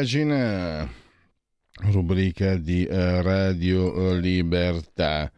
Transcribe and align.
Pagina, 0.00 0.90
rubrica 1.92 2.56
di 2.56 2.86
eh, 2.86 3.20
Radio 3.20 4.14
Libertà. 4.14 5.30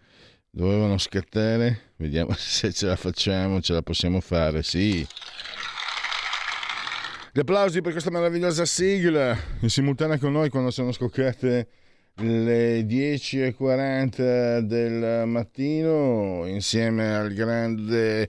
Dovevano 0.48 0.98
scattare? 0.98 1.94
Vediamo 1.96 2.32
se 2.38 2.72
ce 2.72 2.86
la 2.86 2.94
facciamo, 2.94 3.60
ce 3.60 3.72
la 3.72 3.82
possiamo 3.82 4.20
fare, 4.20 4.62
sì. 4.62 5.04
Gli 7.32 7.40
applausi 7.40 7.80
per 7.80 7.90
questa 7.90 8.10
meravigliosa 8.10 8.64
sigla, 8.64 9.36
in 9.62 9.68
simultanea 9.68 10.18
con 10.18 10.30
noi 10.30 10.48
quando 10.48 10.70
sono 10.70 10.92
scoccate 10.92 11.66
le 12.16 12.82
10.40 12.82 14.58
del 14.60 15.26
mattino, 15.26 16.44
insieme 16.46 17.14
al 17.14 17.32
grande 17.32 18.28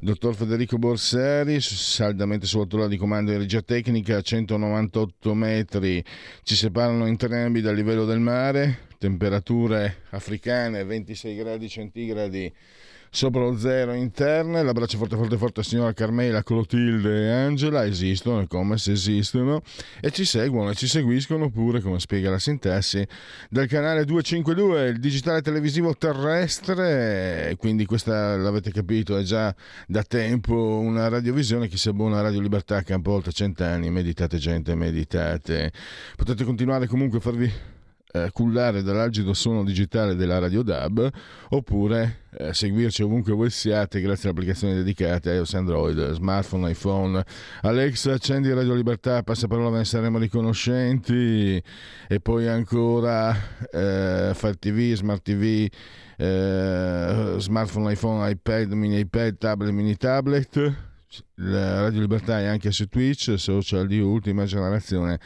dottor 0.00 0.34
Federico 0.34 0.78
Borsari, 0.78 1.60
saldamente 1.60 2.46
sull'autorità 2.46 2.88
di 2.88 2.96
comando 2.96 3.32
di 3.32 3.38
regia 3.38 3.62
tecnica, 3.62 4.18
a 4.18 4.22
198 4.22 5.34
metri. 5.34 6.04
Ci 6.42 6.54
separano 6.54 7.06
entrambi 7.06 7.60
dal 7.60 7.74
livello 7.74 8.04
del 8.04 8.20
mare, 8.20 8.86
temperature 8.98 10.02
africane 10.10 10.84
26 10.84 11.36
gradi 11.36 11.68
centigradi 11.68 12.52
sopra 13.16 13.40
lo 13.40 13.56
zero 13.56 13.94
interne. 13.94 14.62
L'abbraccio 14.62 14.98
forte 14.98 15.16
forte 15.16 15.38
forte 15.38 15.60
a 15.60 15.62
signora 15.62 15.94
Carmela, 15.94 16.42
Clotilde 16.42 17.24
e 17.24 17.30
Angela 17.30 17.86
esistono 17.86 18.42
e 18.42 18.46
come 18.46 18.76
se 18.76 18.92
esistono 18.92 19.62
e 20.02 20.10
ci 20.10 20.26
seguono 20.26 20.68
e 20.68 20.74
ci 20.74 20.86
seguiscono 20.86 21.48
pure, 21.50 21.80
come 21.80 21.98
spiega 21.98 22.28
la 22.28 22.38
sintassi, 22.38 23.06
dal 23.48 23.66
canale 23.68 24.04
252, 24.04 24.88
il 24.88 25.00
digitale 25.00 25.40
televisivo 25.40 25.96
terrestre. 25.96 27.56
Quindi 27.58 27.86
questa, 27.86 28.36
l'avete 28.36 28.70
capito, 28.70 29.16
è 29.16 29.22
già 29.22 29.54
da 29.86 30.02
tempo 30.02 30.54
una 30.54 31.08
radiovisione 31.08 31.68
che 31.68 31.78
si 31.78 31.88
abbona 31.88 32.18
a 32.18 32.20
Radio 32.20 32.40
Libertà, 32.40 32.82
campo 32.82 33.12
oltre 33.12 33.32
cent'anni. 33.32 33.88
Meditate 33.88 34.36
gente, 34.36 34.74
meditate. 34.74 35.72
Potete 36.16 36.44
continuare 36.44 36.86
comunque 36.86 37.16
a 37.16 37.22
farvi 37.22 37.50
eh, 38.12 38.30
cullare 38.32 38.82
dall'algido 38.82 39.34
suono 39.34 39.64
digitale 39.64 40.14
della 40.14 40.38
Radio 40.38 40.62
DAB 40.62 41.10
oppure 41.50 42.24
eh, 42.38 42.52
seguirci 42.54 43.02
ovunque 43.02 43.32
voi 43.32 43.50
siate 43.50 44.00
grazie 44.00 44.28
alle 44.28 44.38
applicazioni 44.38 44.74
dedicate 44.74 45.32
iOS 45.32 45.54
Android, 45.54 46.12
smartphone, 46.12 46.70
iPhone. 46.70 47.24
Alexa, 47.62 48.12
accendi 48.12 48.52
Radio 48.52 48.74
Libertà, 48.74 49.22
passaparola, 49.22 49.70
ve 49.70 49.78
ne 49.78 49.84
saremo 49.84 50.18
riconoscenti 50.18 51.62
e 52.08 52.20
poi 52.20 52.46
ancora 52.46 53.34
eh, 53.70 54.32
Fire 54.34 54.56
TV, 54.58 54.94
Smart 54.94 55.22
TV, 55.22 55.66
eh, 56.16 57.34
smartphone, 57.38 57.92
iPhone, 57.92 58.30
iPad, 58.30 58.72
mini 58.72 58.98
iPad, 59.00 59.38
tablet, 59.38 59.72
mini 59.72 59.96
tablet 59.96 60.94
Radio 61.36 62.00
Libertà 62.00 62.40
è 62.40 62.44
anche 62.44 62.72
su 62.72 62.88
Twitch, 62.88 63.34
social 63.38 63.86
di 63.86 64.00
ultima 64.00 64.44
generazione, 64.44 65.20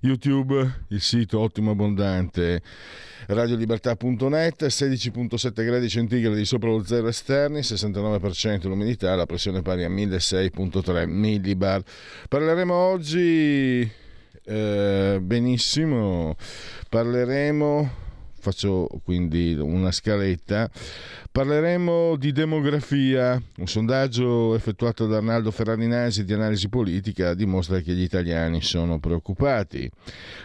YouTube, 0.00 0.84
il 0.88 1.00
sito 1.00 1.40
ottimo 1.40 1.72
abbondante, 1.72 2.62
radiolibertà.net, 3.26 4.64
16.7 4.64 5.64
gradi 5.64 5.88
centigradi 5.88 6.44
sopra 6.44 6.70
lo 6.70 6.84
zero 6.84 7.08
esterni, 7.08 7.60
69% 7.60 8.68
l'umidità, 8.68 9.14
la 9.14 9.26
pressione 9.26 9.62
pari 9.62 9.84
a 9.84 9.88
1006.3 9.88 11.06
millibar. 11.08 11.82
Parleremo 12.28 12.74
oggi 12.74 13.90
eh, 14.44 15.18
benissimo, 15.22 16.36
parleremo 16.88 18.03
faccio 18.44 18.86
quindi 19.02 19.54
una 19.54 19.90
scaletta. 19.90 20.70
Parleremo 21.32 22.16
di 22.16 22.30
demografia. 22.30 23.42
Un 23.56 23.66
sondaggio 23.66 24.54
effettuato 24.54 25.06
da 25.06 25.16
Arnaldo 25.16 25.50
Ferrarinasi 25.50 26.24
di 26.24 26.34
analisi 26.34 26.68
politica 26.68 27.32
dimostra 27.32 27.80
che 27.80 27.94
gli 27.94 28.02
italiani 28.02 28.60
sono 28.60 29.00
preoccupati. 29.00 29.90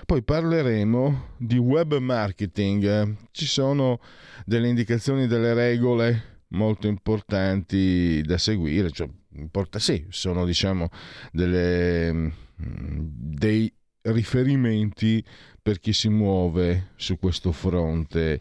Poi 0.05 0.23
parleremo 0.23 1.35
di 1.37 1.57
web 1.57 1.97
marketing. 1.97 3.15
Ci 3.31 3.45
sono 3.45 3.99
delle 4.45 4.69
indicazioni, 4.69 5.27
delle 5.27 5.53
regole 5.53 6.37
molto 6.49 6.87
importanti 6.87 8.21
da 8.21 8.37
seguire. 8.37 8.91
Cioè, 8.91 9.09
importa, 9.33 9.77
sì, 9.77 10.05
sono 10.09 10.45
diciamo 10.45 10.89
delle, 11.31 12.13
mm, 12.13 12.29
dei 12.57 13.71
riferimenti 14.01 15.23
per 15.61 15.79
chi 15.79 15.93
si 15.93 16.09
muove 16.09 16.89
su 16.95 17.17
questo 17.17 17.51
fronte. 17.51 18.39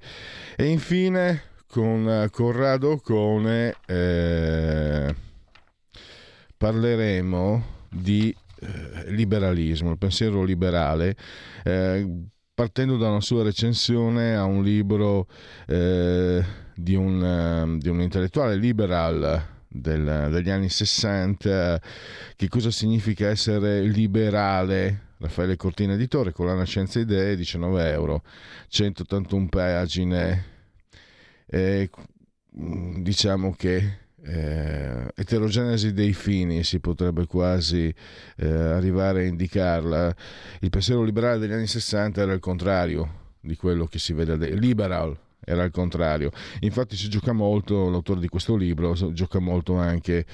E 0.56 0.66
infine 0.66 1.42
con 1.66 2.26
Corrado 2.30 2.92
Ocone 2.92 3.74
eh, 3.86 5.14
parleremo 6.56 7.64
di 7.90 8.34
eh, 8.60 9.10
liberalismo, 9.12 9.90
il 9.90 9.98
pensiero 9.98 10.42
liberale. 10.42 11.16
Eh, 11.64 12.26
partendo 12.54 12.96
da 12.96 13.10
una 13.10 13.20
sua 13.20 13.44
recensione 13.44 14.34
a 14.34 14.44
un 14.44 14.64
libro 14.64 15.28
eh, 15.66 16.44
di, 16.74 16.96
un, 16.96 17.78
di 17.78 17.88
un 17.88 18.00
intellettuale 18.00 18.56
liberal 18.56 19.46
del, 19.68 20.28
degli 20.30 20.50
anni 20.50 20.68
60, 20.68 21.80
che 22.34 22.48
cosa 22.48 22.72
significa 22.72 23.28
essere 23.28 23.82
liberale 23.82 25.07
Raffaele 25.18 25.56
Cortina 25.56 25.94
Editore, 25.94 26.32
con 26.32 26.46
la 26.46 26.64
Scienza 26.64 27.00
Idee, 27.00 27.36
19 27.36 27.90
euro, 27.90 28.22
181 28.68 29.48
pagine. 29.48 30.44
E, 31.46 31.90
mm, 32.56 33.02
diciamo 33.02 33.54
che 33.56 34.06
eh, 34.22 35.10
eterogenesi 35.14 35.92
dei 35.92 36.12
fini 36.12 36.62
si 36.62 36.80
potrebbe 36.80 37.26
quasi 37.26 37.92
eh, 38.36 38.46
arrivare 38.48 39.22
a 39.22 39.26
indicarla. 39.26 40.14
Il 40.60 40.70
pensiero 40.70 41.02
liberale 41.02 41.38
degli 41.38 41.52
anni 41.52 41.66
60 41.66 42.20
era 42.20 42.32
il 42.32 42.40
contrario 42.40 43.36
di 43.40 43.56
quello 43.56 43.86
che 43.86 43.98
si 43.98 44.12
vede 44.12 44.32
adesso. 44.32 44.54
Liberal 44.54 45.16
era 45.40 45.64
il 45.64 45.70
contrario. 45.70 46.30
Infatti 46.60 46.96
si 46.96 47.08
gioca 47.08 47.32
molto, 47.32 47.88
l'autore 47.88 48.20
di 48.20 48.28
questo 48.28 48.54
libro 48.54 48.94
gioca 49.12 49.38
molto 49.38 49.76
anche 49.76 50.26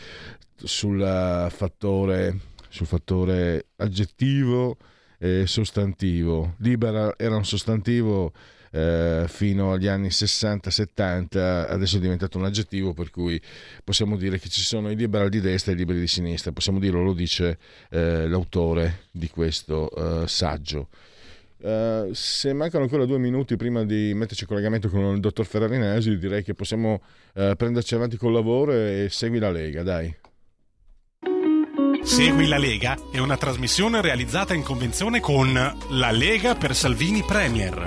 sul 0.57 1.47
fattore 1.51 2.53
sul 2.75 2.87
fattore 2.87 3.67
aggettivo 3.77 4.77
e 5.17 5.47
sostantivo. 5.47 6.57
Libera 6.59 7.15
era 7.17 7.37
un 7.37 7.45
sostantivo 7.45 8.33
eh, 8.73 9.27
fino 9.29 9.73
agli 9.73 9.87
anni 9.87 10.09
60-70, 10.09 11.69
adesso 11.69 11.99
è 11.99 12.01
diventato 12.01 12.37
un 12.37 12.45
aggettivo 12.45 12.93
per 12.93 13.11
cui 13.11 13.41
possiamo 13.85 14.17
dire 14.17 14.41
che 14.41 14.49
ci 14.49 14.61
sono 14.61 14.91
i 14.91 14.97
liberali 14.97 15.31
di 15.31 15.41
destra 15.41 15.71
e 15.71 15.77
i 15.77 15.79
liberi 15.79 16.01
di 16.01 16.09
sinistra, 16.09 16.51
possiamo 16.51 16.81
dirlo, 16.81 17.01
lo 17.05 17.13
dice 17.13 17.59
eh, 17.91 18.27
l'autore 18.27 19.03
di 19.13 19.31
questo 19.31 19.89
eh, 20.23 20.27
saggio. 20.27 20.89
Uh, 21.65 22.13
se 22.13 22.53
mancano 22.53 22.83
ancora 22.83 23.07
due 23.07 23.17
minuti 23.17 23.57
prima 23.57 23.85
di 23.85 24.13
metterci 24.13 24.43
in 24.43 24.49
collegamento 24.49 24.91
con 24.91 25.15
il 25.15 25.21
dottor 25.21 25.47
Ferrarinesi, 25.47 26.19
direi 26.19 26.43
che 26.43 26.53
possiamo 26.53 27.01
uh, 27.35 27.55
prenderci 27.57 27.95
avanti 27.95 28.19
col 28.19 28.33
lavoro 28.33 28.73
e 28.73 29.07
segui 29.09 29.39
la 29.39 29.51
Lega, 29.51 29.83
dai. 29.83 30.15
Segui 32.05 32.47
la 32.47 32.59
Lega 32.59 32.99
è 33.11 33.19
una 33.19 33.39
trasmissione 33.39 34.03
realizzata 34.03 34.53
in 34.53 34.63
convenzione 34.63 35.21
con 35.21 35.55
La 35.55 36.11
Lega 36.11 36.55
per 36.55 36.75
Salvini 36.75 37.23
Premier. 37.23 37.85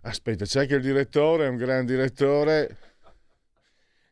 Aspetta, 0.00 0.46
c'è 0.46 0.60
anche 0.60 0.76
il 0.76 0.80
direttore, 0.80 1.44
è 1.44 1.48
un 1.48 1.56
gran 1.56 1.84
direttore. 1.84 2.78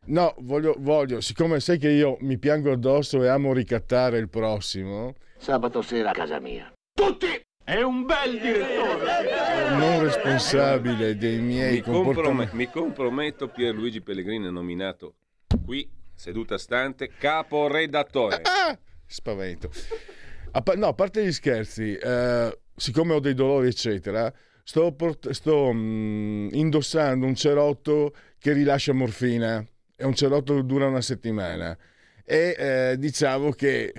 No, 0.05 0.35
voglio, 0.41 0.75
voglio, 0.77 1.19
siccome 1.19 1.59
sai 1.59 1.79
che 1.79 1.89
io 1.89 2.15
mi 2.21 2.37
piango 2.37 2.71
addosso 2.71 3.21
e 3.23 3.27
amo 3.27 3.53
ricattare 3.53 4.19
il 4.19 4.29
prossimo. 4.29 5.15
Sabato 5.37 5.81
sera 5.81 6.11
a 6.11 6.13
casa 6.13 6.39
mia. 6.39 6.71
Tutti! 6.93 7.41
È 7.63 7.81
un 7.81 8.05
bel 8.05 8.39
direttore! 8.39 9.77
Non 9.77 10.03
responsabile 10.03 11.17
dei 11.17 11.39
miei 11.39 11.77
mi 11.77 11.81
comportamenti. 11.81 12.55
mi 12.55 12.69
comprometto, 12.69 13.47
Pierluigi 13.47 14.01
Pellegrini 14.01 14.47
è 14.47 14.51
nominato 14.51 15.15
qui, 15.63 15.89
seduta 16.13 16.57
stante, 16.57 17.09
caporedattore. 17.17 18.41
Ah, 18.43 18.77
spavento. 19.05 19.69
A, 20.51 20.63
no, 20.75 20.87
a 20.87 20.93
parte 20.93 21.25
gli 21.25 21.31
scherzi, 21.31 21.95
eh, 21.95 22.57
siccome 22.75 23.13
ho 23.13 23.19
dei 23.19 23.33
dolori, 23.33 23.67
eccetera, 23.67 24.31
sto, 24.63 24.93
port- 24.93 25.29
sto 25.31 25.71
mh, 25.71 26.49
indossando 26.53 27.25
un 27.25 27.35
cerotto 27.35 28.13
che 28.37 28.53
rilascia 28.53 28.93
morfina. 28.93 29.65
È 29.95 30.03
un 30.03 30.15
cerotto 30.15 30.55
che 30.55 30.65
dura 30.65 30.87
una 30.87 31.01
settimana. 31.01 31.77
E 32.25 32.55
eh, 32.57 32.95
diciamo 32.97 33.51
che 33.51 33.93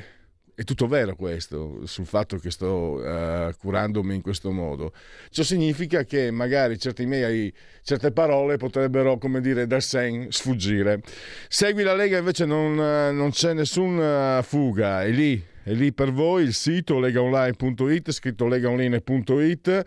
è 0.54 0.62
tutto 0.62 0.86
vero 0.86 1.16
questo, 1.16 1.80
sul 1.84 2.06
fatto 2.06 2.36
che 2.38 2.50
sto 2.50 3.00
uh, 3.02 3.52
curandomi 3.58 4.14
in 4.14 4.20
questo 4.20 4.52
modo. 4.52 4.92
Ciò 5.30 5.42
significa 5.42 6.04
che 6.04 6.30
magari 6.30 6.78
miei, 6.98 7.52
certe 7.82 8.12
parole 8.12 8.56
potrebbero, 8.56 9.18
come 9.18 9.40
dire, 9.40 9.66
dal 9.66 9.82
sen 9.82 10.30
sfuggire. 10.30 11.00
Segui 11.48 11.82
la 11.82 11.94
Lega 11.94 12.18
invece 12.18 12.44
non, 12.44 12.74
non 12.74 13.30
c'è 13.30 13.52
nessuna 13.52 14.42
fuga, 14.42 15.02
è 15.02 15.10
lì, 15.10 15.42
è 15.64 15.72
lì 15.72 15.92
per 15.92 16.12
voi 16.12 16.44
il 16.44 16.54
sito 16.54 17.00
legaonline.it, 17.00 18.12
scritto 18.12 18.46
legaonline.it 18.46 19.84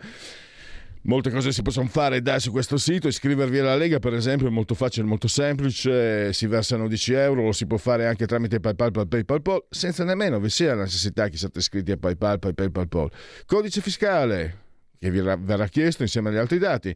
Molte 1.08 1.30
cose 1.30 1.52
si 1.52 1.62
possono 1.62 1.88
fare 1.88 2.20
da 2.20 2.38
su 2.38 2.50
questo 2.50 2.76
sito, 2.76 3.08
iscrivervi 3.08 3.60
alla 3.60 3.76
Lega 3.76 3.98
per 3.98 4.12
esempio 4.12 4.46
è 4.46 4.50
molto 4.50 4.74
facile, 4.74 5.06
molto 5.06 5.26
semplice, 5.26 6.34
si 6.34 6.46
versano 6.46 6.86
10 6.86 7.12
euro, 7.14 7.44
lo 7.44 7.52
si 7.52 7.66
può 7.66 7.78
fare 7.78 8.06
anche 8.06 8.26
tramite 8.26 8.60
PayPal, 8.60 8.90
PayPal, 8.90 9.24
PayPal 9.24 9.64
senza 9.70 10.04
nemmeno 10.04 10.38
vi 10.38 10.50
sia 10.50 10.74
la 10.74 10.82
necessità 10.82 11.28
che 11.28 11.38
siate 11.38 11.60
iscritti 11.60 11.92
a 11.92 11.96
PayPal, 11.96 12.38
PayPal, 12.38 12.70
PayPal. 12.70 13.10
Codice 13.46 13.80
fiscale 13.80 14.66
che 14.98 15.10
vi 15.10 15.20
verrà 15.20 15.66
chiesto 15.68 16.02
insieme 16.02 16.30
agli 16.30 16.36
altri 16.36 16.58
dati. 16.58 16.94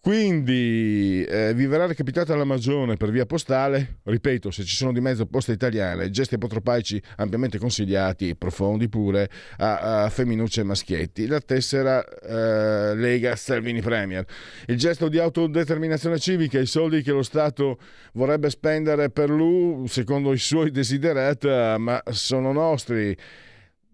Quindi 0.00 1.24
eh, 1.24 1.52
vi 1.52 1.66
verrà 1.66 1.86
recapitata 1.86 2.36
la 2.36 2.44
magione 2.44 2.96
per 2.96 3.10
via 3.10 3.26
postale, 3.26 3.98
ripeto, 4.04 4.52
se 4.52 4.62
ci 4.62 4.76
sono 4.76 4.92
di 4.92 5.00
mezzo 5.00 5.26
poste 5.26 5.50
italiane, 5.50 6.10
gesti 6.10 6.36
apotropaici 6.36 7.02
ampiamente 7.16 7.58
consigliati, 7.58 8.36
profondi 8.36 8.88
pure, 8.88 9.28
a, 9.56 10.04
a 10.04 10.08
femminucce 10.08 10.60
e 10.60 10.64
maschietti. 10.64 11.26
La 11.26 11.40
tessera 11.40 12.04
eh, 12.04 12.94
Lega 12.94 13.34
Salvini 13.34 13.80
Premier. 13.80 14.24
Il 14.66 14.76
gesto 14.76 15.08
di 15.08 15.18
autodeterminazione 15.18 16.20
civica, 16.20 16.60
i 16.60 16.66
soldi 16.66 17.02
che 17.02 17.10
lo 17.10 17.24
Stato 17.24 17.78
vorrebbe 18.12 18.48
spendere 18.48 19.10
per 19.10 19.28
lui, 19.28 19.88
secondo 19.88 20.32
i 20.32 20.38
suoi 20.38 20.70
desiderata, 20.70 21.78
ma 21.78 22.00
sono 22.10 22.52
nostri 22.52 23.16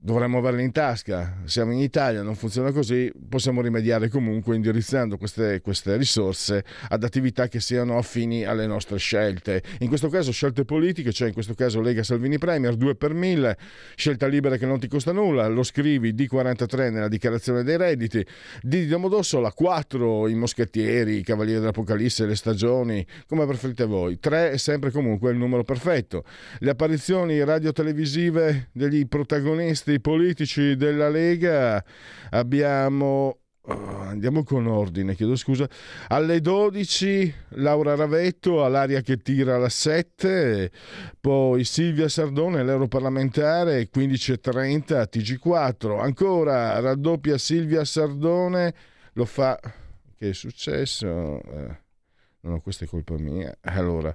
dovremmo 0.05 0.39
averle 0.39 0.63
in 0.63 0.73
tasca. 0.73 1.39
Siamo 1.45 1.73
in 1.73 1.79
Italia, 1.79 2.23
non 2.23 2.35
funziona 2.35 2.73
così, 2.73 3.11
possiamo 3.29 3.61
rimediare 3.61 4.09
comunque 4.09 4.57
indirizzando 4.57 5.17
queste, 5.17 5.61
queste, 5.61 5.97
risorse 5.97 6.65
ad 6.89 7.05
attività 7.05 7.47
che 7.47 7.61
siano 7.61 7.97
affini 7.97 8.45
alle 8.45 8.67
nostre 8.67 8.99
scelte. 8.99 9.63
In 9.79 9.89
questo 9.89 10.09
caso 10.09 10.33
scelte 10.33 10.65
politiche, 10.65 11.13
cioè 11.13 11.29
in 11.29 11.35
questo 11.35 11.55
caso 11.55 11.81
Lega 11.81 12.03
Salvini 12.03 12.39
Premier, 12.39 12.75
2 12.75 12.97
per 12.97 13.15
1000, 13.15 13.57
scelta 13.95 14.27
libera 14.27 14.57
che 14.57 14.67
non 14.67 14.81
ti 14.81 14.89
costa 14.89 15.13
nulla, 15.13 15.47
lo 15.47 15.63
scrivi 15.63 16.13
D43 16.13 16.91
nella 16.91 17.09
dichiarazione 17.09 17.63
dei 17.63 17.77
redditi, 17.77 18.27
D 18.61 18.69
di 18.69 18.87
Domodossola, 18.89 19.53
4 19.53 20.27
i 20.27 20.35
moschettieri, 20.35 21.19
i 21.19 21.23
cavalieri 21.23 21.61
dell'Apocalisse, 21.61 22.27
le 22.27 22.35
stagioni, 22.35 23.07
come 23.29 23.47
preferite 23.47 23.85
voi. 23.85 24.19
3 24.19 24.51
è 24.51 24.57
sempre 24.57 24.91
comunque 24.91 25.31
il 25.31 25.37
numero 25.37 25.63
perfetto. 25.63 26.25
Le 26.59 26.71
apparizioni 26.71 27.43
radio-televisive 27.45 28.71
degli 28.73 29.07
protagonisti 29.07 29.92
partiti 29.93 30.01
politici 30.01 30.77
della 30.77 31.09
Lega 31.09 31.85
abbiamo 32.31 33.39
oh, 33.61 33.99
andiamo 34.01 34.45
con 34.45 34.67
ordine, 34.67 35.15
chiedo 35.15 35.37
scusa. 35.37 35.69
Alle 36.09 36.41
12 36.41 37.35
Laura 37.57 37.95
Ravetto 37.95 38.65
all'aria 38.65 39.01
che 39.01 39.19
tira 39.19 39.57
alla 39.57 39.69
7, 39.69 40.71
poi 41.21 41.65
Silvia 41.65 42.09
Sardone, 42.09 42.63
l'europarlamentare, 42.63 43.89
15.30 43.93 45.09
TG4. 45.11 46.01
Ancora 46.01 46.79
raddoppia 46.81 47.37
Silvia 47.39 47.85
Sardone, 47.85 48.75
lo 49.15 49.25
fa. 49.25 49.59
Che 50.17 50.29
è 50.29 50.33
successo? 50.33 51.43
Eh, 51.43 51.77
no, 52.41 52.61
questa 52.61 52.85
è 52.85 52.89
colpa 52.89 53.17
mia. 53.19 53.57
Allora. 53.63 54.15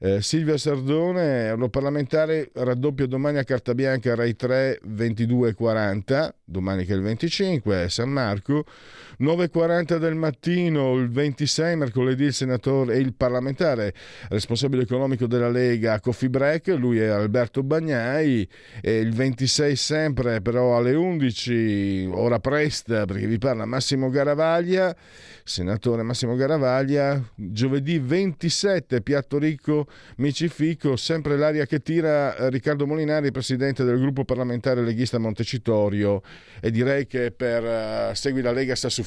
Eh, 0.00 0.22
Silvia 0.22 0.56
Sardone, 0.56 1.46
europarlamentare, 1.46 2.50
raddoppio 2.54 3.08
domani 3.08 3.38
a 3.38 3.44
Carta 3.44 3.74
Bianca 3.74 4.14
Rai 4.14 4.36
3 4.36 4.80
22.40, 4.86 6.28
domani 6.44 6.84
che 6.84 6.92
è 6.92 6.96
il 6.96 7.02
25, 7.02 7.88
San 7.88 8.08
Marco, 8.08 8.64
9.40 9.20 9.98
del 9.98 10.14
mattino, 10.14 10.94
il 10.94 11.10
26, 11.10 11.74
mercoledì 11.74 12.24
il 12.24 12.32
senatore 12.32 12.94
e 12.94 12.98
il 12.98 13.14
parlamentare 13.14 13.92
responsabile 14.28 14.82
economico 14.82 15.26
della 15.26 15.48
Lega 15.48 15.98
Coffee 15.98 16.30
Break, 16.30 16.68
lui 16.68 17.00
è 17.00 17.06
Alberto 17.06 17.64
Bagnai, 17.64 18.48
e 18.80 18.98
il 18.98 19.12
26 19.12 19.74
sempre 19.74 20.40
però 20.40 20.76
alle 20.76 20.94
11, 20.94 22.10
ora 22.12 22.38
presta 22.38 23.06
perché 23.06 23.26
vi 23.26 23.38
parla 23.38 23.64
Massimo 23.64 24.08
Garavaglia, 24.08 24.94
senatore 25.42 26.04
Massimo 26.04 26.36
Garavaglia, 26.36 27.20
giovedì 27.34 27.98
27 27.98 29.00
Piatto 29.02 29.38
Ricco 29.38 29.88
Micifico, 30.18 30.94
sempre 30.94 31.36
l'aria 31.36 31.66
che 31.66 31.80
tira 31.80 32.36
eh, 32.36 32.50
Riccardo 32.50 32.86
Molinari, 32.86 33.32
presidente 33.32 33.82
del 33.82 33.98
gruppo 33.98 34.24
parlamentare 34.24 34.82
leghista 34.82 35.18
Montecitorio 35.18 36.22
e 36.60 36.70
direi 36.70 37.08
che 37.08 37.32
per 37.32 38.10
uh, 38.10 38.14
Segui 38.14 38.42
la 38.42 38.52
Lega 38.52 38.76
sta 38.76 38.88
su 38.88 39.06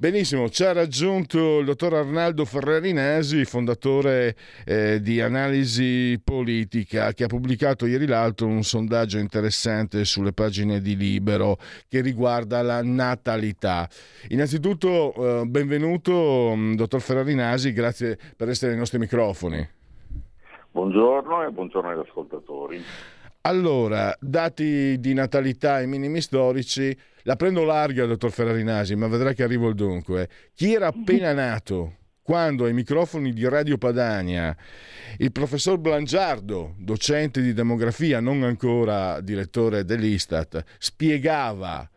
Benissimo, 0.00 0.48
ci 0.48 0.64
ha 0.64 0.72
raggiunto 0.72 1.58
il 1.58 1.66
dottor 1.66 1.92
Arnaldo 1.92 2.46
Ferrarinesi, 2.46 3.44
fondatore 3.44 4.34
eh, 4.64 4.98
di 5.02 5.20
Analisi 5.20 6.18
Politica, 6.24 7.12
che 7.12 7.24
ha 7.24 7.26
pubblicato 7.26 7.84
ieri 7.84 8.06
l'altro 8.06 8.46
un 8.46 8.62
sondaggio 8.62 9.18
interessante 9.18 10.06
sulle 10.06 10.32
pagine 10.32 10.80
di 10.80 10.96
Libero 10.96 11.58
che 11.86 12.00
riguarda 12.00 12.62
la 12.62 12.82
natalità. 12.82 13.86
Innanzitutto, 14.28 15.12
eh, 15.42 15.44
benvenuto, 15.44 16.54
mm, 16.56 16.76
dottor 16.76 17.02
Ferrarinesi, 17.02 17.74
grazie 17.74 18.18
per 18.34 18.48
essere 18.48 18.72
ai 18.72 18.78
nostri 18.78 18.98
microfoni. 18.98 19.68
Buongiorno 20.70 21.44
e 21.46 21.50
buongiorno 21.50 21.90
agli 21.90 21.98
ascoltatori. 22.08 22.82
Allora, 23.42 24.14
dati 24.20 24.98
di 24.98 25.14
natalità 25.14 25.80
e 25.80 25.86
minimi 25.86 26.20
storici, 26.20 26.96
la 27.24 27.36
prendo 27.36 27.64
larga, 27.64 28.06
dottor 28.06 28.30
Ferrarinasi, 28.30 28.94
ma 28.94 29.06
vedrà 29.08 29.32
che 29.32 29.42
arrivo 29.42 29.68
il 29.68 29.74
dunque. 29.74 30.28
Chi 30.54 30.74
era 30.74 30.88
appena 30.88 31.32
nato 31.34 31.96
quando 32.22 32.66
ai 32.66 32.72
microfoni 32.72 33.32
di 33.32 33.48
Radio 33.48 33.76
Padania 33.76 34.56
il 35.16 35.32
professor 35.32 35.78
Blangiardo, 35.78 36.76
docente 36.78 37.42
di 37.42 37.52
demografia, 37.52 38.20
non 38.20 38.44
ancora 38.44 39.20
direttore 39.20 39.84
dell'Istat, 39.84 40.62
spiegava 40.78 41.90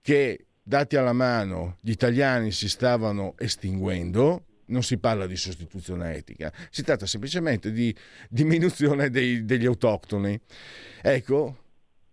che, 0.00 0.46
dati 0.62 0.94
alla 0.94 1.12
mano, 1.12 1.76
gli 1.80 1.90
italiani 1.90 2.52
si 2.52 2.68
stavano 2.68 3.34
estinguendo, 3.36 4.44
non 4.66 4.84
si 4.84 4.98
parla 4.98 5.26
di 5.26 5.34
sostituzione 5.34 6.14
etica, 6.14 6.52
si 6.70 6.84
tratta 6.84 7.06
semplicemente 7.06 7.72
di 7.72 7.92
diminuzione 8.28 9.10
dei, 9.10 9.44
degli 9.44 9.66
autoctoni. 9.66 10.38
Ecco, 11.02 11.56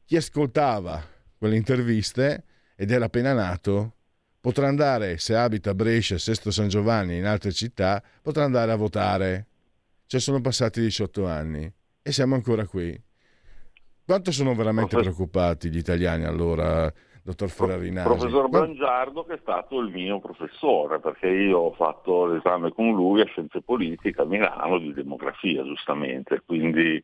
chi 0.03 0.15
ascoltava 0.15 1.07
quelle 1.37 1.55
interviste 1.55 2.43
ed 2.79 2.91
era 2.91 3.05
appena 3.05 3.33
nato, 3.33 3.93
potrà 4.39 4.67
andare, 4.67 5.17
se 5.17 5.35
abita 5.35 5.71
a 5.71 5.73
Brescia, 5.73 6.19
Sesto 6.19 6.51
San 6.51 6.67
Giovanni 6.67 7.13
e 7.13 7.17
in 7.17 7.25
altre 7.25 7.51
città, 7.51 8.01
potrà 8.21 8.43
andare 8.43 8.71
a 8.71 8.75
votare. 8.75 9.47
Cioè 10.05 10.19
sono 10.21 10.39
passati 10.39 10.79
18 10.79 11.25
anni 11.25 11.69
e 12.03 12.11
siamo 12.11 12.35
ancora 12.35 12.65
qui. 12.67 12.95
Quanto 14.05 14.31
sono 14.31 14.53
veramente 14.53 14.91
Professor... 14.91 15.15
preoccupati 15.15 15.69
gli 15.69 15.77
italiani 15.77 16.23
allora, 16.25 16.93
dottor 17.23 17.49
Ferrarinasi? 17.49 18.07
Professor 18.07 18.47
Brangiardo 18.47 19.25
che 19.25 19.33
è 19.33 19.39
stato 19.41 19.81
il 19.81 19.91
mio 19.91 20.19
professore, 20.19 20.99
perché 20.99 21.27
io 21.27 21.57
ho 21.57 21.73
fatto 21.73 22.27
l'esame 22.27 22.71
con 22.71 22.93
lui 22.93 23.21
a 23.21 23.25
Scienze 23.25 23.61
Politiche 23.61 24.21
a 24.21 24.25
Milano 24.25 24.77
di 24.77 24.93
demografia, 24.93 25.63
giustamente, 25.63 26.43
quindi 26.45 27.03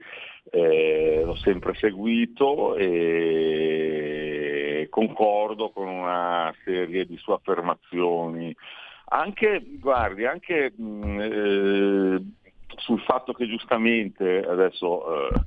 eh, 0.51 1.23
l'ho 1.25 1.35
sempre 1.35 1.73
seguito 1.73 2.75
e 2.77 4.42
concordo 4.89 5.69
con 5.71 5.87
una 5.87 6.53
serie 6.63 7.05
di 7.05 7.17
sue 7.17 7.35
affermazioni. 7.35 8.55
Anche, 9.05 9.61
guardi, 9.79 10.25
anche 10.25 10.73
mh, 10.75 11.19
eh, 11.19 12.21
sul 12.77 12.99
fatto 13.01 13.33
che 13.33 13.47
giustamente 13.47 14.39
adesso 14.39 15.29
eh, 15.29 15.41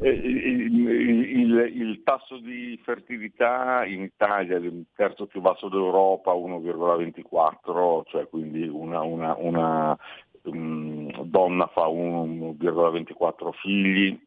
eh 0.00 0.10
il, 0.10 0.88
il, 0.88 1.72
il, 1.74 2.02
tasso 2.02 2.38
di 2.38 2.78
fertilità 2.82 3.84
in 3.84 4.02
Italia 4.02 4.56
è 4.56 4.60
il 4.60 4.86
terzo 4.94 5.26
più 5.26 5.40
basso 5.40 5.68
d'Europa, 5.68 6.32
1,24, 6.32 8.02
cioè 8.06 8.28
quindi 8.28 8.66
una, 8.66 9.02
una, 9.02 9.34
una 9.36 9.98
um, 10.42 11.22
donna 11.24 11.66
fa 11.66 11.86
1,24 11.86 13.50
figli, 13.60 14.18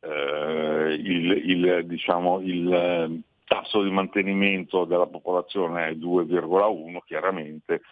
eh, 0.00 0.96
il, 1.00 1.86
diciamo, 1.86 2.40
il 2.40 3.22
tasso 3.44 3.82
di 3.82 3.90
mantenimento 3.90 4.84
della 4.84 5.06
popolazione 5.06 5.88
è 5.88 5.92
2,1 5.92 6.98
chiaramente, 7.04 7.82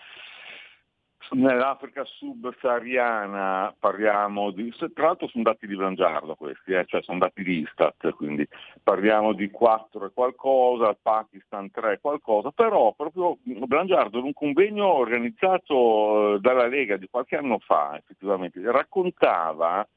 Nell'Africa 1.31 2.05
subsahariana 2.05 3.75
parliamo 3.79 4.51
di, 4.51 4.71
tra 4.93 5.07
l'altro 5.07 5.29
sono 5.29 5.45
dati 5.45 5.67
di 5.67 5.77
Blangiardo 5.77 6.35
questi, 6.35 6.73
eh, 6.73 6.85
cioè 6.87 7.01
sono 7.03 7.19
dati 7.19 7.43
di 7.43 7.61
Istat, 7.61 8.11
quindi 8.11 8.47
parliamo 8.83 9.33
di 9.33 9.51
4 9.51 10.07
e 10.07 10.11
qualcosa, 10.13 10.95
Pakistan 11.01 11.71
3 11.71 11.93
e 11.93 12.01
qualcosa, 12.01 12.51
però 12.51 12.93
proprio 12.93 13.39
Blangiardo 13.43 14.19
in 14.19 14.25
un 14.25 14.33
convegno 14.35 14.93
organizzato 14.93 16.35
eh, 16.35 16.41
dalla 16.41 16.67
Lega 16.67 16.99
di 16.99 17.09
qualche 17.09 17.37
anno 17.37 17.59
fa 17.61 17.97
effettivamente 17.97 18.61
raccontava 18.71 19.89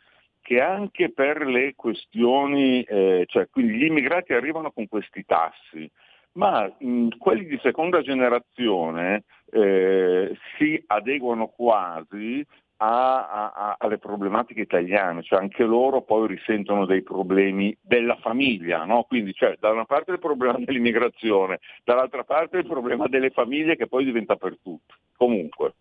che 0.45 0.61
anche 0.61 1.11
per 1.11 1.43
le 1.47 1.73
questioni, 1.75 2.83
eh, 2.83 3.23
cioè 3.25 3.49
quindi 3.49 3.73
gli 3.73 3.85
immigrati 3.85 4.33
arrivano 4.33 4.71
con 4.71 4.87
questi 4.87 5.25
tassi, 5.25 5.89
ma 6.33 6.71
mh, 6.77 7.17
quelli 7.17 7.45
di 7.45 7.59
seconda 7.63 8.03
generazione 8.03 9.23
eh, 9.51 10.37
si 10.55 10.83
adeguano 10.85 11.47
quasi 11.47 12.45
a, 12.77 13.27
a, 13.27 13.51
a, 13.55 13.75
alle 13.79 13.97
problematiche 13.97 14.61
italiane, 14.61 15.23
cioè 15.23 15.39
anche 15.39 15.63
loro 15.63 16.03
poi 16.03 16.27
risentono 16.27 16.85
dei 16.85 17.01
problemi 17.01 17.75
della 17.81 18.17
famiglia, 18.17 18.85
no? 18.85 19.01
quindi 19.07 19.33
cioè, 19.33 19.57
da 19.59 19.71
una 19.71 19.85
parte 19.85 20.11
il 20.11 20.19
problema 20.19 20.59
dell'immigrazione, 20.59 21.59
dall'altra 21.83 22.23
parte 22.23 22.57
il 22.57 22.67
problema 22.67 23.07
delle 23.07 23.31
famiglie 23.31 23.75
che 23.75 23.87
poi 23.87 24.05
diventa 24.05 24.35
per 24.35 24.59
tutti. 24.61 24.93
Comunque. 25.17 25.73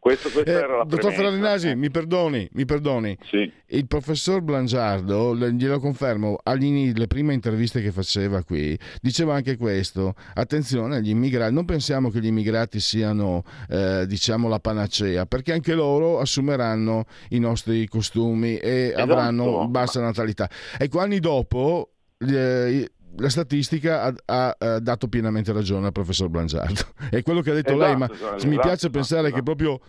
Questo, 0.00 0.28
eh, 0.28 0.84
dottor 0.86 1.12
Ferrarinasi, 1.12 1.74
mi 1.74 1.90
perdoni, 1.90 2.48
mi 2.54 2.64
perdoni. 2.64 3.18
Sì. 3.22 3.52
Il 3.66 3.86
professor 3.86 4.40
Blangiardo, 4.40 5.36
glielo 5.36 5.78
confermo, 5.78 6.38
alle 6.42 7.06
prime 7.06 7.34
interviste 7.34 7.82
che 7.82 7.92
faceva 7.92 8.42
qui, 8.42 8.78
diceva 9.02 9.34
anche 9.34 9.58
questo, 9.58 10.14
attenzione 10.32 10.96
agli 10.96 11.10
immigrati, 11.10 11.52
non 11.52 11.66
pensiamo 11.66 12.08
che 12.08 12.20
gli 12.20 12.28
immigrati 12.28 12.80
siano 12.80 13.44
eh, 13.68 14.06
diciamo 14.06 14.48
la 14.48 14.58
panacea, 14.58 15.26
perché 15.26 15.52
anche 15.52 15.74
loro 15.74 16.18
assumeranno 16.18 17.04
i 17.28 17.38
nostri 17.38 17.86
costumi 17.86 18.56
e 18.56 18.92
esatto. 18.94 19.02
avranno 19.02 19.68
bassa 19.68 20.00
natalità. 20.00 20.48
Ecco, 20.78 20.98
anni 20.98 21.20
dopo... 21.20 21.90
Eh, 22.18 22.88
la 23.16 23.28
statistica 23.28 24.02
ha, 24.02 24.14
ha, 24.24 24.56
ha, 24.58 24.78
dato 24.78 25.08
pienamente 25.08 25.52
ragione 25.52 25.86
al 25.86 25.92
professor 25.92 26.28
Blangiardo. 26.28 26.80
È 27.10 27.22
quello 27.22 27.40
che 27.40 27.50
ha 27.50 27.54
detto 27.54 27.72
esatto, 27.72 27.86
lei, 27.86 27.96
ma 27.96 28.10
esatto, 28.10 28.46
mi 28.46 28.54
piace 28.56 28.72
esatto, 28.74 28.90
pensare 28.90 29.28
esatto. 29.28 29.36
che 29.36 29.42
proprio 29.42 29.80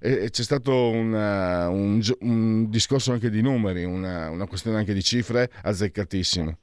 eh, 0.00 0.30
c'è 0.30 0.42
stato 0.42 0.88
una, 0.88 1.68
un, 1.68 2.00
un, 2.20 2.70
discorso 2.70 3.12
anche 3.12 3.30
di 3.30 3.42
numeri, 3.42 3.84
una, 3.84 4.30
una 4.30 4.46
questione 4.46 4.78
anche 4.78 4.94
di 4.94 5.02
cifre 5.02 5.50
azzeccatissime. 5.62 6.58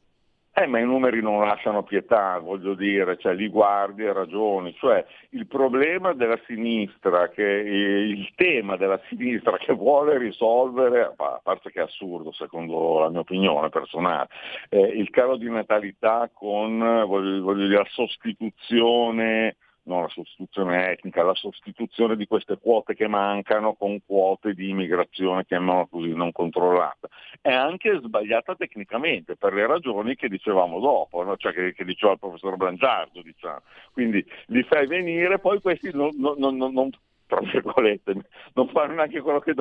Eh, 0.59 0.65
ma 0.65 0.79
i 0.79 0.85
numeri 0.85 1.21
non 1.21 1.45
lasciano 1.45 1.83
pietà, 1.83 2.39
voglio 2.39 2.73
dire, 2.73 3.15
cioè 3.19 3.35
li 3.35 3.47
guardi 3.47 4.03
e 4.03 4.11
ragioni. 4.11 4.73
Cioè 4.73 5.05
il 5.29 5.45
problema 5.45 6.13
della 6.13 6.39
sinistra, 6.47 7.29
che, 7.29 7.43
il 7.43 8.31
tema 8.33 8.75
della 8.75 8.99
sinistra 9.07 9.55
che 9.57 9.73
vuole 9.73 10.17
risolvere, 10.17 11.13
a 11.15 11.39
parte 11.43 11.69
che 11.69 11.79
è 11.79 11.83
assurdo 11.83 12.31
secondo 12.31 13.01
la 13.01 13.09
mia 13.09 13.19
opinione 13.19 13.69
personale, 13.69 14.29
eh, 14.69 14.79
il 14.79 15.11
calo 15.11 15.37
di 15.37 15.47
natalità 15.47 16.27
con 16.33 16.79
voglio, 17.05 17.43
voglio 17.43 17.67
dire, 17.67 17.77
la 17.77 17.89
sostituzione 17.91 19.57
non 19.87 20.01
la 20.03 20.09
sostituzione 20.09 20.91
etnica, 20.91 21.23
la 21.23 21.33
sostituzione 21.33 22.15
di 22.15 22.27
queste 22.27 22.57
quote 22.57 22.93
che 22.93 23.07
mancano 23.07 23.73
con 23.73 23.99
quote 24.05 24.53
di 24.53 24.69
immigrazione, 24.69 25.45
chiamiamola 25.45 25.87
così, 25.89 26.13
non 26.13 26.31
controllata. 26.31 27.07
È 27.41 27.51
anche 27.51 27.99
sbagliata 28.03 28.55
tecnicamente 28.55 29.35
per 29.35 29.53
le 29.53 29.65
ragioni 29.65 30.15
che 30.15 30.27
dicevamo 30.27 30.79
dopo, 30.79 31.23
no? 31.23 31.35
cioè 31.37 31.53
che, 31.53 31.73
che, 31.73 31.85
diceva 31.85 32.13
il 32.13 32.19
professor 32.19 32.55
Blangiardo. 32.57 33.21
Diciamo. 33.21 33.61
Quindi 33.91 34.23
li 34.47 34.63
fai 34.63 34.85
venire, 34.87 35.39
poi 35.39 35.59
questi 35.61 35.89
non, 35.93 36.11
non, 36.17 36.37
non, 36.37 36.55
non 36.55 36.89
tra 37.25 37.41
virgolette, 37.41 38.15
non 38.53 38.69
fanno 38.69 38.93
neanche 38.93 39.21
quello 39.21 39.39
che 39.39 39.53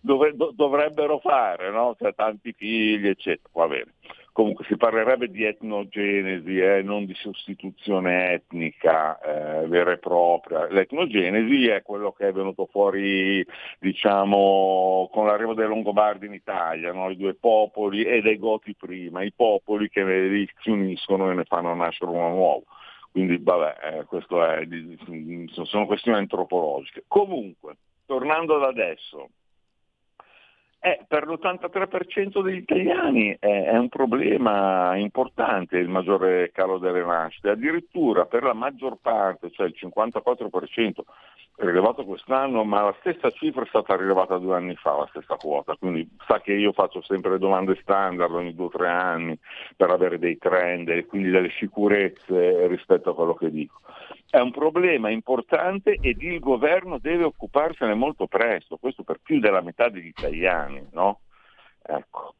dov- 0.00 0.52
dovrebbero 0.52 1.18
fare, 1.18 1.70
no? 1.70 1.94
cioè 1.98 2.14
tanti 2.14 2.52
figli, 2.52 3.08
eccetera. 3.08 3.48
Va 3.52 3.68
bene 3.68 3.92
comunque 4.36 4.66
si 4.66 4.76
parlerebbe 4.76 5.30
di 5.30 5.44
etnogenesi, 5.44 6.58
eh, 6.58 6.82
non 6.82 7.06
di 7.06 7.14
sostituzione 7.14 8.32
etnica 8.34 9.18
eh, 9.18 9.66
vera 9.66 9.92
e 9.92 9.96
propria. 9.96 10.66
L'etnogenesi 10.68 11.68
è 11.68 11.80
quello 11.80 12.12
che 12.12 12.28
è 12.28 12.32
venuto 12.32 12.68
fuori 12.70 13.42
diciamo, 13.78 15.08
con 15.10 15.24
l'arrivo 15.24 15.54
dei 15.54 15.66
Longobardi 15.66 16.26
in 16.26 16.34
Italia, 16.34 16.92
no? 16.92 17.08
i 17.08 17.16
due 17.16 17.32
popoli 17.32 18.04
e 18.04 18.20
dei 18.20 18.36
Goti 18.36 18.74
prima, 18.74 19.22
i 19.22 19.32
popoli 19.32 19.88
che 19.88 20.46
si 20.60 20.68
uniscono 20.68 21.30
e 21.30 21.34
ne 21.34 21.44
fanno 21.44 21.74
nascere 21.74 22.10
uno 22.10 22.28
nuovo. 22.28 22.64
Quindi 23.12 23.38
vabbè, 23.38 23.74
eh, 23.84 24.06
è, 24.06 25.64
sono 25.64 25.86
questioni 25.86 26.18
antropologiche. 26.18 27.04
Comunque, 27.08 27.76
tornando 28.04 28.56
ad 28.56 28.64
adesso, 28.64 29.30
eh, 30.86 31.00
per 31.08 31.26
l'83% 31.26 32.42
degli 32.42 32.58
italiani 32.58 33.36
è, 33.40 33.64
è, 33.64 33.76
un 33.76 33.88
problema 33.88 34.94
importante 34.94 35.78
il 35.78 35.88
maggiore 35.88 36.52
calo 36.52 36.78
delle 36.78 37.04
nascite, 37.04 37.50
addirittura 37.50 38.26
per 38.26 38.44
la 38.44 38.52
maggior 38.52 38.98
parte, 39.02 39.50
cioè 39.50 39.66
il 39.66 39.74
54% 39.76 41.00
rilevato 41.56 42.04
quest'anno, 42.04 42.62
ma 42.62 42.82
la 42.82 42.94
stessa 43.00 43.30
cifra 43.30 43.64
è 43.64 43.66
stata 43.66 43.96
rilevata 43.96 44.38
due 44.38 44.54
anni 44.54 44.76
fa, 44.76 44.96
la 44.96 45.08
stessa 45.10 45.34
quota, 45.34 45.74
quindi 45.74 46.08
sa 46.24 46.40
che 46.40 46.52
io 46.52 46.70
faccio 46.70 47.02
sempre 47.02 47.38
domande 47.38 47.76
standard 47.82 48.32
ogni 48.32 48.54
due 48.54 48.66
o 48.66 48.70
tre 48.70 48.88
anni 48.88 49.36
per 49.76 49.90
avere 49.90 50.20
dei 50.20 50.38
trend 50.38 50.88
e 50.90 51.04
quindi 51.06 51.30
delle 51.30 51.50
sicurezze 51.58 52.68
rispetto 52.68 53.10
a 53.10 53.14
quello 53.14 53.34
che 53.34 53.50
dico. 53.50 53.80
È 54.28 54.38
un 54.38 54.50
problema 54.50 55.10
importante 55.10 55.98
ed 56.00 56.20
il 56.22 56.40
governo 56.40 56.98
deve 56.98 57.24
occuparsene 57.24 57.94
molto 57.94 58.26
presto, 58.26 58.76
questo 58.76 59.02
per 59.02 59.20
più 59.22 59.38
della 59.38 59.60
metà 59.60 59.88
degli 59.88 60.06
italiani. 60.06 60.86
No? 60.92 61.20
Ecco. 61.82 62.34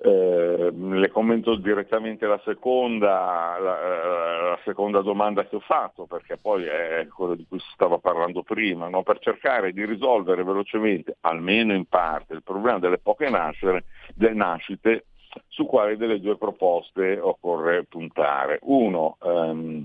Eh, 0.00 0.70
le 0.72 1.10
commento 1.10 1.56
direttamente 1.56 2.24
la 2.26 2.40
seconda, 2.44 3.58
la, 3.58 3.80
eh, 3.80 4.42
la, 4.50 4.58
seconda 4.64 5.00
domanda 5.00 5.44
che 5.44 5.56
ho 5.56 5.60
fatto, 5.60 6.06
perché 6.06 6.36
poi 6.36 6.66
è 6.66 7.08
quello 7.12 7.34
di 7.34 7.44
cui 7.48 7.58
si 7.58 7.68
stava 7.72 7.98
parlando 7.98 8.44
prima, 8.44 8.88
no? 8.88 9.02
per 9.02 9.18
cercare 9.18 9.72
di 9.72 9.84
risolvere 9.84 10.44
velocemente, 10.44 11.16
almeno 11.22 11.74
in 11.74 11.86
parte, 11.86 12.34
il 12.34 12.44
problema 12.44 12.78
delle 12.78 12.98
poche 12.98 13.28
nascere, 13.28 13.86
delle 14.14 14.34
nascite, 14.34 15.06
su 15.48 15.66
quali 15.66 15.96
delle 15.96 16.20
due 16.20 16.38
proposte 16.38 17.18
occorre 17.18 17.82
puntare. 17.84 18.60
Uno, 18.62 19.16
ehm, 19.20 19.84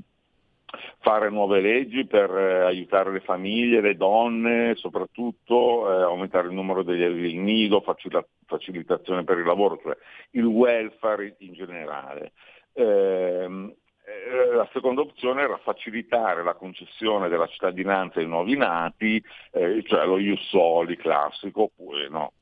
fare 0.99 1.29
nuove 1.29 1.61
leggi 1.61 2.05
per 2.05 2.35
eh, 2.35 2.61
aiutare 2.61 3.11
le 3.11 3.19
famiglie, 3.19 3.81
le 3.81 3.95
donne, 3.95 4.75
soprattutto 4.75 5.89
eh, 5.89 6.03
aumentare 6.03 6.47
il 6.47 6.53
numero 6.53 6.83
degli 6.83 7.03
asili 7.03 7.37
nido, 7.37 7.81
facil- 7.81 8.25
facilitazione 8.45 9.23
per 9.23 9.37
il 9.37 9.45
lavoro, 9.45 9.79
cioè 9.81 9.95
il 10.31 10.45
welfare 10.45 11.35
in 11.39 11.53
generale. 11.53 12.31
Ehm, 12.73 13.73
eh, 14.05 14.53
la 14.53 14.67
seconda 14.73 15.01
opzione 15.01 15.43
era 15.43 15.57
facilitare 15.57 16.43
la 16.43 16.55
concessione 16.55 17.29
della 17.29 17.47
cittadinanza 17.47 18.19
ai 18.19 18.27
nuovi 18.27 18.57
nati, 18.57 19.23
eh, 19.51 19.83
cioè 19.85 20.05
lo 20.05 20.17
ius 20.17 20.41
soli 20.49 20.97
classico, 20.97 21.63
oppure 21.63 22.09
no. 22.09 22.33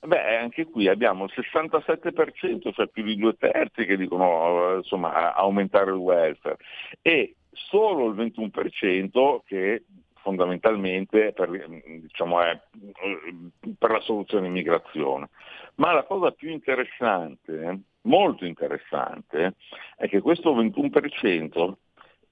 Beh, 0.00 0.36
anche 0.36 0.66
qui 0.66 0.86
abbiamo 0.86 1.24
il 1.24 1.32
67%, 1.34 2.72
cioè 2.72 2.88
più 2.88 3.02
di 3.02 3.16
due 3.16 3.34
terzi 3.38 3.86
che 3.86 3.96
dicono 3.96 4.76
insomma, 4.76 5.34
aumentare 5.34 5.90
il 5.90 5.96
welfare 5.96 6.58
e 7.00 7.36
solo 7.54 8.06
il 8.08 8.14
21% 8.14 9.40
che 9.44 9.84
fondamentalmente 10.24 11.32
per, 11.32 11.50
diciamo, 12.00 12.40
è 12.40 12.58
per 13.78 13.90
la 13.90 14.00
soluzione 14.00 14.46
immigrazione. 14.46 15.28
Ma 15.76 15.92
la 15.92 16.04
cosa 16.04 16.30
più 16.30 16.50
interessante, 16.50 17.80
molto 18.02 18.46
interessante, 18.46 19.56
è 19.96 20.08
che 20.08 20.22
questo 20.22 20.54
21% 20.54 21.74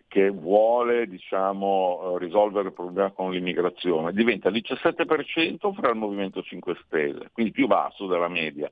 che 0.09 0.29
vuole 0.31 1.07
diciamo, 1.07 2.17
risolvere 2.19 2.69
il 2.69 2.75
problema 2.75 3.11
con 3.13 3.31
l'immigrazione 3.31 4.13
diventa 4.13 4.51
17% 4.51 5.73
fra 5.73 5.89
il 5.89 5.97
Movimento 5.97 6.43
5 6.43 6.77
Stelle, 6.85 7.31
quindi 7.33 7.53
più 7.53 7.67
basso 7.67 8.07
della 8.07 8.29
media. 8.29 8.71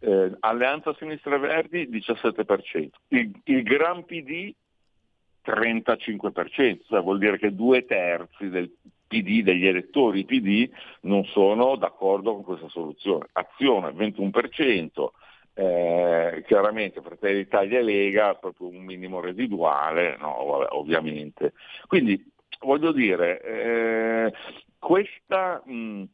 Eh, 0.00 0.36
Alleanza 0.40 0.94
Sinistra 0.98 1.38
Verdi 1.38 1.88
17%, 1.88 2.88
il, 3.08 3.40
il 3.44 3.62
Gran 3.62 4.04
PD 4.04 4.54
35%, 5.48 6.80
cioè 6.86 7.02
vuol 7.02 7.18
dire 7.18 7.38
che 7.38 7.54
due 7.54 7.84
terzi 7.84 8.48
del 8.48 8.70
PD, 9.06 9.42
degli 9.42 9.66
elettori 9.66 10.24
PD, 10.24 10.68
non 11.02 11.24
sono 11.24 11.76
d'accordo 11.76 12.34
con 12.34 12.44
questa 12.44 12.68
soluzione. 12.68 13.26
Azione 13.32 13.90
21%, 13.90 15.10
eh, 15.54 16.44
chiaramente 16.46 17.00
Fratelli 17.00 17.38
d'Italia 17.38 17.78
e 17.78 17.82
Lega 17.82 18.34
proprio 18.34 18.68
un 18.68 18.84
minimo 18.84 19.20
residuale, 19.20 20.16
no, 20.18 20.44
vabbè, 20.44 20.66
ovviamente. 20.70 21.54
Quindi 21.86 22.22
voglio 22.60 22.92
dire, 22.92 23.40
eh, 23.42 24.32
questa, 24.78 25.62
mh, 25.64 26.04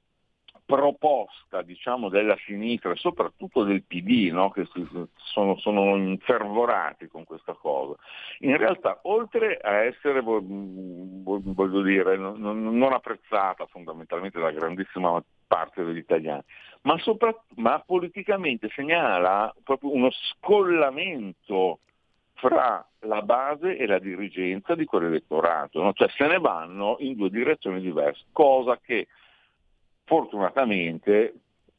proposta 0.67 1.63
diciamo, 1.63 2.09
della 2.09 2.37
sinistra 2.47 2.93
e 2.93 2.97
soprattutto 2.97 3.65
del 3.65 3.83
PD 3.83 4.31
no? 4.33 4.51
che 4.51 4.67
sono, 5.17 5.57
sono, 5.59 5.97
infervorati 5.97 7.07
con 7.09 7.25
questa 7.25 7.53
cosa, 7.53 7.95
in 8.41 8.57
realtà 8.57 9.01
oltre 9.03 9.59
a 9.59 9.85
essere 9.85 10.21
voglio 10.23 11.83
dire, 11.83 12.17
non 12.17 12.93
apprezzata 12.93 13.67
fondamentalmente 13.67 14.41
da 14.41 14.51
grandissima 14.51 15.23
parte 15.47 15.85
degli 15.85 15.99
italiani, 15.99 16.43
ma, 16.83 16.97
ma 17.57 17.79
politicamente 17.81 18.69
segnala 18.75 19.55
proprio 19.63 19.93
uno 19.93 20.11
scollamento 20.11 21.81
fra 22.35 22.87
la 23.01 23.23
base 23.23 23.77
e 23.77 23.87
la 23.87 23.99
dirigenza 23.99 24.75
di 24.75 24.85
quell'elettorato, 24.85 25.83
no? 25.83 25.93
cioè 25.93 26.09
se 26.17 26.27
ne 26.27 26.39
vanno 26.39 26.97
in 26.99 27.17
due 27.17 27.31
direzioni 27.31 27.81
diverse, 27.81 28.25
cosa 28.33 28.79
che 28.83 29.07
fortunatamente 30.05 31.35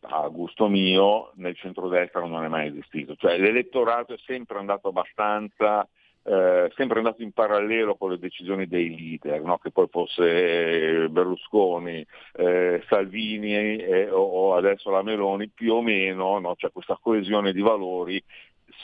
a 0.08 0.28
gusto 0.28 0.68
mio 0.68 1.32
nel 1.36 1.56
centrodestra 1.56 2.26
non 2.26 2.44
è 2.44 2.48
mai 2.48 2.68
esistito, 2.68 3.16
cioè 3.16 3.38
l'elettorato 3.38 4.14
è 4.14 4.18
sempre 4.26 4.60
andato 4.60 4.90
abbastanza 4.90 5.88
eh, 6.28 6.72
sempre 6.76 6.98
andato 6.98 7.22
in 7.22 7.34
parallelo 7.34 7.96
con 7.96 8.10
le 8.10 8.18
decisioni 8.18 8.66
dei 8.66 8.90
leader, 8.96 9.42
no? 9.42 9.60
che 9.60 9.70
poi 9.70 9.88
fosse 9.92 11.08
Berlusconi, 11.08 12.04
eh, 12.34 12.84
Salvini 12.88 13.54
eh, 13.54 14.10
o 14.10 14.56
adesso 14.56 14.90
la 14.90 15.04
Meloni, 15.04 15.50
più 15.50 15.74
o 15.74 15.82
meno 15.84 16.40
no? 16.40 16.56
c'è 16.56 16.72
questa 16.72 16.98
coesione 17.00 17.54
di 17.54 17.62
valori 17.62 18.22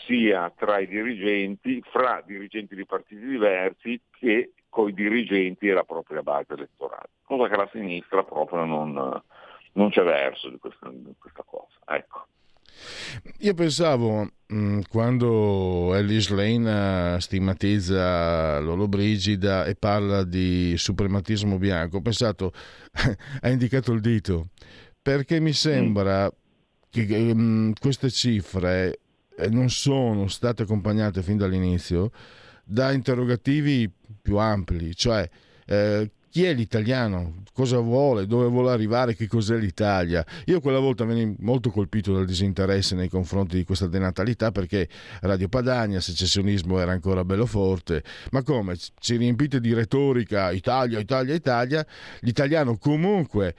sia 0.06 0.54
tra 0.56 0.78
i 0.78 0.88
dirigenti, 0.88 1.82
fra 1.90 2.22
dirigenti 2.24 2.76
di 2.76 2.86
partiti 2.86 3.26
diversi 3.26 4.00
che 4.20 4.52
con 4.72 4.88
i 4.88 4.94
dirigenti 4.94 5.68
e 5.68 5.74
la 5.74 5.84
propria 5.84 6.22
base 6.22 6.54
elettorale, 6.54 7.10
cosa 7.24 7.50
che 7.50 7.58
la 7.58 7.70
sinistra 7.74 8.24
proprio 8.24 8.64
non, 8.64 9.22
non 9.74 9.90
c'è 9.90 10.02
verso 10.02 10.50
di 10.50 10.58
questa, 10.58 10.90
di 10.90 11.14
questa 11.20 11.44
cosa. 11.46 11.76
Ecco. 11.88 12.26
Io 13.40 13.54
pensavo, 13.54 14.30
mm, 14.54 14.80
quando 14.90 15.92
Alice 15.92 16.34
Lane 16.34 17.20
stigmatizza 17.20 18.60
Lolo 18.60 18.88
Brigida 18.88 19.66
e 19.66 19.76
parla 19.76 20.24
di 20.24 20.74
suprematismo 20.78 21.58
bianco, 21.58 21.98
ho 21.98 22.02
pensato, 22.02 22.54
ha 23.42 23.50
indicato 23.50 23.92
il 23.92 24.00
dito, 24.00 24.48
perché 25.02 25.42
mi 25.42 25.52
sembra 25.52 26.32
che 26.90 27.34
mm, 27.34 27.74
queste 27.78 28.10
cifre 28.10 29.00
eh, 29.36 29.50
non 29.50 29.70
sono 29.70 30.28
state 30.28 30.64
accompagnate 30.64 31.22
fin 31.22 31.36
dall'inizio 31.36 32.10
da 32.64 32.92
interrogativi 32.92 33.92
più 34.22 34.38
ampli, 34.38 34.96
cioè 34.96 35.28
eh, 35.66 36.12
chi 36.32 36.46
è 36.46 36.54
l'italiano, 36.54 37.44
cosa 37.52 37.80
vuole, 37.80 38.26
dove 38.26 38.48
vuole 38.48 38.72
arrivare, 38.72 39.16
che 39.16 39.28
cos'è 39.28 39.58
l'Italia. 39.58 40.26
Io 40.46 40.62
quella 40.62 40.80
volta 40.80 41.04
veni 41.04 41.36
molto 41.40 41.70
colpito 41.72 42.14
dal 42.14 42.26
disinteresse 42.26 42.96
nei 42.96 43.10
confronti 43.10 43.58
di 43.58 43.66
questa 43.66 43.88
denatalità 43.88 44.52
perché 44.52 44.88
Radio 45.22 45.50
Padania, 45.50 46.00
secessionismo 46.00 46.80
era 46.80 46.94
ancora 46.94 47.26
bello 47.26 47.46
forte, 47.46 48.02
ma 48.32 48.44
come? 48.44 48.78
Ci 48.78 49.18
riempite 49.18 49.60
di 49.60 49.74
retorica 49.74 50.52
Italia, 50.52 51.00
Italia, 51.00 51.34
Italia, 51.34 51.86
l'italiano 52.22 52.78
comunque 52.78 53.54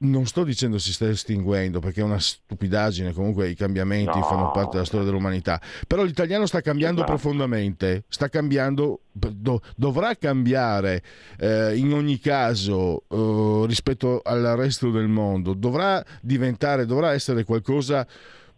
non 0.00 0.26
sto 0.26 0.44
dicendo 0.44 0.78
si 0.78 0.92
sta 0.92 1.08
estinguendo 1.08 1.80
perché 1.80 2.00
è 2.00 2.04
una 2.04 2.18
stupidaggine, 2.18 3.12
comunque 3.12 3.48
i 3.48 3.54
cambiamenti 3.54 4.18
no. 4.18 4.24
fanno 4.24 4.50
parte 4.52 4.72
della 4.72 4.84
storia 4.84 5.06
dell'umanità, 5.06 5.60
però 5.86 6.02
l'italiano 6.04 6.46
sta 6.46 6.60
cambiando 6.60 7.02
esatto. 7.02 7.12
profondamente, 7.16 8.04
sta 8.08 8.28
cambiando, 8.28 9.00
do, 9.12 9.60
dovrà 9.76 10.14
cambiare 10.16 11.02
eh, 11.38 11.76
in 11.76 11.92
ogni 11.92 12.20
caso 12.20 13.04
eh, 13.08 13.64
rispetto 13.66 14.20
al 14.22 14.42
resto 14.56 14.90
del 14.90 15.08
mondo, 15.08 15.54
dovrà 15.54 16.04
diventare, 16.20 16.86
dovrà 16.86 17.12
essere 17.12 17.44
qualcosa 17.44 18.06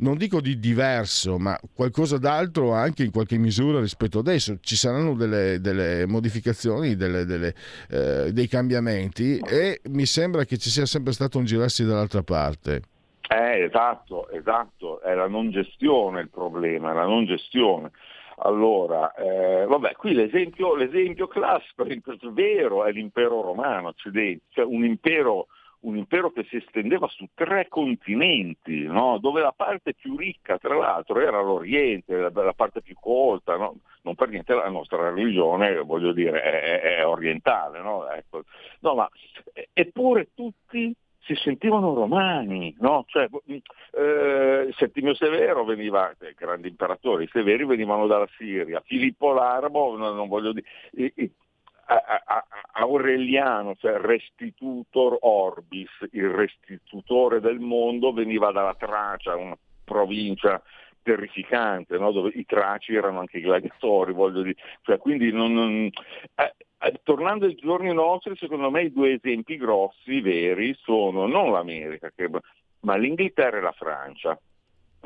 non 0.01 0.17
dico 0.17 0.41
di 0.41 0.59
diverso, 0.59 1.39
ma 1.39 1.59
qualcosa 1.75 2.19
d'altro 2.19 2.73
anche 2.73 3.05
in 3.05 3.11
qualche 3.11 3.39
misura 3.39 3.81
rispetto 3.81 4.19
adesso. 4.19 4.59
Ci 4.61 4.77
saranno 4.77 5.15
delle, 5.15 5.61
delle 5.61 6.07
modificazioni, 6.07 6.97
delle, 6.97 7.25
delle, 7.25 7.55
eh, 7.89 8.33
dei 8.33 8.49
cambiamenti 8.49 9.39
e 9.39 9.81
mi 9.91 10.07
sembra 10.07 10.45
che 10.45 10.59
ci 10.59 10.71
sia 10.71 10.87
sempre 10.87 11.13
stato 11.13 11.39
un 11.39 11.45
girarsi 11.45 11.85
dall'altra 11.85 12.23
parte. 12.23 12.83
Eh, 13.29 13.63
esatto, 13.63 14.29
esatto, 14.31 15.01
è 15.03 15.15
la 15.15 15.29
non 15.29 15.51
gestione 15.51 16.21
il 16.21 16.31
problema, 16.31 16.93
la 16.93 17.05
non 17.05 17.27
gestione. 17.27 17.93
Allora, 18.43 19.15
eh, 19.15 19.67
vabbè, 19.67 19.93
qui 19.93 20.15
l'esempio, 20.15 20.75
l'esempio 20.75 21.29
classico, 21.29 21.85
vero, 22.33 22.85
è 22.85 22.91
l'impero 22.91 23.43
romano, 23.43 23.93
cioè 23.95 24.65
un 24.65 24.85
impero 24.85 25.49
un 25.81 25.97
impero 25.97 26.31
che 26.31 26.45
si 26.45 26.57
estendeva 26.57 27.07
su 27.09 27.27
tre 27.35 27.69
continenti, 27.69 28.83
no? 28.83 29.19
dove 29.19 29.41
la 29.41 29.53
parte 29.53 29.95
più 29.95 30.17
ricca, 30.17 30.59
tra 30.59 30.77
l'altro, 30.77 31.21
era 31.21 31.41
l'Oriente, 31.41 32.17
la, 32.17 32.53
parte 32.53 32.83
più 32.83 32.97
colta, 33.01 33.57
no? 33.57 33.77
non 34.03 34.15
per 34.15 34.29
niente 34.29 34.55
la 34.55 34.69
nostra 34.69 35.11
religione, 35.11 35.79
voglio 35.81 36.13
dire, 36.13 36.43
è, 36.43 36.81
è 36.99 37.07
orientale, 37.07 37.81
no? 37.81 38.09
Ecco. 38.11 38.43
ma, 38.81 39.09
eppure 39.73 40.29
tutti 40.35 40.95
si 41.23 41.35
sentivano 41.37 41.95
romani, 41.95 42.75
no? 42.81 43.05
cioè, 43.07 43.29
eh, 43.93 44.75
Settimio 44.77 45.15
Severo 45.15 45.65
veniva, 45.65 46.11
eh, 46.19 46.35
grandi 46.37 46.69
imperatori, 46.69 47.25
i 47.25 47.31
Severi 47.33 47.65
venivano 47.65 48.07
dalla 48.07 48.29
Siria, 48.37 48.83
Filippo 48.85 49.33
l'Arabo, 49.33 49.97
non, 49.97 50.17
non 50.17 50.29
voglio 50.29 50.53
dire, 50.53 50.67
Aureliano, 52.73 53.75
cioè 53.77 53.99
restitutor 53.99 55.19
orbis, 55.21 55.91
il 56.13 56.29
restitutore 56.29 57.41
del 57.41 57.59
mondo, 57.59 58.13
veniva 58.13 58.53
dalla 58.53 58.75
Tracia, 58.75 59.37
una 59.37 59.57
provincia 59.85 60.63
terrificante, 61.03 61.99
no? 61.99 62.13
dove 62.13 62.31
i 62.35 62.45
traci 62.45 62.95
erano 62.95 63.21
anche 63.21 63.39
i 63.39 63.43
gladiatori, 63.43 64.13
voglio 64.13 64.43
dire. 64.43 64.57
Cioè, 64.83 64.99
quindi 64.99 65.33
non, 65.33 65.53
non, 65.53 65.91
eh, 66.35 66.55
eh, 66.79 67.01
tornando 67.03 67.47
ai 67.47 67.55
giorni 67.55 67.93
nostri, 67.93 68.37
secondo 68.37 68.71
me 68.71 68.83
i 68.83 68.93
due 68.93 69.15
esempi 69.15 69.57
grossi, 69.57 70.21
veri, 70.21 70.77
sono 70.83 71.27
non 71.27 71.51
l'America, 71.53 72.11
che, 72.15 72.29
ma 72.81 72.97
l'Inghilterra 72.97 73.59
e 73.59 73.63
la 73.63 73.73
Francia 73.73 74.39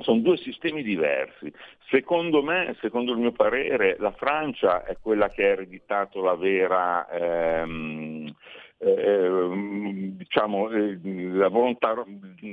sono 0.00 0.20
due 0.20 0.36
sistemi 0.36 0.82
diversi. 0.82 1.52
Secondo 1.88 2.42
me, 2.42 2.76
secondo 2.80 3.12
il 3.12 3.18
mio 3.18 3.32
parere, 3.32 3.96
la 3.98 4.12
Francia 4.12 4.84
è 4.84 4.96
quella 5.00 5.28
che 5.28 5.44
ha 5.44 5.48
ereditato 5.48 6.22
la 6.22 6.34
vera 6.34 7.08
ehm, 7.08 8.34
eh, 8.78 10.12
diciamo, 10.16 10.70
eh, 10.70 10.98
la 11.02 11.48
volontà 11.48 11.94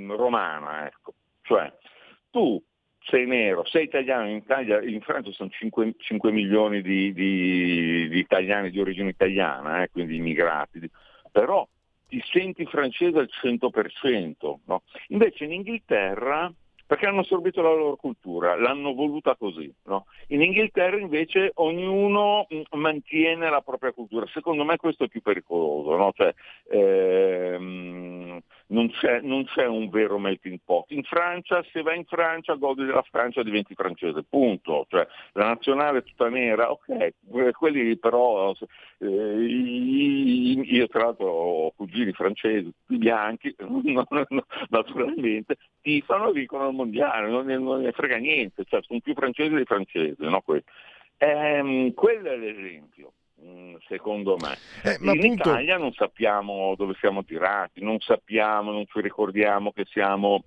romana. 0.08 0.88
Ecco. 0.88 1.14
Cioè, 1.42 1.72
tu 2.30 2.62
sei 3.04 3.26
nero, 3.26 3.66
sei 3.66 3.86
italiano, 3.86 4.30
in, 4.30 4.38
Italia, 4.38 4.82
in 4.82 5.02
Francia 5.02 5.32
sono 5.32 5.50
5, 5.50 5.96
5 5.98 6.32
milioni 6.32 6.82
di, 6.82 7.12
di, 7.14 8.08
di, 8.10 8.20
italiani 8.20 8.70
di 8.70 8.80
origine 8.80 9.10
italiana, 9.10 9.82
eh, 9.82 9.90
quindi 9.90 10.18
immigrati, 10.18 10.88
però 11.32 11.68
ti 12.08 12.22
senti 12.32 12.66
francese 12.66 13.18
al 13.18 13.30
100%. 13.42 14.60
No? 14.66 14.84
Invece 15.08 15.46
in 15.46 15.54
Inghilterra 15.54 16.54
perché 16.92 17.06
hanno 17.06 17.22
assorbito 17.22 17.62
la 17.62 17.74
loro 17.74 17.96
cultura, 17.96 18.60
l'hanno 18.60 18.94
voluta 18.94 19.38
così. 19.38 19.74
No? 19.86 20.08
In 20.28 20.42
Inghilterra 20.42 21.00
invece 21.00 21.52
ognuno 21.56 22.46
mm, 22.54 22.64
mantiene 22.72 23.50
la 23.50 23.62
propria 23.62 23.94
cultura, 23.94 24.26
secondo 24.34 24.66
me 24.66 24.76
questo 24.76 25.06
è 25.06 25.08
più 25.08 25.22
pericoloso, 25.22 25.96
no? 25.96 26.12
cioè, 26.14 26.34
ehm, 26.70 28.42
non, 28.68 28.90
c'è, 28.90 29.22
non, 29.22 29.46
c'è, 29.46 29.66
un 29.68 29.90
vero 29.90 30.18
melting 30.18 30.60
pot. 30.66 30.92
In 30.92 31.04
Francia, 31.04 31.64
se 31.72 31.82
vai 31.82 31.98
in 31.98 32.06
Francia, 32.06 32.56
godi 32.56 32.84
della 32.84 33.06
Francia, 33.10 33.42
diventi 33.42 33.74
francese, 33.74 34.24
punto. 34.24 34.86
Cioè, 34.90 35.08
la 35.34 35.46
nazionale 35.46 36.00
è 36.00 36.04
tutta 36.04 36.28
nera, 36.28 36.72
ok, 36.72 37.54
quelli 37.58 37.98
però, 37.98 38.54
eh, 38.98 39.08
io 39.08 40.88
tra 40.88 41.06
l'altro 41.06 41.28
ho 41.28 41.72
cugini 41.72 42.12
francesi, 42.12 42.70
bianchi, 42.86 43.56
naturalmente, 44.70 45.58
tifano 45.82 46.30
e 46.30 46.34
vincono 46.34 46.68
il 46.68 46.76
mondiale, 46.82 47.30
non 47.30 47.46
ne, 47.46 47.58
non 47.58 47.82
ne 47.82 47.92
frega 47.92 48.18
niente, 48.18 48.64
cioè 48.66 48.82
sono 48.82 49.00
più 49.00 49.14
francesi 49.14 49.54
dei 49.54 49.66
francesi, 49.66 50.16
no? 50.20 50.44
Ehm, 51.18 51.94
quello 51.94 52.32
è 52.32 52.38
l'esempio 52.38 53.14
mm, 53.44 53.76
secondo 53.88 54.38
me. 54.38 54.58
Eh, 54.84 54.98
in 55.02 55.10
appunto... 55.10 55.50
Italia 55.50 55.78
non 55.78 55.94
sappiamo 55.94 56.74
dove 56.76 56.96
siamo 57.00 57.24
tirati, 57.24 57.84
non 57.84 58.00
sappiamo, 58.00 58.72
non 58.72 58.86
ci 58.88 59.02
ricordiamo 59.02 59.72
che 59.72 59.86
siamo 59.86 60.44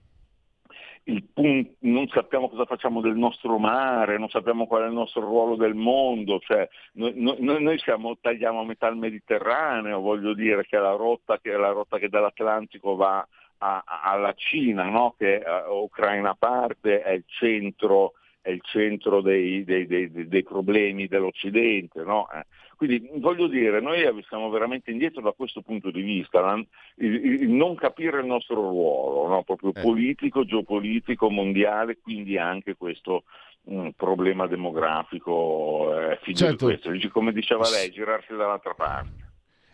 il 1.05 1.23
punto, 1.33 1.75
non 1.81 2.09
sappiamo 2.09 2.49
cosa 2.49 2.65
facciamo 2.65 3.01
del 3.01 3.17
nostro 3.17 3.59
mare, 3.59 4.19
non 4.19 4.29
sappiamo 4.31 4.67
qual 4.67 4.85
è 4.85 4.87
il 4.87 4.93
nostro 4.93 5.21
ruolo 5.21 5.55
del 5.55 5.75
mondo, 5.75 6.39
cioè, 6.41 6.67
noi, 6.95 7.13
noi, 7.17 7.63
noi 7.63 7.79
siamo, 7.79 8.17
tagliamo 8.19 8.61
a 8.61 8.65
metà 8.65 8.89
il 8.89 8.97
Mediterraneo, 8.97 10.01
voglio 10.01 10.33
dire 10.33 10.65
che 10.65 10.77
è 10.77 10.81
la 10.81 10.93
rotta 10.97 11.39
che, 11.39 11.53
è 11.53 11.57
la 11.57 11.71
rotta 11.71 11.99
che 11.99 12.09
dall'Atlantico 12.09 12.97
va 12.97 13.27
a, 13.59 13.85
alla 13.85 14.35
Cina, 14.35 14.89
no? 14.89 15.15
che 15.17 15.43
uh, 15.45 15.73
Ucraina 15.75 16.35
parte 16.35 17.03
è 17.03 17.13
il 17.13 17.25
centro 17.27 18.15
è 18.45 18.51
il 18.51 18.61
centro 18.63 19.23
dei, 19.23 19.65
dei, 19.65 19.87
dei, 19.87 20.29
dei 20.29 20.43
problemi 20.43 21.07
dell'Occidente. 21.07 22.03
No? 22.03 22.29
Eh, 22.31 22.45
quindi 22.77 23.09
voglio 23.15 23.47
dire, 23.47 23.81
noi 23.81 24.05
siamo 24.29 24.51
veramente 24.51 24.91
indietro 24.91 25.23
da 25.23 25.33
questo 25.33 25.63
punto 25.63 25.91
di 25.91 26.03
vista, 26.03 26.55
il, 26.97 27.43
il 27.43 27.49
non 27.49 27.75
capire 27.75 28.21
il 28.21 28.27
nostro 28.27 28.57
ruolo, 28.57 29.29
no? 29.29 29.43
proprio 29.45 29.73
eh. 29.75 29.81
politico, 29.81 30.45
geopolitico, 30.45 31.31
mondiale, 31.31 31.97
quindi 31.97 32.37
anche 32.37 32.77
questo 32.77 33.25
mh, 33.63 33.91
problema 33.97 34.47
demografico, 34.47 35.99
eh, 35.99 36.19
figlio 36.21 36.37
certo. 36.37 36.69
di 36.69 36.79
questo, 36.79 37.09
come 37.09 37.33
diceva 37.33 37.67
lei, 37.71 37.91
girarsi 37.91 38.35
dall'altra 38.35 38.75
parte. 38.75 39.24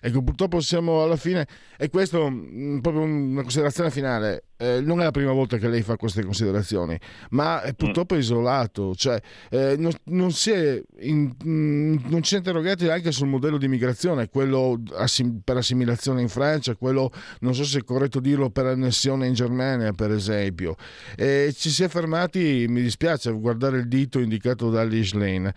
Ecco, 0.00 0.22
purtroppo 0.22 0.60
siamo 0.60 1.02
alla 1.02 1.16
fine, 1.16 1.46
e 1.76 1.90
questo 1.90 2.30
mm, 2.30 2.78
proprio 2.78 3.02
una 3.02 3.42
considerazione 3.42 3.90
finale. 3.90 4.44
Eh, 4.56 4.80
non 4.82 5.00
è 5.00 5.04
la 5.04 5.10
prima 5.10 5.32
volta 5.32 5.56
che 5.56 5.68
lei 5.68 5.82
fa 5.82 5.96
queste 5.96 6.22
considerazioni, 6.22 6.98
ma 7.30 7.62
è 7.62 7.74
purtroppo 7.74 8.14
mm. 8.14 8.18
isolato, 8.18 8.94
cioè 8.94 9.18
eh, 9.50 9.76
non, 9.78 9.92
non, 10.04 10.32
si 10.32 10.50
è 10.50 10.82
in, 11.00 11.34
mm, 11.44 11.96
non 12.08 12.22
ci 12.22 12.34
è 12.34 12.38
interrogati 12.38 12.88
anche 12.88 13.12
sul 13.12 13.28
modello 13.28 13.58
di 13.58 13.68
migrazione, 13.68 14.28
quello 14.28 14.80
assim, 14.96 15.40
per 15.42 15.58
assimilazione 15.58 16.20
in 16.20 16.28
Francia, 16.28 16.74
quello 16.76 17.10
non 17.40 17.54
so 17.54 17.64
se 17.64 17.78
è 17.78 17.84
corretto 17.84 18.20
dirlo 18.20 18.50
per 18.50 18.66
annessione 18.66 19.26
in 19.26 19.34
Germania, 19.34 19.92
per 19.92 20.10
esempio. 20.10 20.76
E 21.16 21.54
ci 21.56 21.70
si 21.70 21.82
è 21.82 21.88
fermati, 21.88 22.66
mi 22.68 22.82
dispiace, 22.82 23.30
a 23.30 23.32
guardare 23.32 23.78
il 23.78 23.88
dito 23.88 24.18
indicato 24.18 24.70
da 24.70 24.82
Lish 24.82 25.12
Lane. 25.12 25.54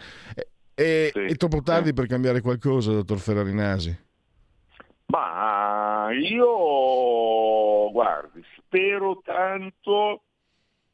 E, 0.75 1.11
sì. 1.13 1.19
È 1.19 1.35
troppo 1.35 1.61
tardi 1.61 1.87
sì. 1.87 1.93
per 1.93 2.07
cambiare 2.07 2.41
qualcosa, 2.41 2.91
dottor 2.91 3.19
Ferrarinasi. 3.19 4.11
Ma 5.13 6.09
io, 6.11 7.91
guardi, 7.91 8.43
spero 8.57 9.21
tanto 9.23 10.23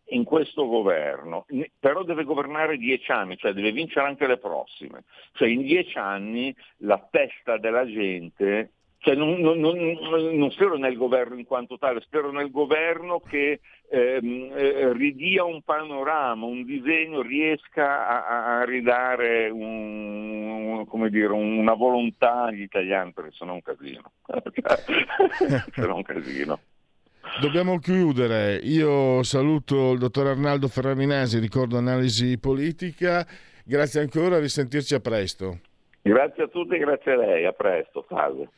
in 0.09 0.25
questo 0.25 0.67
governo, 0.67 1.45
però 1.79 2.03
deve 2.03 2.25
governare 2.25 2.75
dieci 2.75 3.09
anni, 3.11 3.37
cioè 3.37 3.53
deve 3.53 3.71
vincere 3.71 4.07
anche 4.07 4.27
le 4.27 4.37
prossime. 4.37 5.05
Cioè 5.31 5.47
in 5.47 5.61
dieci 5.61 5.97
anni 5.97 6.53
la 6.79 6.99
testa 7.09 7.57
della 7.59 7.85
gente 7.85 8.71
cioè 9.01 9.15
non, 9.15 9.39
non, 9.39 9.59
non, 9.59 9.77
non, 10.35 10.51
spero 10.51 10.77
nel 10.77 10.97
governo 10.97 11.39
in 11.39 11.45
quanto 11.45 11.77
tale, 11.77 12.01
spero 12.01 12.31
nel 12.31 12.51
governo 12.51 13.21
che 13.21 13.61
ehm, 13.89 14.51
eh, 14.53 14.91
ridia 14.91 15.45
un 15.45 15.61
panorama, 15.61 16.45
un 16.45 16.65
disegno, 16.65 17.21
riesca 17.21 18.07
a, 18.27 18.59
a 18.59 18.65
ridare 18.65 19.49
un, 19.49 20.85
dire, 21.09 21.27
una 21.27 21.73
volontà 21.75 22.43
agli 22.43 22.61
italiani, 22.61 23.13
perché 23.13 23.31
sono 23.31 23.53
un 23.53 23.61
casino. 23.61 24.11
sono 25.75 25.95
un 25.95 26.03
casino. 26.03 26.59
Dobbiamo 27.39 27.79
chiudere. 27.79 28.55
Io 28.63 29.23
saluto 29.23 29.93
il 29.93 29.99
dottor 29.99 30.27
Arnaldo 30.27 30.67
Ferrarinasi, 30.67 31.39
ricordo 31.39 31.77
analisi 31.77 32.37
politica. 32.37 33.25
Grazie 33.63 34.01
ancora, 34.01 34.39
risentirci 34.39 34.93
a 34.93 34.99
presto. 34.99 35.59
Grazie 36.01 36.43
a 36.43 36.47
tutti 36.47 36.77
grazie 36.77 37.13
a 37.13 37.15
lei, 37.15 37.45
a 37.45 37.53
presto, 37.53 38.05
salve 38.09 38.49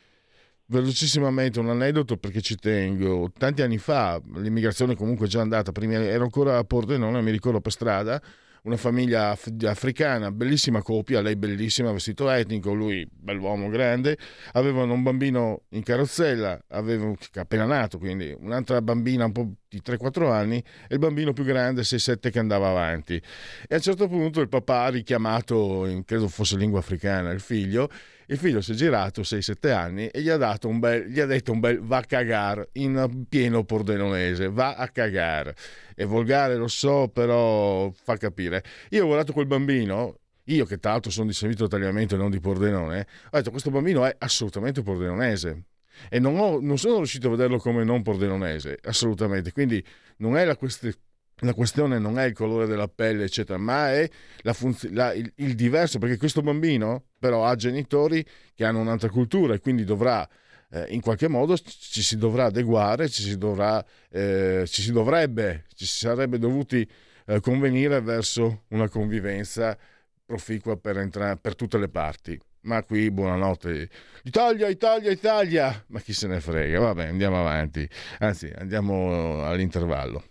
velocissimamente 0.72 1.60
un 1.60 1.70
aneddoto 1.70 2.18
perché 2.18 2.42
ci 2.42 2.56
tengo. 2.56 3.30
Tanti 3.38 3.62
anni 3.62 3.78
fa 3.78 4.22
l'immigrazione 4.36 4.96
comunque 4.96 5.26
è 5.26 5.30
già 5.30 5.42
andata, 5.42 5.72
prima 5.72 5.96
ero 5.96 6.24
ancora 6.24 6.58
a 6.58 6.64
Pordenone, 6.64 7.22
mi 7.22 7.32
ricordo 7.32 7.60
per 7.60 7.74
strada, 7.74 8.22
una 8.64 8.78
famiglia 8.78 9.36
africana, 9.66 10.32
bellissima 10.32 10.82
coppia, 10.82 11.20
lei 11.22 11.36
bellissima, 11.36 11.92
vestito 11.92 12.30
etnico, 12.30 12.74
lui 12.74 13.08
bell'uomo 13.12 13.70
grande, 13.70 14.18
avevano 14.54 14.94
un 14.94 15.04
bambino 15.04 15.64
in 15.70 15.84
carrozzella, 15.84 16.64
aveva, 16.70 17.12
appena 17.34 17.66
nato, 17.66 17.98
quindi 17.98 18.34
un'altra 18.40 18.82
bambina 18.82 19.26
un 19.26 19.32
po' 19.32 19.52
di 19.68 19.82
3-4 19.84 20.32
anni 20.32 20.58
e 20.58 20.94
il 20.94 21.00
bambino 21.00 21.34
più 21.34 21.44
grande 21.44 21.82
6-7 21.82 22.30
che 22.32 22.40
andava 22.40 22.70
avanti. 22.70 23.16
E 23.16 23.74
a 23.74 23.76
un 23.76 23.82
certo 23.82 24.08
punto 24.08 24.40
il 24.42 24.48
papà 24.48 24.84
ha 24.84 24.90
richiamato, 24.90 26.02
credo 26.06 26.28
fosse 26.28 26.56
lingua 26.56 26.80
africana, 26.80 27.32
il 27.32 27.42
figlio 27.42 27.90
il 28.32 28.38
figlio 28.38 28.62
si 28.62 28.72
è 28.72 28.76
girato 28.76 29.22
6-7 29.22 29.74
anni 29.74 30.08
e 30.08 30.22
gli 30.22 30.30
ha, 30.30 30.38
dato 30.38 30.70
un 30.70 30.80
bel, 30.80 31.06
gli 31.08 31.20
ha 31.20 31.26
detto 31.26 31.52
un 31.52 31.60
bel 31.60 31.82
va 31.82 31.98
a 31.98 32.04
cagar 32.04 32.66
in 32.74 33.26
pieno 33.28 33.66
pordenonese, 33.66 34.50
va 34.50 34.76
a 34.76 34.88
cagar. 34.88 35.54
È 35.94 36.06
volgare, 36.06 36.56
lo 36.56 36.70
so, 36.70 37.10
però 37.10 37.92
fa 37.92 38.16
capire. 38.16 38.64
Io 38.92 39.04
ho 39.04 39.06
guardato 39.08 39.34
quel 39.34 39.48
bambino, 39.48 40.20
io 40.46 40.64
che 40.64 40.78
tra 40.78 40.92
l'altro 40.92 41.12
sono 41.12 41.28
di 41.28 41.34
Servito 41.34 41.68
Tagliamento 41.68 42.16
e 42.16 42.18
non 42.18 42.32
di 42.32 42.40
Pordenone, 42.40 43.06
ho 43.32 43.38
detto 43.38 43.52
questo 43.52 43.70
bambino 43.70 44.06
è 44.06 44.16
assolutamente 44.20 44.82
pordenonese 44.82 45.64
e 46.10 46.20
non, 46.20 46.38
ho, 46.38 46.60
non, 46.62 46.78
sono 46.78 46.98
riuscito 46.98 47.28
a 47.28 47.32
vederlo 47.32 47.58
come 47.58 47.84
non 47.84 48.02
pordenonese, 48.02 48.80
assolutamente. 48.84 49.52
Quindi 49.52 49.86
non 50.18 50.38
è 50.38 50.46
la 50.46 50.56
questione 50.56 50.96
la 51.42 51.54
questione 51.54 52.00
non 52.00 52.20
è 52.20 52.26
il 52.26 52.34
colore 52.34 52.68
della 52.68 52.88
pelle, 52.88 53.24
eccetera, 53.24 53.58
ma 53.58 53.92
è 53.92 54.10
funz- 54.54 54.90
la, 54.92 55.14
il, 55.14 55.32
il, 55.38 55.56
diverso, 55.56 56.00
perché 56.00 56.18
questo 56.18 56.42
bambino 56.42 57.06
però 57.18 57.46
ha 57.46 57.56
genitori 57.56 58.26
che 58.54 58.66
hanno 58.66 58.80
un'altra 58.80 59.10
cultura 59.10 59.54
e 59.54 59.60
quindi 59.60 59.84
dovrà, 59.84 60.28
eh, 60.72 60.86
in 60.90 61.02
qualche 61.02 61.28
modo, 61.28 61.58
ci 61.58 62.02
si 62.02 62.18
dovrà 62.18 62.46
adeguare, 62.46 63.10
ci 63.10 63.24
si, 63.24 63.38
dovrà, 63.38 63.84
eh, 64.10 64.64
ci 64.68 64.82
si 64.82 64.92
dovrebbe, 64.92 65.66
ci 65.74 65.86
si 65.86 65.98
sarebbe 65.98 66.38
dovuti 66.38 66.88
eh, 67.26 67.40
convenire 67.40 68.02
verso 68.02 68.64
una 68.70 68.88
convivenza 68.88 69.78
proficua 70.26 70.78
per, 70.78 70.98
entra- 70.98 71.36
per 71.38 71.56
tutte 71.56 71.78
le 71.78 71.90
parti. 71.90 72.40
Ma 72.64 72.84
qui 72.84 73.10
buonanotte. 73.10 73.90
Italia, 74.24 74.68
Italia, 74.68 75.10
Italia! 75.10 75.84
Ma 75.88 76.00
chi 76.00 76.14
se 76.14 76.28
ne 76.28 76.40
frega? 76.40 76.80
Vabbè, 76.80 77.08
andiamo 77.08 77.40
avanti. 77.40 77.90
Anzi, 78.20 78.52
andiamo 78.56 79.44
all'intervallo. 79.44 80.31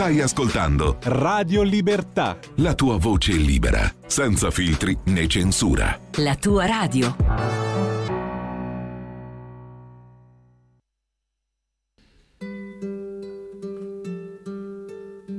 Stai 0.00 0.22
ascoltando 0.22 0.96
Radio 1.02 1.60
Libertà. 1.60 2.38
La 2.56 2.74
tua 2.74 2.96
voce 2.96 3.32
libera, 3.32 3.82
senza 4.06 4.50
filtri 4.50 4.96
né 5.04 5.26
censura. 5.26 6.00
La 6.14 6.36
tua 6.36 6.64
radio. 6.64 7.14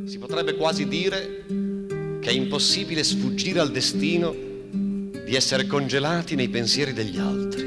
Si 0.06 0.20
potrebbe 0.20 0.56
quasi 0.56 0.88
dire 0.88 1.44
che 2.22 2.30
è 2.30 2.32
impossibile 2.32 3.04
sfuggire 3.04 3.62
al 3.62 3.72
destino 3.72 4.32
di 4.32 5.34
essere 5.34 5.66
congelati 5.66 6.36
nei 6.36 6.50
pensieri 6.50 6.94
degli 6.94 7.18
altri. 7.18 7.64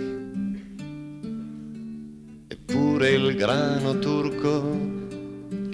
Eppure 2.47 3.11
il 3.11 3.35
grano 3.35 3.99
turco 3.99 4.94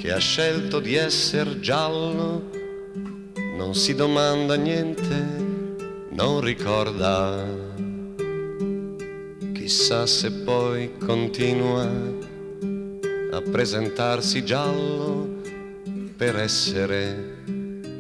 che 0.01 0.13
ha 0.13 0.19
scelto 0.19 0.81
di 0.81 0.95
essere 0.95 1.61
giallo, 1.61 2.49
non 3.59 3.75
si 3.75 3.95
domanda 3.95 4.55
niente, 4.55 5.27
non 6.09 6.41
ricorda. 6.41 7.45
Chissà 9.53 10.07
se 10.07 10.33
poi 10.33 10.97
continua 10.97 11.87
a 13.33 13.43
presentarsi 13.43 14.43
giallo 14.43 15.29
per 16.17 16.37
essere 16.37 17.43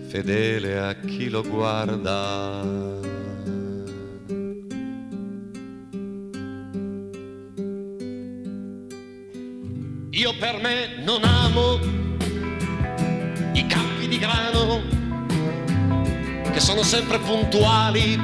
fedele 0.08 0.78
a 0.78 0.94
chi 0.94 1.28
lo 1.28 1.42
guarda. 1.42 3.09
Io 10.20 10.34
per 10.34 10.60
me 10.60 10.96
non 11.02 11.24
amo 11.24 11.80
grano, 14.18 14.82
che 16.52 16.60
sono 16.60 16.82
sempre 16.82 17.18
puntuali 17.20 18.20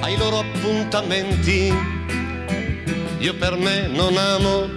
ai 0.00 0.14
loro 0.18 0.40
appuntamenti. 0.40 1.72
Io 3.16 3.34
per 3.36 3.56
me 3.56 3.86
non 3.86 4.14
amo 4.18 4.68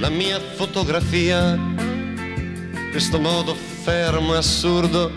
la 0.00 0.10
mia 0.10 0.38
fotografia, 0.38 1.58
questo 2.90 3.18
modo 3.18 3.54
fermo 3.54 4.34
e 4.34 4.36
assurdo 4.36 5.12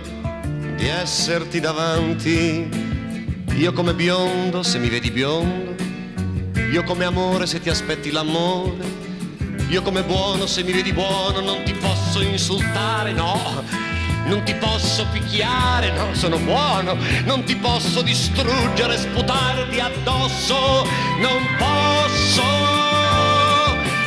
di 0.77 0.87
esserti 0.87 1.59
davanti. 1.59 2.69
Io 3.53 3.73
come 3.73 3.93
biondo 3.93 4.63
se 4.63 4.79
mi 4.79 4.87
vedi 4.87 5.11
biondo, 5.11 5.75
io 6.71 6.83
come 6.85 7.03
amore 7.03 7.47
se 7.47 7.59
ti 7.59 7.69
aspetti 7.69 8.11
l'amore 8.11 8.99
Io 9.69 9.83
come 9.83 10.03
buono, 10.03 10.47
se 10.47 10.63
mi 10.63 10.71
vedi 10.71 10.91
buono, 10.91 11.41
non 11.41 11.61
ti 11.63 11.73
posso 11.73 12.21
insultare, 12.21 13.11
no. 13.11 13.63
Non 14.25 14.41
ti 14.43 14.55
posso 14.55 15.05
picchiare, 15.11 15.91
no, 15.91 16.15
sono 16.15 16.39
buono. 16.39 16.97
Non 17.25 17.43
ti 17.43 17.55
posso 17.55 18.01
distruggere, 18.01 18.97
sputarti 18.97 19.79
addosso. 19.79 20.87
Non 21.19 21.45
posso, 21.59 22.43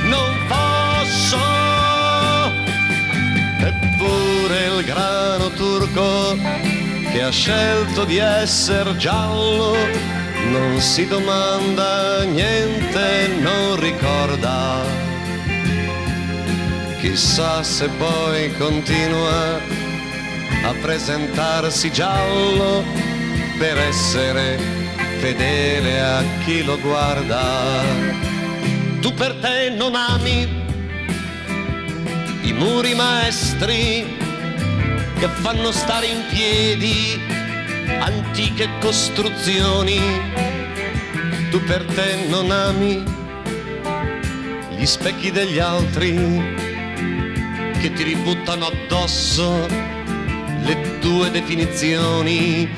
non 0.02 0.36
posso. 0.48 1.38
Eppure 3.60 4.66
il 4.78 4.84
grano 4.84 5.50
turco 5.50 6.36
che 7.12 7.22
ha 7.22 7.30
scelto 7.30 8.04
di 8.04 8.16
essere 8.16 8.96
giallo 8.96 9.76
non 10.50 10.80
si 10.80 11.06
domanda 11.06 12.24
niente, 12.24 13.28
non 13.40 13.78
ricorda. 13.78 15.01
Chissà 17.02 17.64
se 17.64 17.88
poi 17.98 18.56
continua 18.58 19.56
a 19.56 20.72
presentarsi 20.80 21.90
giallo 21.90 22.84
per 23.58 23.76
essere 23.76 24.56
fedele 25.18 26.00
a 26.00 26.22
chi 26.44 26.62
lo 26.62 26.78
guarda. 26.78 27.82
Tu 29.00 29.12
per 29.14 29.34
te 29.40 29.70
non 29.70 29.96
ami 29.96 30.48
i 32.42 32.52
muri 32.52 32.94
maestri 32.94 34.06
che 35.18 35.26
fanno 35.26 35.72
stare 35.72 36.06
in 36.06 36.22
piedi 36.30 37.20
antiche 37.98 38.68
costruzioni. 38.78 39.98
Tu 41.50 41.60
per 41.64 41.82
te 41.82 42.26
non 42.28 42.52
ami 42.52 43.02
gli 44.76 44.86
specchi 44.86 45.32
degli 45.32 45.58
altri 45.58 46.70
che 47.82 47.92
ti 47.94 48.04
ributtano 48.04 48.66
addosso 48.66 49.66
le 49.66 50.98
tue 51.00 51.32
definizioni. 51.32 52.72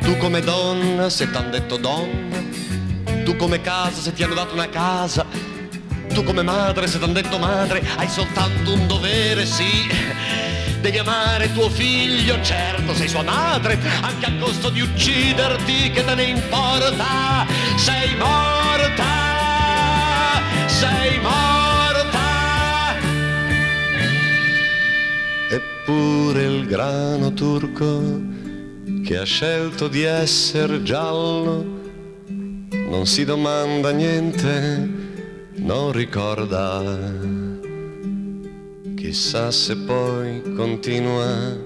Tu 0.00 0.16
come 0.18 0.40
donna, 0.40 1.10
se 1.10 1.28
t'han 1.32 1.50
detto 1.50 1.76
donna, 1.76 2.40
tu 3.24 3.34
come 3.34 3.60
casa, 3.60 4.00
se 4.00 4.12
ti 4.12 4.22
hanno 4.22 4.34
dato 4.34 4.54
una 4.54 4.68
casa, 4.68 5.26
tu 6.14 6.22
come 6.22 6.42
madre, 6.42 6.86
se 6.86 7.00
t'han 7.00 7.12
detto 7.12 7.40
madre, 7.40 7.82
hai 7.96 8.08
soltanto 8.08 8.72
un 8.72 8.86
dovere, 8.86 9.44
sì 9.44 9.88
devi 10.80 10.98
amare 10.98 11.52
tuo 11.52 11.68
figlio, 11.68 12.40
certo 12.40 12.94
sei 12.94 13.08
sua 13.08 13.22
madre, 13.22 13.78
anche 14.00 14.26
a 14.26 14.32
costo 14.38 14.70
di 14.70 14.80
ucciderti, 14.80 15.90
che 15.90 16.04
te 16.04 16.14
ne 16.14 16.22
importa? 16.22 17.44
Sei 17.76 18.14
morta, 18.14 19.04
sei 20.66 21.18
morta. 21.18 21.59
Eppure 25.90 26.44
il 26.44 26.66
grano 26.66 27.34
turco 27.34 28.22
che 29.02 29.18
ha 29.18 29.24
scelto 29.24 29.88
di 29.88 30.02
essere 30.02 30.84
giallo 30.84 31.64
non 32.28 33.06
si 33.06 33.24
domanda 33.24 33.90
niente, 33.90 34.88
non 35.56 35.90
ricorda 35.90 36.80
Chissà 38.94 39.50
se 39.50 39.78
poi 39.78 40.54
continua 40.54 41.58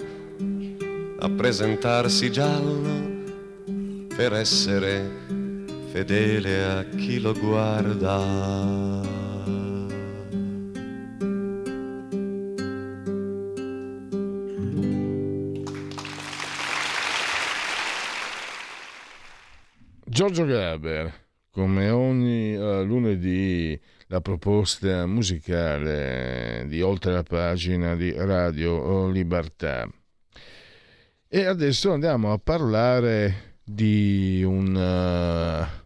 a 1.18 1.28
presentarsi 1.28 2.32
giallo 2.32 3.24
per 4.16 4.32
essere 4.32 5.06
fedele 5.92 6.64
a 6.64 6.84
chi 6.96 7.20
lo 7.20 7.34
guarda. 7.34 9.13
Giorgio 20.14 20.44
Gaber, 20.44 21.12
come 21.50 21.90
ogni 21.90 22.54
uh, 22.54 22.84
lunedì 22.84 23.76
la 24.06 24.20
proposta 24.20 25.06
musicale 25.06 26.66
di 26.68 26.80
oltre 26.82 27.14
la 27.14 27.24
pagina 27.24 27.96
di 27.96 28.12
Radio 28.12 29.08
Libertà. 29.08 29.88
E 31.26 31.44
adesso 31.46 31.90
andiamo 31.90 32.30
a 32.30 32.38
parlare 32.38 33.56
di 33.64 34.44
un... 34.46 34.76
Uh, 34.76 35.82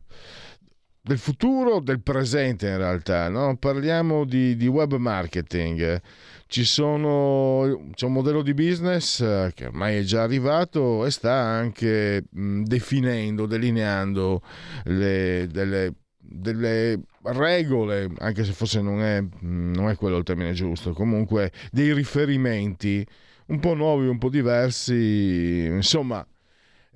del 1.00 1.18
futuro, 1.18 1.80
del 1.80 2.02
presente 2.02 2.68
in 2.68 2.76
realtà, 2.76 3.30
no? 3.30 3.56
parliamo 3.56 4.26
di, 4.26 4.56
di, 4.56 4.66
web 4.66 4.94
marketing. 4.96 6.02
Ci 6.50 6.64
sono, 6.64 7.90
c'è 7.92 8.06
un 8.06 8.12
modello 8.12 8.40
di 8.40 8.54
business 8.54 9.20
eh, 9.20 9.52
che 9.54 9.66
ormai 9.66 9.98
è 9.98 10.02
già 10.02 10.22
arrivato 10.22 11.04
e 11.04 11.10
sta 11.10 11.32
anche 11.34 12.24
mh, 12.30 12.62
definendo, 12.62 13.44
delineando 13.44 14.40
le, 14.84 15.46
delle 15.50 15.92
delle 16.30 17.00
regole, 17.22 18.10
anche 18.18 18.44
se 18.44 18.52
forse 18.52 18.80
non 18.82 19.00
è, 19.00 19.24
non 19.40 19.88
è 19.88 19.96
quello 19.96 20.18
il 20.18 20.24
termine 20.24 20.52
giusto, 20.52 20.92
comunque 20.92 21.52
dei 21.72 21.92
riferimenti 21.94 23.06
un 23.46 23.60
po' 23.60 23.74
nuovi, 23.74 24.08
un 24.08 24.18
po' 24.18 24.28
diversi, 24.28 25.64
insomma. 25.66 26.26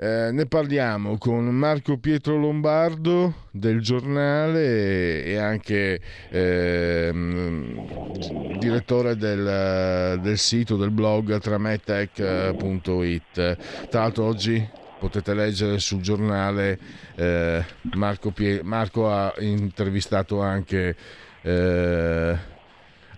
Eh, 0.03 0.33
ne 0.33 0.47
parliamo 0.47 1.17
con 1.17 1.45
Marco 1.45 1.97
Pietro 1.97 2.37
Lombardo 2.37 3.47
del 3.53 3.81
giornale 3.81 5.23
e 5.23 5.37
anche 5.37 6.01
eh, 6.29 7.12
direttore 8.59 9.15
del, 9.17 10.19
del, 10.21 10.38
sito 10.38 10.77
del 10.77 10.91
blog 10.91 11.38
trametech.it. 11.38 13.31
Tra 13.91 14.01
l'altro 14.01 14.25
oggi 14.25 14.69
potete 14.99 15.35
leggere 15.35 15.79
sul 15.79 16.01
giornale 16.01 16.81
eh, 17.15 17.65
Marco, 17.95 18.33
Pie- 18.33 18.65
Marco, 18.65 19.09
ha 19.09 19.33
intervistato 19.38 20.41
anche 20.41 20.97
eh, 21.43 22.37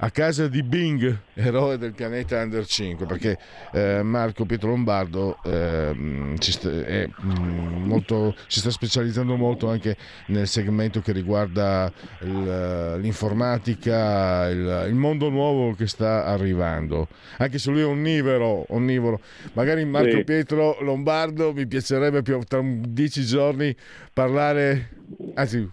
a 0.05 0.11
casa 0.11 0.49
di 0.49 0.63
Bing, 0.63 1.19
eroe 1.33 1.79
del 1.79 1.95
pianeta 1.95 2.43
Under 2.43 2.67
5, 2.67 3.07
perché 3.07 3.39
eh, 3.73 4.03
Marco 4.03 4.45
Pietro 4.45 4.69
Lombardo 4.69 5.39
eh, 5.43 6.35
ci, 6.39 6.53
sta, 6.53 6.69
è, 6.69 7.09
mm, 7.09 7.87
molto, 7.87 8.37
si 8.47 8.59
sta 8.59 8.71
specializzando 8.71 9.35
molto 9.37 9.71
anche 9.71 9.97
nel 10.27 10.47
segmento 10.47 11.01
che 11.01 11.13
riguarda 11.13 11.91
il, 12.21 12.99
l'informatica, 13.01 14.47
il, 14.51 14.87
il, 14.89 14.95
mondo 14.95 15.31
nuovo 15.31 15.75
che 15.75 15.87
sta 15.87 16.27
arrivando. 16.27 17.09
Anche 17.39 17.57
se 17.57 17.71
lui 17.71 17.81
è 17.81 17.87
onnivoro, 17.87 18.67
onnivoro. 18.69 19.21
magari 19.55 19.87
Marco 19.87 20.19
sì. 20.19 20.25
Pietro 20.25 20.77
Lombardo 20.83 21.55
mi 21.55 21.67
piacerebbe 21.67 22.21
più 22.21 22.39
tra 22.41 22.61
dieci 22.63 23.25
giorni 23.25 23.75
parlare... 24.13 24.91
Anzi, 25.33 25.67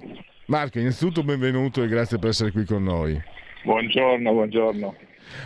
Marco, 0.46 0.80
innanzitutto 0.80 1.22
benvenuto 1.22 1.84
e 1.84 1.90
grazie 1.90 2.18
per 2.18 2.30
essere 2.30 2.52
qui 2.52 2.64
con 2.64 2.84
noi. 2.84 3.22
Buongiorno, 3.64 4.32
buongiorno. 4.32 4.96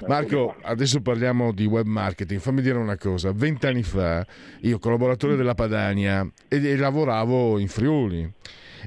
Marco, 0.07 0.55
adesso 0.61 1.01
parliamo 1.01 1.51
di 1.51 1.65
web 1.65 1.85
marketing. 1.85 2.39
Fammi 2.39 2.61
dire 2.61 2.77
una 2.77 2.97
cosa. 2.97 3.31
Vent'anni 3.33 3.83
fa 3.83 4.25
io, 4.61 4.79
collaboratore 4.79 5.35
della 5.35 5.53
Padania, 5.53 6.25
e, 6.47 6.65
e 6.65 6.77
lavoravo 6.77 7.59
in 7.59 7.67
Friuli. 7.67 8.31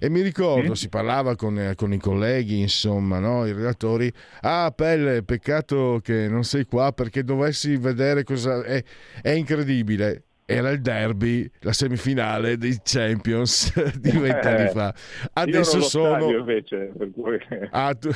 E 0.00 0.08
mi 0.08 0.22
ricordo, 0.22 0.70
mm. 0.70 0.74
si 0.74 0.88
parlava 0.88 1.34
con, 1.34 1.72
con, 1.74 1.92
i 1.92 1.98
colleghi, 1.98 2.60
insomma, 2.60 3.18
no? 3.18 3.44
i 3.46 3.52
relatori. 3.52 4.10
Ah, 4.40 4.72
Pelle, 4.74 5.22
peccato 5.22 6.00
che 6.02 6.28
non 6.28 6.44
sei 6.44 6.64
qua 6.64 6.92
perché 6.92 7.22
dovessi 7.22 7.76
vedere 7.76 8.24
cosa. 8.24 8.62
È, 8.62 8.82
è 9.20 9.30
incredibile 9.30 10.22
era 10.50 10.70
il 10.70 10.80
derby, 10.80 11.46
la 11.60 11.74
semifinale 11.74 12.56
dei 12.56 12.80
Champions 12.82 13.70
di 14.00 14.10
vent'anni 14.12 14.64
eh, 14.64 14.70
fa. 14.70 14.94
Adesso 15.34 15.82
sono. 15.82 16.30
Invece, 16.30 16.90
cui... 17.12 17.38
ah, 17.70 17.94
tu... 17.94 18.08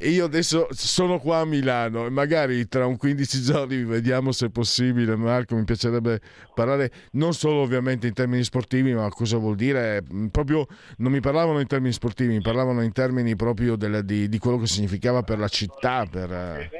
Io 0.00 0.24
adesso 0.24 0.66
sono 0.70 1.20
qua 1.20 1.38
a 1.38 1.44
Milano 1.44 2.06
e 2.06 2.10
magari 2.10 2.66
tra 2.66 2.86
un 2.86 2.96
15 2.96 3.40
giorni 3.40 3.84
vediamo 3.84 4.32
se 4.32 4.46
è 4.46 4.50
possibile. 4.50 5.14
Marco, 5.14 5.54
mi 5.54 5.62
piacerebbe 5.62 6.20
parlare 6.56 6.90
non 7.12 7.32
solo 7.34 7.60
ovviamente 7.60 8.08
in 8.08 8.14
termini 8.14 8.42
sportivi, 8.42 8.92
ma 8.92 9.08
cosa 9.08 9.36
vuol 9.36 9.54
dire. 9.54 10.02
Mm, 10.12 10.26
proprio 10.26 10.66
non 10.96 11.12
mi 11.12 11.20
parlavano 11.20 11.60
in 11.60 11.68
termini 11.68 11.92
sportivi, 11.92 12.34
mi 12.34 12.40
parlavano 12.40 12.82
in 12.82 12.90
termini 12.90 13.36
proprio 13.36 13.76
della, 13.76 14.02
di, 14.02 14.28
di, 14.28 14.38
quello 14.38 14.58
che 14.58 14.66
significava 14.66 15.22
per 15.22 15.38
la 15.38 15.48
città. 15.48 16.04
Per... 16.10 16.32
Eh. 16.32 16.70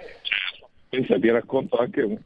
Pensa, 0.88 1.16
ti 1.16 1.30
racconto 1.30 1.76
anche 1.76 2.02
un 2.02 2.18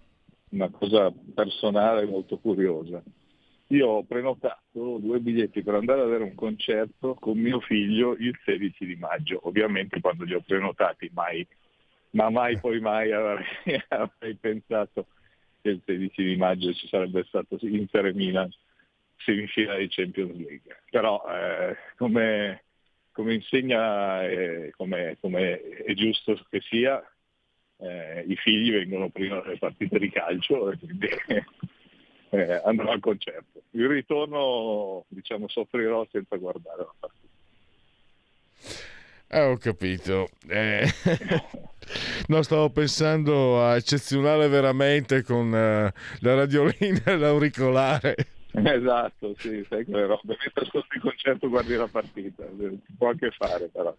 una 0.53 0.71
cosa 0.71 1.13
personale 1.35 2.07
molto 2.07 2.39
curiosa. 2.39 3.03
Io 3.69 3.89
ho 3.89 4.05
prenotato 4.05 4.99
due 4.99 5.19
biglietti 5.19 5.63
per 5.63 5.75
andare 5.75 6.03
a 6.03 6.05
vedere 6.05 6.25
un 6.25 6.35
concerto 6.35 7.15
con 7.15 7.39
mio 7.39 7.61
figlio 7.61 8.15
il 8.19 8.39
16 8.45 8.85
di 8.85 8.97
maggio. 8.97 9.41
Ovviamente 9.45 10.01
quando 10.01 10.25
li 10.25 10.35
ho 10.35 10.43
prenotati 10.47 11.11
mai, 11.15 11.47
ma 12.11 12.29
mai 12.29 12.59
poi 12.59 12.81
mai 12.81 13.13
avrei, 13.13 13.45
avrei 13.89 14.35
pensato 14.35 15.07
che 15.63 15.71
il 15.71 15.83
16 15.85 16.23
di 16.23 16.37
maggio 16.37 16.73
ci 16.75 16.87
sarebbe 16.89 17.25
stato 17.25 17.57
Inter 17.61 18.07
e 18.07 18.13
Milan 18.13 18.51
semifinale 19.17 19.81
di 19.81 19.89
Champions 19.89 20.37
League. 20.37 20.83
Però 20.91 21.23
eh, 21.29 21.77
come 21.97 22.63
come 23.13 23.35
insegna, 23.35 24.27
eh, 24.27 24.73
come, 24.77 25.19
come, 25.21 25.61
è 25.61 25.93
giusto 25.93 26.35
che 26.51 26.61
sia, 26.63 27.03
eh, 27.83 28.25
i 28.27 28.37
figli 28.37 28.71
vengono 28.71 29.09
prima 29.09 29.41
delle 29.41 29.59
partite 29.59 29.99
di 29.99 30.11
calcio 30.11 30.71
e 30.71 30.79
quindi 30.79 31.09
eh, 32.31 32.63
andrò 32.65 32.93
al 32.93 33.01
concerto. 33.01 33.63
Il 33.71 33.89
ritorno, 33.89 35.05
diciamo, 35.09 35.49
soffrirò 35.49 36.07
senza 36.11 36.37
guardare 36.37 36.79
la 36.79 36.95
partita. 36.99 37.31
Eh, 39.35 39.45
ho 39.45 39.57
capito. 39.57 40.29
Eh, 40.47 40.87
no, 42.29 42.43
stavo 42.43 42.71
pensando 42.71 43.65
a 43.65 43.77
eccezionale 43.77 44.47
veramente 44.49 45.23
con 45.23 45.47
uh, 45.47 45.91
la 46.21 46.35
radiolina 46.35 47.03
e 47.05 47.17
l'auricolare. 47.17 48.15
Esatto, 48.53 49.35
sì, 49.39 49.65
sai 49.69 49.87
quelle 49.87 50.05
robe. 50.05 50.37
Mentre 50.39 50.65
ascolti 50.67 50.97
il 50.97 51.01
concerto 51.01 51.49
guardi 51.49 51.75
la 51.75 51.89
partita, 51.89 52.45
si 52.59 52.95
può 52.97 53.09
anche 53.09 53.31
fare 53.31 53.69
però. 53.69 53.95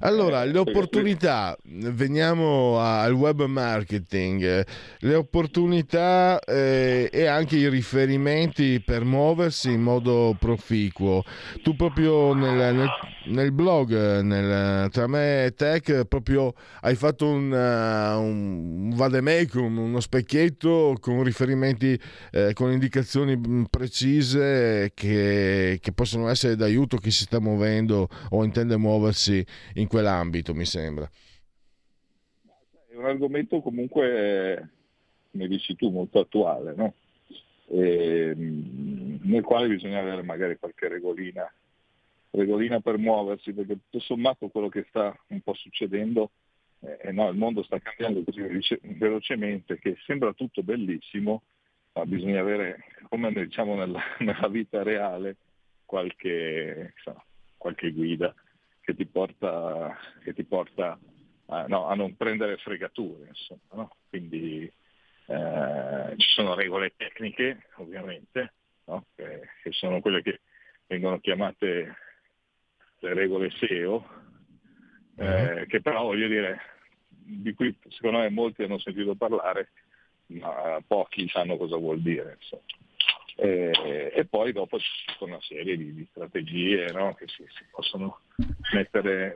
Allora, 0.00 0.44
le 0.44 0.58
opportunità, 0.58 1.56
veniamo 1.62 2.78
al 2.78 3.12
web 3.12 3.44
marketing, 3.44 4.66
le 4.98 5.14
opportunità 5.14 6.40
eh, 6.40 7.08
e 7.12 7.26
anche 7.26 7.56
i 7.56 7.68
riferimenti 7.68 8.80
per 8.80 9.04
muoversi 9.04 9.70
in 9.72 9.82
modo 9.82 10.36
proficuo. 10.38 11.22
Tu 11.62 11.76
proprio 11.76 12.34
nel, 12.34 12.74
nel, 12.74 12.90
nel 13.26 13.52
blog, 13.52 14.20
nel, 14.20 14.90
tra 14.90 15.06
me 15.06 15.46
e 15.46 15.54
Tech, 15.54 16.04
proprio 16.06 16.52
hai 16.80 16.94
fatto 16.94 17.26
un, 17.26 17.50
uh, 17.50 18.20
un 18.20 18.90
vademecum, 18.94 19.78
uno 19.78 20.00
specchietto 20.00 20.96
con 21.00 21.22
riferimenti, 21.22 21.98
eh, 22.32 22.52
con 22.52 22.72
indicazioni 22.72 23.36
mm, 23.36 23.64
precise 23.64 24.92
che, 24.94 25.78
che 25.80 25.92
possono 25.92 26.28
essere 26.28 26.56
d'aiuto 26.56 26.96
a 26.96 27.00
chi 27.00 27.10
si 27.10 27.24
sta 27.24 27.40
muovendo 27.40 28.08
o 28.30 28.44
intende 28.44 28.76
muoversi 28.76 29.44
in 29.74 29.86
quell'ambito, 29.86 30.54
mi 30.54 30.64
sembra. 30.64 31.08
È 32.88 32.96
un 32.96 33.06
argomento 33.06 33.60
comunque, 33.60 34.70
come 35.30 35.48
dici 35.48 35.74
tu, 35.76 35.90
molto 35.90 36.20
attuale, 36.20 36.74
no? 36.76 36.94
e, 37.68 38.34
mm, 38.36 39.16
nel 39.22 39.42
quale 39.42 39.68
bisogna 39.68 40.00
avere 40.00 40.22
magari 40.22 40.56
qualche 40.58 40.88
regolina, 40.88 41.50
regolina 42.34 42.80
per 42.80 42.98
muoversi, 42.98 43.52
perché 43.52 43.74
tutto 43.74 44.00
sommato 44.00 44.48
quello 44.48 44.68
che 44.68 44.84
sta 44.88 45.16
un 45.28 45.40
po' 45.40 45.54
succedendo, 45.54 46.30
eh, 46.80 47.12
no, 47.12 47.28
il 47.28 47.36
mondo 47.36 47.62
sta 47.62 47.78
cambiando 47.78 48.22
così 48.24 48.42
velocemente 48.82 49.78
che 49.78 49.96
sembra 50.04 50.32
tutto 50.32 50.62
bellissimo, 50.62 51.42
ma 51.94 52.04
bisogna 52.04 52.40
avere, 52.40 52.84
come 53.08 53.32
diciamo 53.32 53.74
nella, 53.76 54.02
nella 54.20 54.48
vita 54.48 54.82
reale, 54.82 55.36
qualche, 55.84 56.92
insomma, 56.96 57.24
qualche 57.56 57.92
guida 57.92 58.34
che 58.80 58.94
ti 58.94 59.06
porta, 59.06 59.96
che 60.22 60.34
ti 60.34 60.44
porta 60.44 60.98
a, 61.46 61.66
no, 61.68 61.86
a, 61.86 61.94
non 61.94 62.16
prendere 62.16 62.56
fregature. 62.58 63.28
Insomma, 63.28 63.60
no? 63.70 63.96
Quindi 64.08 64.70
eh, 65.26 66.14
ci 66.16 66.28
sono 66.34 66.54
regole 66.54 66.92
tecniche, 66.96 67.68
ovviamente, 67.76 68.52
che, 69.14 69.48
che, 69.62 69.72
sono 69.72 70.00
quelle 70.00 70.20
che 70.22 70.40
vengono 70.86 71.18
chiamate 71.20 71.96
le 73.04 73.14
regole 73.14 73.50
SEO, 73.50 74.04
eh, 75.16 75.60
uh-huh. 75.60 75.66
che 75.66 75.80
però 75.80 76.04
voglio 76.04 76.26
dire, 76.26 76.60
di 77.08 77.52
cui 77.54 77.76
secondo 77.88 78.18
me 78.18 78.30
molti 78.30 78.62
hanno 78.62 78.78
sentito 78.78 79.14
parlare, 79.14 79.70
ma 80.26 80.82
pochi 80.86 81.28
sanno 81.28 81.56
cosa 81.56 81.76
vuol 81.76 82.00
dire. 82.00 82.38
E, 83.36 84.12
e, 84.14 84.24
poi 84.26 84.52
dopo 84.52 84.78
c'è 84.78 84.84
tutta 85.06 85.24
una 85.24 85.40
serie 85.40 85.76
di, 85.76 85.92
di 85.92 86.06
strategie 86.10 86.92
no? 86.92 87.14
che 87.14 87.26
si, 87.26 87.44
si, 87.48 87.64
possono 87.70 88.20
mettere, 88.72 89.34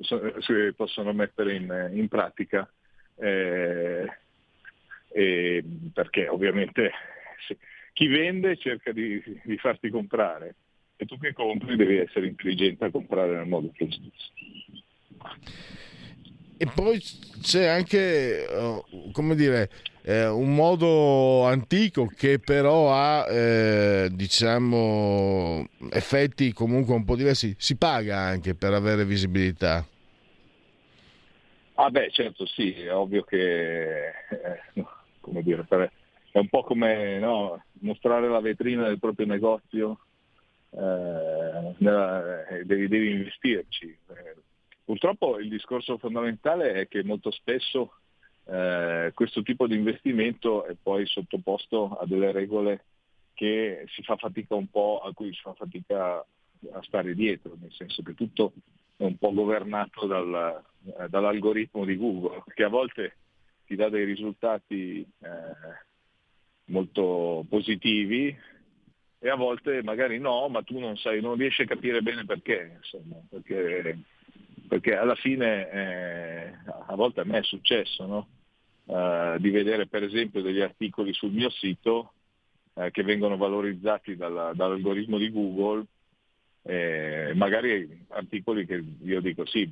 si 0.00 0.72
possono 0.76 1.14
mettere 1.14 1.54
in, 1.54 1.90
in 1.94 2.08
pratica 2.08 2.70
eh, 3.16 4.06
perché 5.94 6.28
ovviamente 6.28 6.92
se, 7.46 7.56
chi 7.94 8.06
vende 8.06 8.56
cerca 8.58 8.92
di, 8.92 9.22
di, 9.42 9.56
farti 9.56 9.88
comprare 9.88 10.54
e 11.00 11.06
tu 11.06 11.16
che 11.16 11.32
compri 11.32 11.76
devi 11.76 11.96
essere 11.96 12.26
intelligente 12.26 12.84
a 12.84 12.90
comprare 12.90 13.36
nel 13.36 13.46
modo 13.46 13.70
giusto. 13.72 14.10
E 16.56 16.66
poi 16.74 17.00
c'è 17.40 17.66
anche, 17.66 18.44
uh, 18.50 19.12
come 19.12 19.36
dire, 19.36 19.70
eh, 20.02 20.26
un 20.26 20.56
modo 20.56 21.44
antico 21.44 22.06
che 22.06 22.40
però 22.40 22.92
ha 22.92 23.26
eh, 23.28 24.08
diciamo 24.10 25.68
effetti 25.90 26.52
comunque 26.52 26.94
un 26.94 27.04
po' 27.04 27.14
diversi. 27.14 27.54
Si 27.56 27.76
paga 27.76 28.18
anche 28.18 28.56
per 28.56 28.72
avere 28.72 29.04
visibilità. 29.04 29.86
Ah 31.74 31.90
beh 31.90 32.10
certo 32.10 32.44
sì 32.44 32.72
è 32.72 32.92
ovvio 32.92 33.22
che 33.22 34.08
eh, 34.08 34.84
come 35.20 35.42
dire 35.42 35.62
per, 35.62 35.92
è 36.32 36.38
un 36.38 36.48
po' 36.48 36.64
come 36.64 37.20
no, 37.20 37.62
mostrare 37.82 38.28
la 38.28 38.40
vetrina 38.40 38.88
del 38.88 38.98
proprio 38.98 39.26
negozio 39.26 39.98
eh, 40.78 41.74
eh, 41.78 42.64
devi, 42.64 42.88
devi 42.88 43.10
investirci. 43.10 43.98
Purtroppo 44.84 45.38
il 45.38 45.48
discorso 45.48 45.98
fondamentale 45.98 46.72
è 46.72 46.88
che 46.88 47.02
molto 47.02 47.30
spesso 47.30 47.94
eh, 48.46 49.10
questo 49.12 49.42
tipo 49.42 49.66
di 49.66 49.74
investimento 49.74 50.64
è 50.64 50.74
poi 50.80 51.04
sottoposto 51.06 51.98
a 51.98 52.06
delle 52.06 52.32
regole 52.32 52.84
che 53.34 53.84
si 53.88 54.02
fa 54.02 54.16
fatica 54.16 54.54
un 54.54 54.68
po', 54.68 55.00
a 55.00 55.12
cui 55.12 55.32
si 55.34 55.40
fa 55.42 55.52
fatica 55.52 56.18
a 56.18 56.82
stare 56.82 57.14
dietro, 57.14 57.56
nel 57.60 57.72
senso 57.72 58.02
che 58.02 58.14
tutto 58.14 58.52
è 58.96 59.04
un 59.04 59.16
po' 59.16 59.32
governato 59.32 60.06
dal, 60.06 60.62
eh, 60.98 61.08
dall'algoritmo 61.08 61.84
di 61.84 61.96
Google, 61.96 62.42
che 62.54 62.64
a 62.64 62.68
volte 62.68 63.16
ti 63.66 63.76
dà 63.76 63.88
dei 63.88 64.04
risultati 64.04 65.00
eh, 65.00 65.86
molto 66.66 67.44
positivi 67.48 68.36
e 69.20 69.28
a 69.28 69.34
volte 69.34 69.82
magari 69.82 70.18
no, 70.18 70.48
ma 70.48 70.62
tu 70.62 70.78
non 70.78 70.96
sai, 70.96 71.20
non 71.20 71.36
riesci 71.36 71.62
a 71.62 71.66
capire 71.66 72.02
bene 72.02 72.24
perché, 72.24 72.76
insomma, 72.76 73.16
perché, 73.28 73.98
perché 74.68 74.96
alla 74.96 75.16
fine 75.16 75.70
eh, 75.70 76.52
a 76.86 76.94
volte 76.94 77.20
a 77.20 77.24
me 77.24 77.38
è 77.38 77.42
successo, 77.42 78.06
no? 78.06 78.28
eh, 78.86 79.36
di 79.38 79.50
vedere 79.50 79.86
per 79.86 80.02
esempio 80.02 80.40
degli 80.40 80.60
articoli 80.60 81.12
sul 81.12 81.32
mio 81.32 81.50
sito 81.50 82.12
eh, 82.74 82.90
che 82.90 83.02
vengono 83.02 83.36
valorizzati 83.36 84.16
dalla, 84.16 84.52
dall'algoritmo 84.54 85.18
di 85.18 85.30
Google, 85.30 85.84
eh, 86.62 87.32
magari 87.34 88.06
articoli 88.08 88.66
che 88.66 88.82
io 89.02 89.20
dico 89.20 89.44
sì, 89.46 89.68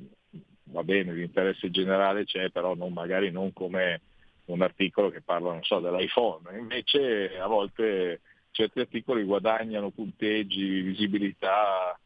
va 0.65 0.83
bene, 0.83 1.13
l'interesse 1.13 1.69
generale 1.69 2.25
c'è, 2.25 2.49
però 2.49 2.75
non, 2.75 2.91
magari 2.91 3.31
non 3.31 3.53
come 3.53 4.01
un 4.45 4.61
articolo 4.61 5.09
che 5.09 5.21
parla, 5.21 5.51
non 5.51 5.63
so, 5.63 5.79
dell'iPhone. 5.79 6.57
Invece 6.57 7.37
a 7.37 7.47
volte 7.47 8.21
certi 8.57 8.79
articoli 8.79 9.23
guadagnano 9.23 9.91
punteggi, 9.91 10.81
visibilità, 10.81 11.97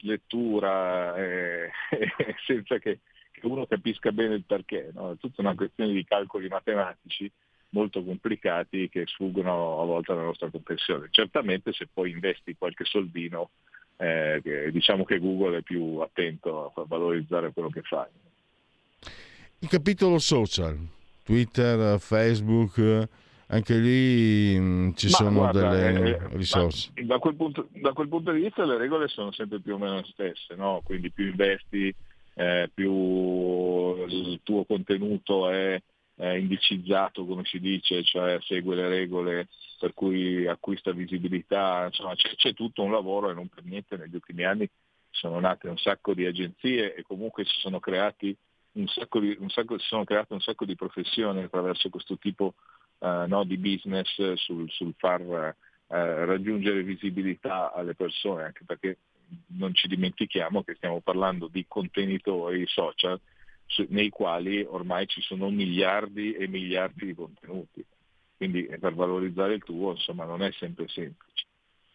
lettura, 0.00 1.16
eh, 1.16 1.70
senza 2.44 2.78
che 2.78 2.98
che 3.38 3.46
uno 3.46 3.66
capisca 3.66 4.10
bene 4.10 4.34
il 4.34 4.42
perché, 4.44 4.90
no? 4.92 5.12
è 5.12 5.16
tutta 5.16 5.42
una 5.42 5.54
questione 5.54 5.92
di 5.92 6.04
calcoli 6.04 6.48
matematici 6.48 7.30
molto 7.70 8.02
complicati 8.02 8.88
che 8.88 9.04
sfuggono 9.06 9.80
a 9.80 9.84
volte 9.84 10.10
alla 10.10 10.22
nostra 10.22 10.50
comprensione. 10.50 11.06
Certamente 11.10 11.72
se 11.72 11.86
poi 11.92 12.10
investi 12.10 12.56
qualche 12.58 12.84
soldino, 12.84 13.50
eh, 13.98 14.42
diciamo 14.72 15.04
che 15.04 15.20
Google 15.20 15.58
è 15.58 15.62
più 15.62 15.98
attento 15.98 16.72
a 16.74 16.84
valorizzare 16.84 17.52
quello 17.52 17.68
che 17.68 17.82
fai. 17.82 18.08
Il 19.60 19.68
capitolo 19.68 20.18
social, 20.18 20.76
Twitter, 21.22 22.00
Facebook, 22.00 23.08
anche 23.48 23.76
lì 23.76 24.58
mh, 24.58 24.62
mm, 24.62 24.92
ci 24.94 25.06
ma 25.06 25.12
sono 25.12 25.32
guarda, 25.32 25.68
delle 25.68 26.16
eh, 26.16 26.36
risorse. 26.36 26.90
Da 27.04 27.18
quel, 27.18 27.34
punto, 27.34 27.68
da 27.72 27.92
quel, 27.92 28.08
punto, 28.08 28.32
di 28.32 28.42
vista 28.42 28.64
le 28.64 28.76
regole 28.76 29.08
sono 29.08 29.32
sempre 29.32 29.60
più 29.60 29.74
o 29.74 29.78
meno 29.78 29.96
le 29.96 30.06
stesse, 30.10 30.54
no? 30.54 30.80
quindi 30.84 31.10
più 31.10 31.26
investi 31.26 31.94
eh, 32.34 32.70
più 32.72 34.04
il 34.06 34.40
tuo 34.42 34.64
contenuto 34.64 35.50
è 35.50 35.80
eh, 36.16 36.38
indicizzato, 36.38 37.24
come 37.24 37.44
si 37.44 37.58
dice, 37.58 38.04
cioè 38.04 38.38
segue 38.42 38.76
le 38.76 38.88
regole 38.88 39.48
per 39.78 39.94
cui 39.94 40.46
acquista 40.46 40.92
visibilità, 40.92 41.84
insomma 41.86 42.14
c'è, 42.14 42.34
c'è 42.34 42.52
tutto 42.52 42.82
un 42.82 42.92
lavoro 42.92 43.30
e 43.30 43.34
non 43.34 43.48
per 43.48 43.64
niente 43.64 43.96
negli 43.96 44.14
ultimi 44.14 44.44
anni 44.44 44.68
sono 45.10 45.40
nate 45.40 45.68
un 45.68 45.78
sacco 45.78 46.14
di 46.14 46.26
agenzie 46.26 46.94
e 46.94 47.02
comunque 47.02 47.44
si 47.44 47.58
sono 47.60 47.80
creati 47.80 48.36
un 48.72 48.86
sacco 48.86 49.18
di, 49.18 49.36
un 49.40 49.48
sacco, 49.48 49.78
si 49.78 49.86
sono 49.86 50.04
create 50.04 50.34
un 50.34 50.40
sacco 50.40 50.64
di 50.64 50.76
professioni 50.76 51.42
attraverso 51.42 51.88
questo 51.88 52.16
tipo 52.18 52.54
uh, 52.98 53.26
no, 53.26 53.44
di 53.44 53.56
business 53.56 54.34
sul, 54.34 54.70
sul 54.70 54.94
far 54.96 55.20
uh, 55.20 55.54
raggiungere 55.86 56.82
visibilità 56.82 57.72
alle 57.72 57.94
persone, 57.94 58.44
anche 58.44 58.64
perché 58.64 58.98
non 59.58 59.74
ci 59.74 59.88
dimentichiamo 59.88 60.62
che 60.62 60.74
stiamo 60.74 61.00
parlando 61.00 61.48
di 61.48 61.64
contenitori 61.68 62.66
social 62.66 63.20
nei 63.88 64.08
quali 64.08 64.62
ormai 64.62 65.06
ci 65.06 65.20
sono 65.20 65.50
miliardi 65.50 66.32
e 66.32 66.48
miliardi 66.48 67.06
di 67.06 67.14
contenuti. 67.14 67.84
Quindi 68.36 68.64
per 68.78 68.94
valorizzare 68.94 69.54
il 69.54 69.64
tuo 69.64 69.92
insomma 69.92 70.24
non 70.24 70.42
è 70.42 70.50
sempre 70.52 70.88
semplice. 70.88 71.46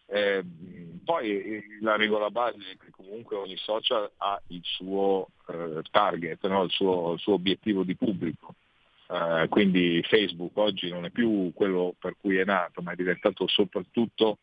Eh, 0.06 0.44
poi 1.02 1.64
la 1.80 1.96
regola 1.96 2.30
base 2.30 2.58
è 2.58 2.76
che 2.76 2.90
comunque 2.90 3.36
ogni 3.36 3.56
social 3.56 4.10
ha 4.18 4.40
il 4.48 4.60
suo 4.62 5.28
eh, 5.48 5.82
target, 5.90 6.46
no? 6.46 6.64
il, 6.64 6.70
suo, 6.70 7.14
il, 7.14 7.18
suo, 7.18 7.34
obiettivo 7.34 7.82
di 7.82 7.96
pubblico. 7.96 8.54
Eh, 9.08 9.46
quindi 9.48 10.02
Facebook 10.08 10.56
oggi 10.56 10.88
non 10.88 11.04
è 11.04 11.10
più 11.10 11.52
quello 11.54 11.94
per 11.98 12.16
cui 12.20 12.36
è 12.36 12.44
nato, 12.44 12.80
ma 12.82 12.92
è 12.92 12.96
diventato 12.96 13.46
soprattutto 13.46 14.38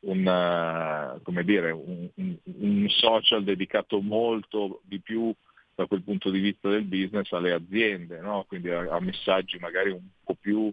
un, 0.00 1.20
uh, 1.24 1.42
dire, 1.42 1.70
un, 1.70 2.08
un, 2.14 2.36
un 2.44 2.86
social 2.88 3.44
dedicato 3.44 4.00
molto 4.00 4.80
di 4.84 5.00
più 5.00 5.32
da 5.74 5.86
quel 5.86 6.02
punto 6.02 6.30
di 6.30 6.40
vista 6.40 6.68
del 6.68 6.84
business 6.84 7.32
alle 7.32 7.52
aziende, 7.52 8.20
no? 8.20 8.44
quindi 8.46 8.70
a, 8.70 8.80
a, 8.90 9.00
messaggi 9.00 9.58
magari 9.58 9.90
un 9.90 10.06
po' 10.22 10.36
più 10.38 10.70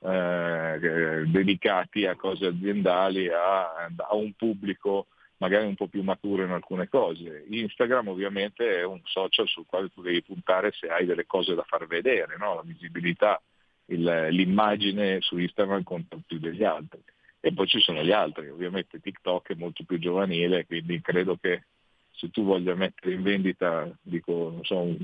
eh, 0.00 1.24
dedicati 1.26 2.06
a 2.06 2.14
cose 2.14 2.46
aziendali, 2.46 3.28
a, 3.28 3.86
a, 3.96 4.14
un 4.14 4.32
pubblico 4.34 5.06
magari 5.38 5.66
un 5.66 5.74
po' 5.74 5.88
più 5.88 6.02
maturo 6.02 6.44
in 6.44 6.50
alcune 6.50 6.88
cose. 6.88 7.44
Instagram 7.48 8.08
ovviamente 8.08 8.78
è 8.78 8.84
un 8.84 9.00
social 9.04 9.46
sul 9.46 9.66
quale 9.66 9.90
tu 9.90 10.02
devi 10.02 10.22
puntare 10.22 10.72
se 10.72 10.88
hai 10.88 11.04
delle 11.04 11.26
cose 11.26 11.54
da 11.54 11.64
far 11.64 11.86
vedere, 11.86 12.36
no? 12.38 12.54
la 12.54 12.62
visibilità, 12.62 13.40
il, 13.86 14.28
l'immagine 14.30 15.20
su 15.20 15.36
Instagram 15.36 15.82
conta 15.82 16.18
più 16.24 16.38
degli 16.38 16.64
altri. 16.64 17.02
E 17.40 17.52
poi 17.52 17.66
ci 17.66 17.80
sono 17.80 18.02
gli 18.02 18.12
altri, 18.12 18.48
ovviamente 18.48 18.98
TikTok 18.98 19.52
è 19.52 19.54
molto 19.56 19.84
più 19.84 19.98
giovanile, 19.98 20.66
quindi 20.66 21.00
credo 21.00 21.36
che 21.36 21.64
se 22.10 22.30
tu 22.30 22.44
voglia 22.44 22.74
mettere 22.74 23.12
in 23.14 23.22
vendita, 23.22 23.88
dico, 24.00 24.58
so, 24.62 24.96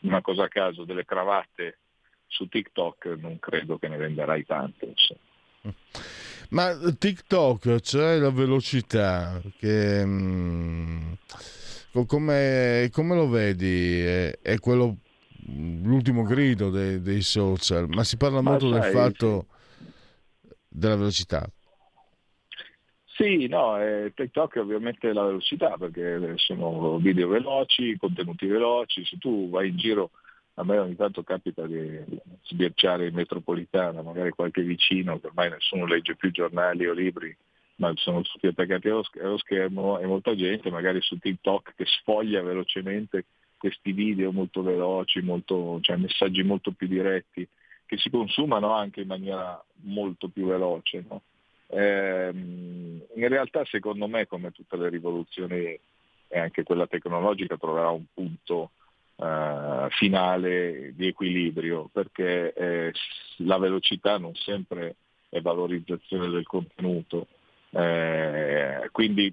una 0.00 0.22
cosa 0.22 0.44
a 0.44 0.48
caso, 0.48 0.84
delle 0.84 1.04
cravatte 1.04 1.78
su 2.26 2.48
TikTok, 2.48 3.16
non 3.20 3.38
credo 3.38 3.78
che 3.78 3.88
ne 3.88 3.98
venderai 3.98 4.44
tante. 4.46 4.86
Insomma. 4.86 5.74
Ma 6.54 6.72
TikTok, 6.72 7.80
cioè 7.80 8.18
la 8.18 8.30
velocità, 8.30 9.42
che, 9.58 10.04
mh, 10.04 11.16
mm, 11.96 12.02
come, 12.06 12.88
come, 12.92 13.14
lo 13.16 13.28
vedi? 13.28 13.98
È, 14.00 14.38
è, 14.40 14.60
quello, 14.60 14.98
l'ultimo 15.82 16.22
grido 16.22 16.70
dei, 16.70 17.02
dei 17.02 17.22
social, 17.22 17.88
ma 17.88 18.04
si 18.04 18.16
parla 18.16 18.40
ma 18.40 18.50
molto 18.50 18.70
sai, 18.70 18.80
del 18.80 18.90
fatto 18.92 19.46
della 20.68 20.94
velocità. 20.94 21.44
Sì, 23.16 23.48
no, 23.48 23.76
eh, 23.80 24.12
TikTok 24.14 24.54
è 24.54 24.60
ovviamente 24.60 25.12
la 25.12 25.24
velocità 25.24 25.76
perché 25.76 26.34
sono 26.36 26.98
video 26.98 27.26
veloci, 27.26 27.96
contenuti 27.96 28.46
veloci, 28.46 29.04
se 29.04 29.18
tu 29.18 29.50
vai 29.50 29.70
in 29.70 29.76
giro, 29.76 30.10
a 30.54 30.64
me 30.64 30.78
ogni 30.78 30.96
tanto 30.96 31.22
capita 31.22 31.66
di 31.66 31.98
sbirciare 32.44 33.08
in 33.08 33.14
metropolitana, 33.14 34.02
magari 34.02 34.30
qualche 34.30 34.62
vicino, 34.62 35.18
che 35.18 35.26
ormai 35.26 35.50
nessuno 35.50 35.86
legge 35.86 36.14
più 36.14 36.30
giornali 36.30 36.86
o 36.86 36.92
libri, 36.92 37.36
ma 37.76 37.92
sono 37.96 38.22
tutti 38.22 38.46
attaccati 38.46 38.88
allo, 38.88 39.38
schermo 39.38 39.98
e 39.98 40.06
molta 40.06 40.36
gente 40.36 40.70
magari 40.70 41.00
su 41.00 41.18
TikTok 41.18 41.74
che 41.74 41.84
sfoglia 41.86 42.40
velocemente 42.42 43.24
questi 43.58 43.92
video 43.92 44.30
molto 44.30 44.62
veloci, 44.62 45.22
molto, 45.22 45.80
cioè 45.80 45.96
messaggi 45.96 46.42
molto 46.42 46.70
più 46.70 46.86
diretti, 46.86 47.46
che 47.86 47.96
si 47.98 48.10
consumano 48.10 48.72
anche 48.72 49.00
in 49.00 49.08
maniera 49.08 49.62
molto 49.82 50.28
più 50.28 50.46
veloce. 50.46 51.04
No? 51.08 51.22
Eh, 51.66 52.30
in 52.32 53.28
realtà 53.28 53.64
secondo 53.64 54.06
me 54.06 54.26
come 54.26 54.52
tutte 54.52 54.76
le 54.76 54.88
rivoluzioni 54.88 55.78
e 56.28 56.38
anche 56.38 56.62
quella 56.62 56.86
tecnologica 56.86 57.56
troverà 57.56 57.90
un 57.90 58.04
punto 58.12 58.70
eh, 59.16 59.86
finale 59.90 60.92
di 60.94 61.06
equilibrio 61.06 61.88
perché 61.92 62.52
eh, 62.52 62.92
la 63.38 63.58
velocità 63.58 64.18
non 64.18 64.34
sempre 64.34 64.96
è 65.28 65.40
valorizzazione 65.40 66.28
del 66.28 66.46
contenuto, 66.46 67.26
eh, 67.70 68.88
quindi 68.92 69.32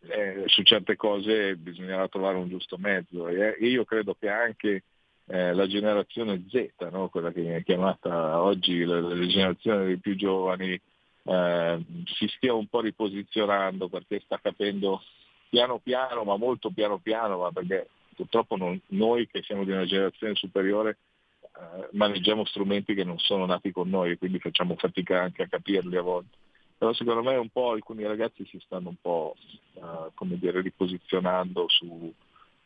eh, 0.00 0.44
su 0.46 0.62
certe 0.62 0.96
cose 0.96 1.56
bisognerà 1.56 2.08
trovare 2.08 2.36
un 2.36 2.48
giusto 2.48 2.76
mezzo 2.76 3.28
e 3.28 3.56
io 3.60 3.84
credo 3.84 4.14
che 4.18 4.28
anche 4.28 4.82
eh, 5.26 5.54
la 5.54 5.66
generazione 5.66 6.44
Z, 6.48 6.88
no? 6.90 7.08
quella 7.08 7.32
che 7.32 7.40
viene 7.40 7.62
chiamata 7.62 8.42
oggi 8.42 8.84
la, 8.84 9.00
la 9.00 9.26
generazione 9.26 9.84
dei 9.84 9.98
più 9.98 10.16
giovani, 10.16 10.78
eh, 11.24 11.84
si 12.04 12.26
stia 12.36 12.52
un 12.52 12.66
po' 12.66 12.80
riposizionando 12.80 13.88
perché 13.88 14.20
sta 14.24 14.38
capendo 14.42 15.02
piano 15.48 15.78
piano, 15.78 16.24
ma 16.24 16.36
molto 16.36 16.70
piano 16.70 16.98
piano, 16.98 17.38
ma 17.38 17.52
perché 17.52 17.88
purtroppo 18.22 18.56
non, 18.56 18.80
noi 18.88 19.26
che 19.26 19.42
siamo 19.42 19.64
di 19.64 19.72
una 19.72 19.84
generazione 19.84 20.36
superiore 20.36 20.98
eh, 21.42 21.88
maneggiamo 21.92 22.44
strumenti 22.44 22.94
che 22.94 23.04
non 23.04 23.18
sono 23.18 23.46
nati 23.46 23.72
con 23.72 23.88
noi, 23.88 24.16
quindi 24.16 24.38
facciamo 24.38 24.76
fatica 24.76 25.20
anche 25.20 25.42
a 25.42 25.48
capirli 25.48 25.96
a 25.96 26.02
volte. 26.02 26.36
Però 26.78 26.92
secondo 26.94 27.22
me 27.22 27.36
un 27.36 27.48
po' 27.48 27.72
alcuni 27.72 28.04
ragazzi 28.04 28.44
si 28.46 28.60
stanno 28.64 28.90
un 28.90 28.96
po' 29.00 29.34
eh, 29.74 30.36
dire, 30.36 30.60
riposizionando 30.60 31.66
su, 31.68 32.12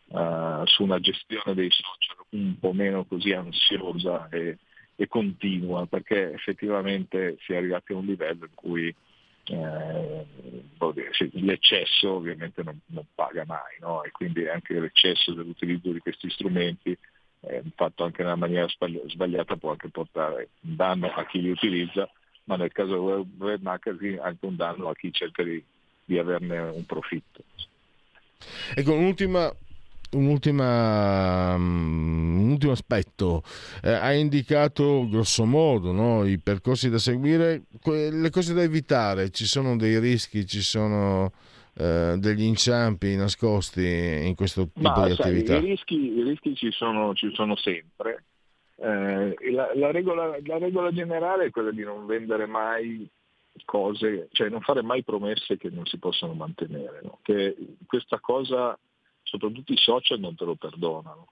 uh, 0.06 0.64
su, 0.64 0.82
una 0.82 1.00
gestione 1.00 1.54
dei 1.54 1.70
social 1.70 2.24
un 2.30 2.58
po' 2.58 2.72
meno 2.72 3.04
così 3.04 3.32
ansiosa 3.32 4.28
e, 4.30 4.58
e 4.94 5.08
continua, 5.08 5.86
perché 5.86 6.32
effettivamente 6.32 7.36
si 7.40 7.52
è 7.52 7.56
arrivati 7.56 7.92
a 7.92 7.96
un 7.96 8.06
livello 8.06 8.44
in 8.44 8.54
cui 8.54 8.94
eh, 9.48 10.26
l'eccesso 11.32 12.12
ovviamente 12.12 12.62
non, 12.62 12.78
non 12.86 13.04
paga 13.14 13.44
mai, 13.46 13.76
no? 13.80 14.02
e 14.02 14.10
quindi 14.10 14.48
anche 14.48 14.78
l'eccesso 14.78 15.32
dell'utilizzo 15.32 15.90
di 15.92 15.98
questi 16.00 16.30
strumenti, 16.30 16.96
eh, 17.40 17.62
fatto 17.74 18.04
anche 18.04 18.22
nella 18.22 18.36
maniera 18.36 18.66
sbagliata, 18.68 19.56
può 19.56 19.70
anche 19.70 19.88
portare 19.88 20.48
un 20.60 20.76
danno 20.76 21.12
a 21.12 21.26
chi 21.26 21.40
li 21.40 21.50
utilizza, 21.50 22.08
ma 22.44 22.56
nel 22.56 22.72
caso 22.72 23.06
del 23.06 23.26
web 23.38 23.60
marketing 23.60 24.18
anche 24.18 24.46
un 24.46 24.56
danno 24.56 24.88
a 24.88 24.94
chi 24.94 25.12
cerca 25.12 25.42
di, 25.42 25.62
di 26.04 26.18
averne 26.18 26.58
un 26.58 26.84
profitto. 26.84 27.42
Ecco, 28.74 28.92
un'ultima 28.92 29.52
un'ultima, 30.12 31.56
mm, 31.56 32.38
un 32.40 32.50
ultimo 32.50 32.72
aspetto. 32.72 33.42
Eh, 33.82 33.90
hai 33.90 34.20
indicato 34.20 35.08
grosso 35.08 35.44
modo 35.44 35.92
no, 35.92 36.24
i 36.24 36.38
percorsi 36.38 36.90
da 36.90 36.98
seguire, 36.98 37.64
le 37.84 38.30
cose 38.30 38.54
da 38.54 38.62
evitare, 38.62 39.30
ci 39.30 39.46
sono 39.46 39.76
dei 39.76 39.98
rischi, 39.98 40.46
ci 40.46 40.62
sono 40.62 41.32
eh, 41.78 42.16
degli 42.18 42.42
inciampi 42.42 43.16
nascosti 43.16 43.84
in 43.84 44.34
questo 44.34 44.68
tipo 44.72 44.88
Ma, 44.88 45.06
di 45.08 45.14
sai, 45.14 45.26
attività? 45.26 45.56
I 45.56 45.60
rischi, 45.60 46.18
i 46.18 46.22
rischi 46.22 46.54
ci, 46.54 46.70
sono, 46.70 47.14
ci, 47.14 47.30
sono, 47.34 47.54
sempre. 47.56 48.24
Eh, 48.76 49.34
la, 49.52 49.70
la, 49.74 49.90
regola, 49.90 50.38
la 50.44 50.58
regola 50.58 50.90
generale 50.90 51.46
è 51.46 51.50
quella 51.50 51.70
di 51.70 51.82
non 51.82 52.06
vendere 52.06 52.46
mai 52.46 53.06
cose, 53.64 54.28
cioè 54.32 54.48
non 54.48 54.60
fare 54.60 54.82
mai 54.82 55.02
promesse 55.02 55.56
che 55.56 55.70
non 55.70 55.86
si 55.86 55.98
possono 55.98 56.32
mantenere. 56.32 57.00
No? 57.02 57.18
Che 57.22 57.56
questa 57.86 58.20
cosa 58.20 58.78
soprattutto 59.26 59.72
i 59.72 59.76
social 59.76 60.20
non 60.20 60.34
te 60.34 60.44
lo 60.44 60.54
perdonano. 60.54 61.28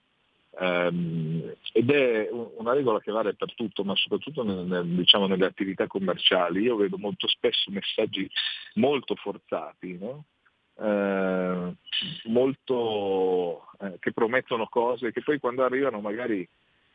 Um, 0.56 1.52
ed 1.72 1.90
è 1.90 2.28
una 2.30 2.74
regola 2.74 3.00
che 3.00 3.10
vale 3.10 3.34
per 3.34 3.54
tutto, 3.54 3.82
ma 3.82 3.96
soprattutto 3.96 4.44
nel, 4.44 4.64
nel, 4.64 4.86
diciamo, 4.86 5.26
nelle 5.26 5.46
attività 5.46 5.86
commerciali. 5.86 6.62
Io 6.62 6.76
vedo 6.76 6.96
molto 6.96 7.26
spesso 7.26 7.70
messaggi 7.70 8.28
molto 8.74 9.14
forzati, 9.16 9.98
no? 9.98 10.24
uh, 10.74 11.74
molto, 12.30 13.68
uh, 13.78 13.98
che 13.98 14.12
promettono 14.12 14.66
cose 14.66 15.12
che 15.12 15.22
poi 15.22 15.38
quando 15.38 15.64
arrivano 15.64 16.00
magari 16.00 16.46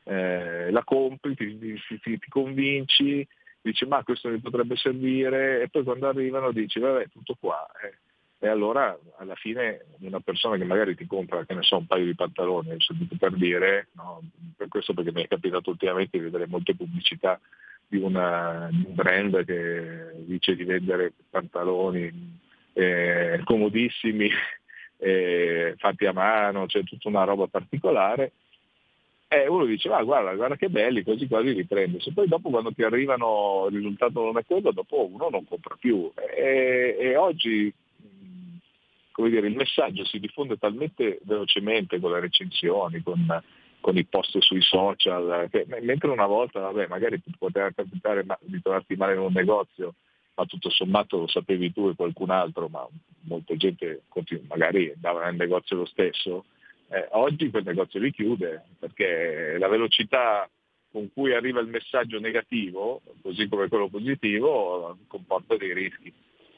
eh, 0.04 0.72
la 0.72 0.84
compri, 0.84 1.36
ti, 1.36 1.58
ti, 1.60 2.00
ti, 2.02 2.18
ti, 2.18 2.30
convinci, 2.30 3.28
dici 3.62 3.86
ma 3.86 4.04
questo 4.04 4.30
mi 4.30 4.40
potrebbe 4.40 4.76
servire 4.76 5.62
e 5.62 5.70
poi 5.70 5.84
quando 5.84 6.08
arrivano 6.08 6.52
dici 6.52 6.80
vabbè 6.80 7.10
tutto 7.10 7.36
qua. 7.40 7.68
Eh 7.84 8.09
e 8.40 8.48
allora 8.48 8.98
alla 9.18 9.36
fine 9.36 9.86
una 10.00 10.22
persona 10.22 10.56
che 10.56 10.64
magari 10.64 10.96
ti 10.96 11.06
compra, 11.06 11.44
che 11.46 11.54
ne 11.54 11.62
so, 11.62 11.78
un 11.78 11.88
paio 11.88 12.06
di 12.06 12.16
pantaloni, 12.16 12.78
per 13.18 13.34
dire, 13.34 13.88
no? 13.94 14.22
per 14.56 14.70
questo 14.70 14.94
perché 14.94 15.12
mi 15.12 15.24
è 15.24 15.28
capitato 15.28 15.70
ultimamente 15.70 16.18
di 16.18 16.24
vedere 16.24 16.48
molte 16.48 16.76
pubblicità 16.76 17.40
di, 17.86 17.98
una, 17.98 18.70
di 18.72 18.86
un 18.88 18.96
brand 18.96 19.44
che 19.44 20.24
dice 20.26 20.56
di 20.56 20.64
vendere 20.64 21.12
pantaloni 21.30 22.40
eh, 22.72 23.42
comodissimi, 23.44 24.30
eh, 24.98 25.76
fatti 25.78 26.06
a 26.06 26.14
mano, 26.14 26.66
c'è 26.66 26.84
tutta 26.84 27.10
una 27.10 27.26
roba 27.26 27.48
particolare, 27.48 28.32
e 29.28 29.48
uno 29.48 29.66
dice, 29.66 29.90
ah, 29.90 30.02
guarda, 30.02 30.34
guarda 30.34 30.56
che 30.56 30.70
belli, 30.70 31.04
così 31.04 31.28
quasi 31.28 31.54
li 31.54 31.66
prende. 31.66 32.00
Se 32.00 32.14
poi 32.14 32.28
dopo 32.28 32.50
quando 32.50 32.72
ti 32.72 32.84
arrivano 32.84 33.68
il 33.70 33.76
risultato 33.76 34.24
non 34.24 34.38
è 34.38 34.46
quello, 34.46 34.72
dopo 34.72 35.08
uno 35.08 35.30
non 35.30 35.46
compra 35.46 35.76
più. 35.78 36.12
E, 36.16 36.96
e 36.98 37.16
oggi 37.16 37.72
come 39.20 39.30
dire, 39.30 39.48
il 39.48 39.56
messaggio 39.56 40.06
si 40.06 40.18
diffonde 40.20 40.58
talmente 40.58 41.20
velocemente 41.24 42.00
con 42.00 42.12
le 42.14 42.22
recensioni, 42.22 43.04
con, 43.04 43.44
con 43.82 43.98
i 43.98 44.06
post 44.06 44.38
sui 44.40 44.62
social, 44.62 45.50
che, 45.52 45.66
mentre 45.82 46.10
una 46.10 46.26
volta 46.26 46.62
vabbè, 46.62 46.88
magari 46.88 47.22
ti 47.22 47.34
poteva 47.38 47.70
capitare 47.72 48.26
di 48.42 48.62
trovarti 48.62 48.96
male 48.96 49.16
in 49.16 49.20
un 49.20 49.34
negozio, 49.34 49.96
ma 50.36 50.46
tutto 50.46 50.70
sommato 50.70 51.18
lo 51.18 51.28
sapevi 51.28 51.74
tu 51.74 51.90
e 51.90 51.96
qualcun 51.96 52.30
altro, 52.30 52.70
ma 52.70 52.88
molta 53.24 53.56
gente 53.58 54.04
magari 54.48 54.92
andava 54.94 55.26
nel 55.26 55.36
negozio 55.36 55.76
lo 55.76 55.86
stesso. 55.86 56.46
Eh, 56.88 57.10
oggi 57.12 57.50
quel 57.50 57.66
negozio 57.66 58.00
li 58.00 58.12
chiude 58.12 58.64
perché 58.80 59.58
la 59.60 59.68
velocità 59.68 60.50
con 60.92 61.12
cui 61.14 61.34
arriva 61.34 61.60
il 61.60 61.68
messaggio 61.68 62.20
negativo, 62.20 63.02
così 63.22 63.48
come 63.50 63.68
quello 63.68 63.90
positivo, 63.90 64.98
comporta 65.08 65.58
dei 65.58 65.74
rischi. 65.74 66.12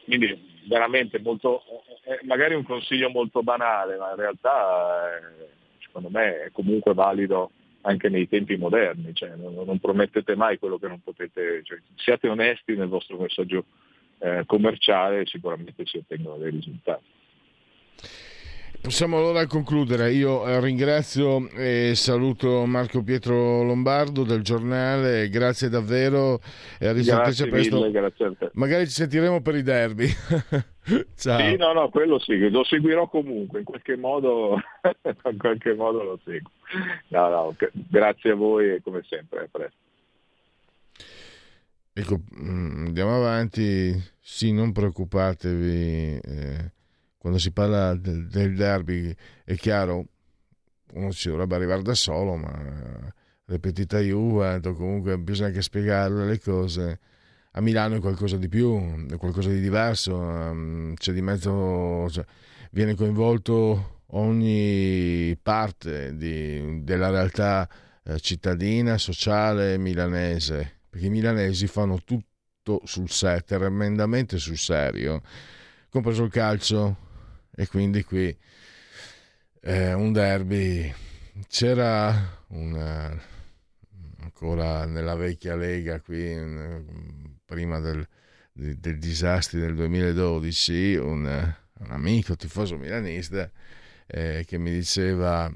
Quindi 0.05 0.49
veramente 0.67 1.19
molto, 1.19 1.63
eh, 2.03 2.19
magari 2.23 2.53
un 2.55 2.63
consiglio 2.63 3.09
molto 3.09 3.43
banale, 3.43 3.97
ma 3.97 4.11
in 4.11 4.15
realtà 4.15 5.17
eh, 5.17 5.47
secondo 5.83 6.09
me 6.09 6.43
è 6.43 6.51
comunque 6.51 6.93
valido 6.93 7.51
anche 7.81 8.09
nei 8.09 8.27
tempi 8.27 8.57
moderni, 8.57 9.13
cioè, 9.13 9.35
non, 9.35 9.53
non, 9.53 9.79
promettete 9.79 10.35
mai 10.35 10.59
quello 10.59 10.77
che 10.77 10.87
non 10.87 11.01
potete, 11.01 11.61
cioè, 11.63 11.79
siate 11.95 12.27
onesti 12.27 12.75
nel 12.75 12.87
vostro 12.87 13.17
messaggio 13.17 13.65
eh, 14.19 14.43
commerciale 14.45 15.21
e 15.21 15.25
sicuramente 15.25 15.85
si 15.85 15.97
ottengono 15.97 16.37
dei 16.37 16.51
risultati. 16.51 17.03
Possiamo 18.81 19.19
allora 19.19 19.45
concludere. 19.45 20.11
Io 20.11 20.47
eh, 20.47 20.59
ringrazio 20.59 21.47
e 21.51 21.91
saluto 21.93 22.65
Marco 22.65 23.03
Pietro 23.03 23.61
Lombardo 23.61 24.23
del 24.23 24.41
giornale, 24.41 25.29
grazie 25.29 25.69
davvero 25.69 26.39
e 26.79 26.87
a 26.87 26.91
risentirci 26.91 27.47
presto. 27.47 27.75
Mille, 27.75 27.91
grazie 27.91 28.25
a 28.25 28.33
te. 28.35 28.49
Magari 28.53 28.87
ci 28.87 28.93
sentiremo 28.93 29.39
per 29.43 29.55
i 29.55 29.61
derby. 29.61 30.07
Ciao. 31.15 31.39
Sì, 31.39 31.57
no, 31.57 31.73
no, 31.73 31.89
quello 31.89 32.17
sì, 32.17 32.49
lo 32.49 32.63
seguirò 32.63 33.07
comunque, 33.07 33.59
in 33.59 33.65
qualche 33.65 33.95
modo, 33.95 34.59
in 35.29 35.37
qualche 35.37 35.75
modo 35.75 36.01
lo 36.01 36.19
seguo. 36.25 36.49
No, 37.09 37.29
no, 37.29 37.55
grazie 37.71 38.31
a 38.31 38.35
voi 38.35 38.71
e 38.71 38.81
come 38.81 39.03
sempre, 39.07 39.41
a 39.41 39.47
presto. 39.51 39.77
Ecco, 41.93 42.19
mm, 42.35 42.85
andiamo 42.87 43.15
avanti. 43.15 43.93
Sì, 44.19 44.51
non 44.51 44.71
preoccupatevi. 44.71 46.19
Eh 46.23 46.71
quando 47.21 47.37
si 47.37 47.51
parla 47.51 47.93
del, 47.93 48.55
derby 48.55 49.15
è 49.45 49.53
chiaro, 49.53 50.07
uno 50.93 51.11
ci 51.11 51.29
dovrebbe 51.29 51.53
arrivare 51.53 51.83
da 51.83 51.93
solo, 51.93 52.35
ma 52.35 52.51
eh, 52.51 53.13
ripetita 53.45 53.99
Juve, 53.99 54.59
comunque 54.59 55.19
bisogna 55.19 55.49
anche 55.49 55.61
spiegare 55.61 56.25
le 56.25 56.39
cose. 56.39 56.99
A 57.51 57.61
Milano 57.61 57.97
è 57.97 57.99
qualcosa 57.99 58.37
di 58.37 58.49
più, 58.49 59.05
è 59.07 59.17
qualcosa 59.17 59.49
di 59.49 59.59
diverso, 59.59 60.19
ehm, 60.19 60.95
c'è 60.95 61.13
di 61.13 61.21
mezzo, 61.21 62.09
cioè, 62.09 62.25
viene 62.71 62.95
coinvolto 62.95 64.01
ogni 64.13 65.37
parte 65.39 66.15
di, 66.17 66.83
della 66.83 67.11
realtà 67.11 67.69
eh, 68.03 68.19
cittadina, 68.19 68.97
sociale, 68.97 69.77
milanese, 69.77 70.79
perché 70.89 71.05
i 71.05 71.11
milanesi 71.11 71.67
fanno 71.67 71.99
tutto 72.03 72.81
sul 72.85 73.11
serio, 73.11 73.43
tremendamente 73.43 74.39
sul 74.39 74.57
serio, 74.57 75.21
compreso 75.87 76.23
il 76.23 76.31
calcio, 76.31 77.09
e 77.55 77.67
quindi 77.67 78.03
qui 78.03 78.35
eh, 79.61 79.93
un 79.93 80.11
derby. 80.11 80.93
C'era 81.47 82.39
una, 82.47 83.19
ancora 84.19 84.85
nella 84.85 85.15
vecchia 85.15 85.55
Lega 85.55 86.01
qui 86.01 86.35
prima 87.45 87.79
del, 87.79 88.07
del 88.51 88.97
disastro 88.97 89.59
del 89.59 89.75
2012 89.75 90.95
un, 90.95 91.55
un 91.79 91.91
amico 91.91 92.35
tifoso 92.35 92.77
milanista 92.77 93.49
eh, 94.07 94.43
che 94.45 94.57
mi 94.57 94.71
diceva 94.71 95.51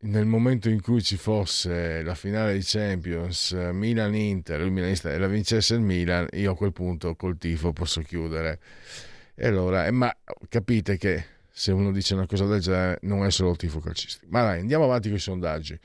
nel 0.00 0.26
momento 0.26 0.68
in 0.68 0.80
cui 0.80 1.02
ci 1.02 1.16
fosse 1.16 2.02
la 2.02 2.14
finale 2.14 2.52
di 2.52 2.62
Champions 2.62 3.50
Milan-Inter, 3.52 4.60
il 4.60 4.70
milanista 4.70 5.12
e 5.12 5.18
la 5.18 5.26
vincesse 5.26 5.74
il 5.74 5.80
Milan, 5.80 6.28
io 6.32 6.52
a 6.52 6.56
quel 6.56 6.72
punto 6.72 7.16
col 7.16 7.36
tifo 7.36 7.72
posso 7.72 8.00
chiudere 8.02 8.60
e 9.40 9.46
allora, 9.46 9.86
eh, 9.86 9.92
ma 9.92 10.12
capite 10.48 10.96
che 10.96 11.24
se 11.48 11.70
uno 11.70 11.92
dice 11.92 12.14
una 12.14 12.26
cosa 12.26 12.44
del 12.46 12.60
genere 12.60 12.98
non 13.02 13.24
è 13.24 13.30
solo 13.30 13.52
il 13.52 13.56
tifo 13.56 13.78
calcistico. 13.78 14.26
Ma 14.30 14.42
dai, 14.42 14.58
andiamo 14.58 14.82
avanti 14.84 15.06
con 15.08 15.16
i 15.16 15.20
sondaggi. 15.20 15.78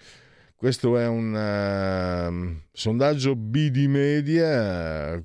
Questo 0.55 0.97
è 0.97 1.05
un 1.07 1.33
uh, 1.33 2.59
sondaggio 2.71 3.35
BD 3.35 3.85
Media. 3.85 5.23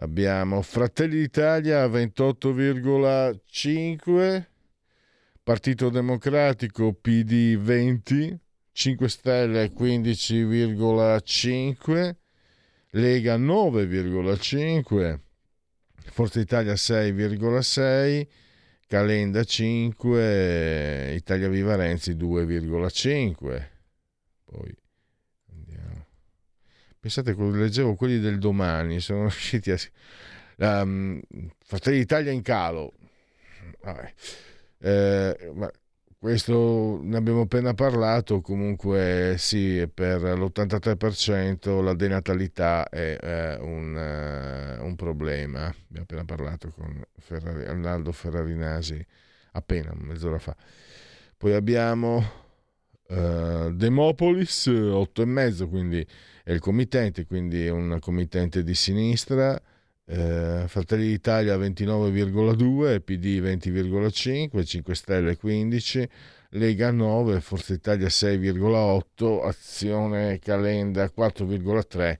Abbiamo 0.00 0.60
Fratelli 0.60 1.20
d'Italia 1.20 1.86
28,5, 1.86 4.44
Partito 5.42 5.88
Democratico 5.88 6.92
PD 6.92 7.56
20, 7.56 8.38
5 8.72 9.08
Stelle 9.08 9.72
15,5, 9.72 12.14
Lega 12.90 13.38
9,5. 13.38 15.20
Forza 16.18 16.40
Italia 16.40 16.72
6,6, 16.72 18.26
Calenda 18.88 19.44
5, 19.44 21.12
Italia 21.14 21.48
Viva 21.48 21.76
Renzi 21.76 22.16
2,5. 22.16 23.68
Poi 24.44 24.76
andiamo. 25.52 26.06
Pensate, 26.98 27.36
leggevo 27.36 27.94
quelli 27.94 28.18
del 28.18 28.38
domani, 28.40 28.98
sono 28.98 29.28
riusciti 29.30 29.70
a... 29.70 29.78
Um, 30.56 31.20
Fratelli 31.64 31.98
d'Italia 31.98 32.32
in 32.32 32.42
calo. 32.42 32.94
Vabbè. 33.82 34.12
Eh, 34.80 35.52
ma 35.54 35.70
questo 36.18 36.98
ne 37.00 37.16
abbiamo 37.16 37.42
appena 37.42 37.74
parlato, 37.74 38.40
comunque 38.40 39.36
sì, 39.38 39.88
per 39.92 40.20
l'83% 40.22 41.80
la 41.80 41.94
denatalità 41.94 42.88
è 42.88 43.16
eh, 43.20 43.56
un, 43.60 43.94
uh, 43.94 44.84
un, 44.84 44.96
problema. 44.96 45.66
Abbiamo 45.66 46.02
appena 46.02 46.24
parlato 46.24 46.70
con 46.70 47.00
Ferrari, 47.18 47.66
Arnaldo 47.66 48.10
Ferrarinasi 48.10 49.04
appena 49.52 49.92
mezz'ora 49.94 50.38
fa. 50.40 50.56
Poi 51.36 51.52
abbiamo 51.54 52.16
uh, 53.08 53.72
Demopolis 53.72 54.66
8,5, 54.66 55.68
quindi 55.68 56.04
è 56.42 56.50
il 56.50 56.58
committente, 56.58 57.26
quindi 57.26 57.64
è 57.64 57.70
un 57.70 57.96
committente 58.00 58.64
di 58.64 58.74
sinistra. 58.74 59.60
Eh, 60.10 60.64
Fratelli 60.68 61.06
d'Italia 61.06 61.58
29,2, 61.58 63.02
PD 63.02 63.42
20,5, 63.42 64.64
5 64.64 64.94
Stelle 64.94 65.36
15, 65.36 66.08
Lega 66.52 66.90
9, 66.90 67.42
Forza 67.42 67.74
Italia 67.74 68.06
6,8, 68.06 69.46
Azione 69.46 70.38
Calenda 70.38 71.12
4,3, 71.14 72.16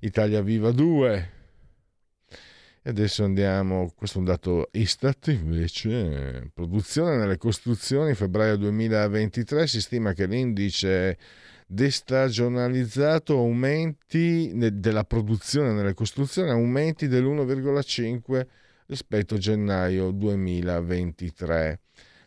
Italia 0.00 0.40
Viva 0.40 0.70
2. 0.70 1.30
E 2.82 2.88
adesso 2.88 3.24
andiamo, 3.24 3.92
questo 3.94 4.16
è 4.16 4.20
un 4.20 4.26
dato 4.26 4.70
Istat 4.72 5.26
invece, 5.26 6.50
produzione 6.54 7.18
nelle 7.18 7.36
costruzioni, 7.36 8.14
febbraio 8.14 8.56
2023, 8.56 9.66
si 9.66 9.82
stima 9.82 10.14
che 10.14 10.24
l'indice 10.24 11.18
destagionalizzato 11.66 13.36
aumenti 13.36 14.52
della 14.54 15.04
produzione 15.04 15.72
nelle 15.72 15.94
costruzioni 15.94 16.50
aumenti 16.50 17.08
dell'1,5 17.08 18.46
rispetto 18.86 19.34
a 19.34 19.38
gennaio 19.38 20.12
2023. 20.12 21.80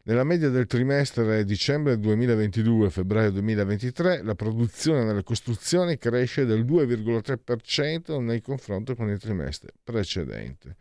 Nella 0.04 0.24
media 0.24 0.50
del 0.50 0.66
trimestre 0.66 1.46
dicembre 1.46 1.96
2022-febbraio 1.96 3.30
2023 3.30 4.24
la 4.24 4.36
produzione 4.36 5.04
nelle 5.06 5.24
costruzioni 5.24 5.98
cresce 5.98 6.46
del 6.46 6.66
2,3% 6.66 8.20
nel 8.20 8.42
confronto 8.42 8.96
con 8.96 9.10
il 9.10 9.20
trimestre 9.20 9.72
precedente. 9.84 10.76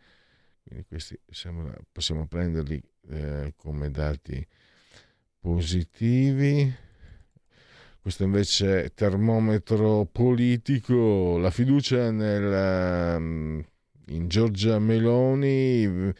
Quindi 0.63 0.85
questi 0.85 1.17
siamo, 1.29 1.71
possiamo 1.91 2.27
prenderli 2.27 2.81
eh, 3.09 3.53
come 3.55 3.91
dati 3.91 4.45
positivi 5.39 6.87
questo 8.09 8.23
invece 8.23 8.85
è 8.85 8.91
termometro 8.91 10.09
politico, 10.11 11.37
la 11.37 11.51
fiducia 11.51 12.09
nel, 12.09 13.15
um, 13.15 13.63
in 14.07 14.27
Giorgia 14.27 14.79
Meloni 14.79 16.11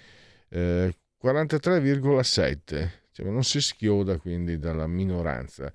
eh, 0.49 0.95
43,7, 1.19 2.89
cioè 3.11 3.25
non 3.25 3.43
si 3.43 3.59
schioda 3.59 4.19
quindi 4.19 4.59
dalla 4.59 4.85
minoranza, 4.85 5.73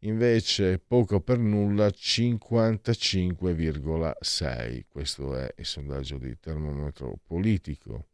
invece 0.00 0.80
poco 0.84 1.20
per 1.20 1.38
nulla 1.38 1.86
55,6, 1.86 4.82
questo 4.88 5.36
è 5.36 5.54
il 5.58 5.64
sondaggio 5.64 6.18
di 6.18 6.36
termometro 6.40 7.20
politico. 7.24 8.08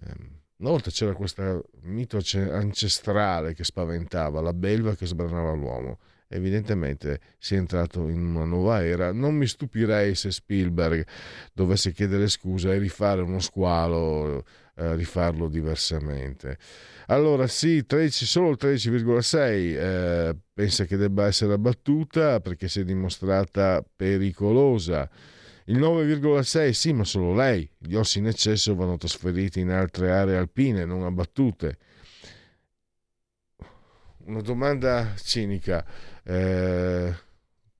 ehm, 0.00 0.40
una 0.58 0.70
volta 0.70 0.92
c'era 0.92 1.14
questo 1.14 1.64
mito 1.80 2.20
ancestrale 2.34 3.54
che 3.54 3.64
spaventava, 3.64 4.40
la 4.40 4.52
belva 4.52 4.94
che 4.94 5.06
sbranava 5.06 5.52
l'uomo 5.52 5.98
evidentemente 6.32 7.20
si 7.38 7.54
è 7.54 7.58
entrato 7.58 8.08
in 8.08 8.24
una 8.24 8.44
nuova 8.44 8.84
era. 8.84 9.12
Non 9.12 9.34
mi 9.34 9.46
stupirei 9.46 10.14
se 10.14 10.30
Spielberg 10.30 11.06
dovesse 11.52 11.92
chiedere 11.92 12.28
scusa 12.28 12.72
e 12.72 12.78
rifare 12.78 13.22
uno 13.22 13.40
squalo, 13.40 14.44
eh, 14.76 14.94
rifarlo 14.96 15.48
diversamente. 15.48 16.58
Allora 17.06 17.46
sì, 17.46 17.84
13, 17.84 18.24
solo 18.26 18.50
il 18.50 18.58
13,6 18.60 19.36
eh, 19.36 20.36
pensa 20.52 20.84
che 20.84 20.96
debba 20.96 21.26
essere 21.26 21.52
abbattuta 21.52 22.40
perché 22.40 22.68
si 22.68 22.80
è 22.80 22.84
dimostrata 22.84 23.84
pericolosa. 23.94 25.08
Il 25.66 25.78
9,6 25.78 26.70
sì, 26.70 26.92
ma 26.92 27.04
solo 27.04 27.34
lei. 27.34 27.68
Gli 27.78 27.94
ossi 27.94 28.18
in 28.18 28.26
eccesso 28.26 28.74
vanno 28.74 28.96
trasferiti 28.96 29.60
in 29.60 29.70
altre 29.70 30.10
aree 30.10 30.36
alpine, 30.36 30.84
non 30.84 31.02
abbattute. 31.04 31.78
Una 34.24 34.40
domanda 34.40 35.14
cinica. 35.16 35.84
Eh, 36.24 37.14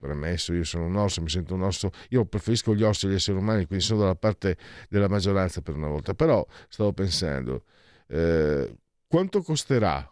premesso, 0.02 0.52
io 0.52 0.64
sono 0.64 0.86
un 0.86 0.96
osso, 0.96 1.22
mi 1.22 1.28
sento 1.28 1.54
un 1.54 1.62
osso, 1.62 1.90
io 2.08 2.24
preferisco 2.24 2.74
gli 2.74 2.82
ossi 2.82 3.06
agli 3.06 3.14
esseri 3.14 3.38
umani, 3.38 3.66
quindi 3.66 3.84
sono 3.84 4.00
dalla 4.00 4.16
parte 4.16 4.56
della 4.88 5.08
maggioranza 5.08 5.60
per 5.60 5.76
una 5.76 5.86
volta, 5.86 6.12
però 6.14 6.44
stavo 6.68 6.92
pensando, 6.92 7.64
eh, 8.08 8.74
quanto 9.06 9.42
costerà 9.42 10.10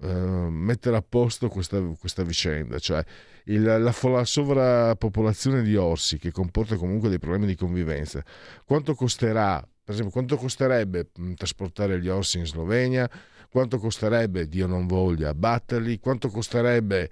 eh, 0.00 0.08
mettere 0.08 0.96
a 0.96 1.02
posto 1.02 1.48
questa, 1.48 1.80
questa 1.98 2.22
vicenda? 2.22 2.78
Cioè 2.78 3.04
il, 3.46 3.62
la, 3.62 3.78
la, 3.78 4.24
sovrappopolazione 4.24 5.62
di 5.62 5.74
orsi 5.74 6.18
che 6.18 6.30
comporta 6.30 6.76
comunque 6.76 7.08
dei 7.08 7.18
problemi 7.18 7.46
di 7.46 7.56
convivenza, 7.56 8.22
quanto 8.64 8.94
costerà, 8.94 9.58
per 9.60 9.94
esempio, 9.94 10.12
quanto 10.12 10.36
costerebbe 10.36 11.10
mh, 11.16 11.32
trasportare 11.34 12.00
gli 12.00 12.08
orsi 12.08 12.38
in 12.38 12.46
Slovenia? 12.46 13.10
Quanto 13.52 13.76
costerebbe, 13.76 14.48
Dio 14.48 14.66
non 14.66 14.86
voglia, 14.86 15.28
abbatterli, 15.28 15.98
quanto 15.98 16.30
costerebbe 16.30 17.10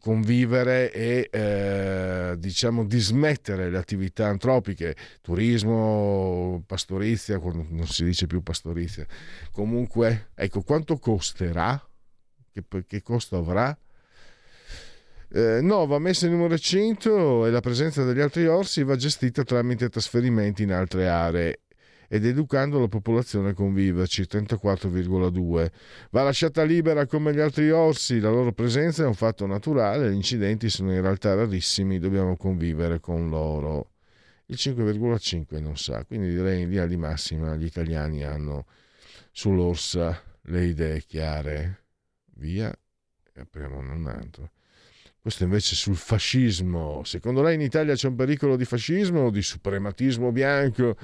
convivere 0.00 0.90
e 0.90 1.28
eh, 1.30 2.34
diciamo 2.38 2.86
dismettere 2.86 3.68
le 3.68 3.76
attività 3.76 4.26
antropiche, 4.26 4.96
turismo, 5.20 6.62
pastorizia, 6.66 7.38
non 7.38 7.86
si 7.88 8.04
dice 8.04 8.26
più 8.26 8.42
pastorizia, 8.42 9.04
comunque 9.52 10.30
ecco 10.34 10.62
quanto 10.62 10.96
costerà, 10.96 11.78
che, 12.50 12.64
che 12.86 13.02
costo 13.02 13.36
avrà? 13.36 13.76
Eh, 15.28 15.60
no, 15.60 15.84
va 15.86 15.98
messa 15.98 16.26
in 16.26 16.32
un 16.32 16.48
recinto 16.48 17.44
e 17.44 17.50
la 17.50 17.60
presenza 17.60 18.02
degli 18.02 18.20
altri 18.20 18.46
orsi 18.46 18.82
va 18.82 18.96
gestita 18.96 19.42
tramite 19.42 19.90
trasferimenti 19.90 20.62
in 20.62 20.72
altre 20.72 21.06
aree 21.06 21.60
ed 22.08 22.24
educando 22.24 22.78
la 22.78 22.88
popolazione 22.88 23.50
a 23.50 23.54
conviverci, 23.54 24.22
34,2. 24.22 25.70
Va 26.10 26.22
lasciata 26.22 26.62
libera 26.62 27.06
come 27.06 27.32
gli 27.32 27.40
altri 27.40 27.70
orsi, 27.70 28.20
la 28.20 28.30
loro 28.30 28.52
presenza 28.52 29.02
è 29.02 29.06
un 29.06 29.14
fatto 29.14 29.46
naturale, 29.46 30.10
gli 30.10 30.14
incidenti 30.14 30.68
sono 30.68 30.92
in 30.92 31.00
realtà 31.00 31.34
rarissimi, 31.34 31.98
dobbiamo 31.98 32.36
convivere 32.36 33.00
con 33.00 33.28
loro. 33.28 33.90
Il 34.46 34.56
5,5 34.58 35.60
non 35.60 35.76
sa, 35.76 36.04
quindi 36.04 36.28
direi 36.30 36.62
in 36.62 36.68
linea 36.68 36.86
di 36.86 36.96
massima 36.96 37.56
gli 37.56 37.64
italiani 37.64 38.22
hanno 38.22 38.66
sull'orsa 39.32 40.22
le 40.42 40.64
idee 40.64 41.02
chiare. 41.02 41.80
Via 42.38 42.70
e 43.32 43.40
apriamo 43.40 43.78
un 43.78 44.06
altro. 44.06 44.50
Questo 45.26 45.42
invece 45.42 45.74
sul 45.74 45.96
fascismo. 45.96 47.02
Secondo 47.02 47.42
lei 47.42 47.56
in 47.56 47.60
Italia 47.60 47.96
c'è 47.96 48.06
un 48.06 48.14
pericolo 48.14 48.54
di 48.54 48.64
fascismo 48.64 49.22
o 49.22 49.30
di 49.30 49.42
suprematismo 49.42 50.30
bianco, 50.30 50.96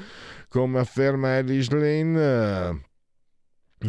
come 0.47 0.79
afferma 0.79 1.39
Alice 1.39 1.75
Lane? 1.75 2.85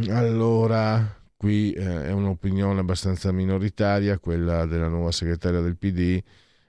Allora, 0.10 1.22
qui 1.38 1.72
eh, 1.74 2.06
è 2.06 2.12
un'opinione 2.12 2.80
abbastanza 2.80 3.32
minoritaria, 3.32 4.18
quella 4.18 4.66
della 4.66 4.88
nuova 4.88 5.12
segretaria 5.12 5.60
del 5.60 5.78
PD. 5.78 6.20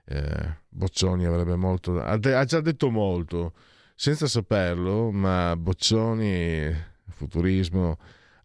Eh, 0.05 0.57
Boccioni 0.69 1.25
avrebbe 1.25 1.57
molto... 1.57 1.99
Ha, 1.99 2.19
de- 2.19 2.35
ha 2.35 2.45
già 2.45 2.61
detto 2.61 2.91
molto, 2.91 3.55
senza 3.95 4.27
saperlo, 4.27 5.11
ma 5.11 5.57
Boccioni, 5.57 6.71
futurismo 7.09 7.97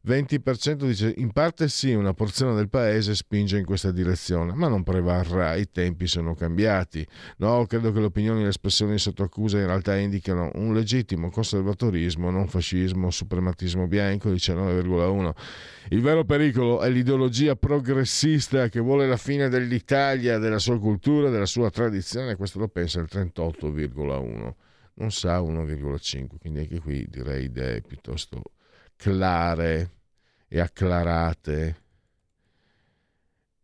20% 0.06 0.86
dice 0.86 1.14
in 1.16 1.32
parte 1.32 1.70
sì, 1.70 1.94
una 1.94 2.14
porzione 2.14 2.54
del 2.56 2.68
paese 2.68 3.16
spinge 3.16 3.58
in 3.58 3.64
questa 3.64 3.90
direzione, 3.90 4.52
ma 4.54 4.68
non 4.68 4.84
prevarrà, 4.84 5.56
i 5.56 5.72
tempi 5.72 6.08
sono 6.08 6.36
cambiati. 6.36 7.08
No, 7.38 7.66
credo 7.68 7.94
che 7.94 8.00
le 8.00 8.08
opinioni 8.08 8.42
e 8.42 8.44
le 8.44 8.50
espressioni 8.50 8.98
sotto 8.98 9.24
accusa 9.24 9.60
in 9.60 9.68
realtà 9.68 9.96
indicano 9.96 10.52
un 10.56 10.74
legittimo 10.74 11.30
conservatorismo, 11.30 12.30
non 12.32 12.50
fascismo, 12.50 13.12
suprematismo 13.12 13.88
bianco, 13.88 14.30
19,1. 14.30 15.32
Il 15.92 16.02
vero 16.02 16.26
pericolo 16.26 16.82
è 16.82 16.90
l'ideologia 16.90 17.56
progressista 17.56 18.68
che 18.68 18.82
vuole 18.82 19.08
la 19.08 19.16
fine 19.16 19.48
dell'Italia, 19.48 20.38
della 20.38 20.60
sua 20.60 20.78
cultura, 20.80 21.30
della 21.30 21.46
sua 21.46 21.70
tradizione, 21.70 22.36
questo 22.36 22.60
lo 22.60 22.68
pensa 22.68 23.00
il 23.00 23.08
38,1. 23.10 24.54
Non 24.96 25.12
sa 25.12 25.40
1,5, 25.40 26.28
quindi 26.42 26.60
anche 26.60 26.82
qui 26.82 27.08
direi 27.10 27.46
idee 27.46 27.82
piuttosto 27.82 28.44
clare 28.96 29.92
e 30.48 30.60
acclarate. 30.60 31.82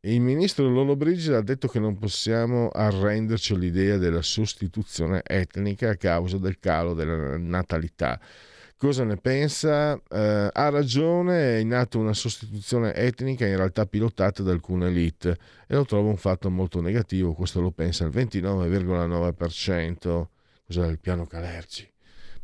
Il 0.01 0.21
ministro 0.21 0.69
Lollobrigida 0.69 1.37
ha 1.37 1.41
detto 1.41 1.67
che 1.67 1.79
non 1.79 1.97
possiamo 1.97 2.69
arrenderci 2.69 3.53
all'idea 3.53 3.97
della 3.97 4.21
sostituzione 4.21 5.21
etnica 5.25 5.89
a 5.89 5.95
causa 5.95 6.37
del 6.37 6.57
calo 6.57 6.93
della 6.93 7.37
natalità. 7.37 8.17
Cosa 8.77 9.03
ne 9.03 9.17
pensa? 9.17 10.01
Eh, 10.09 10.49
ha 10.53 10.69
ragione, 10.69 11.55
è 11.55 11.57
in 11.57 11.73
atto 11.73 11.99
una 11.99 12.13
sostituzione 12.13 12.95
etnica 12.95 13.45
in 13.45 13.57
realtà 13.57 13.85
pilotata 13.85 14.41
da 14.41 14.51
alcune 14.51 14.87
elite 14.87 15.37
e 15.67 15.75
lo 15.75 15.83
trovo 15.83 16.07
un 16.07 16.15
fatto 16.15 16.49
molto 16.49 16.79
negativo, 16.79 17.33
questo 17.33 17.59
lo 17.59 17.71
pensa 17.71 18.05
il 18.05 18.11
29,9%. 18.11 20.27
Cos'è 20.65 20.87
il 20.87 20.99
piano 20.99 21.25
Calerci? 21.25 21.91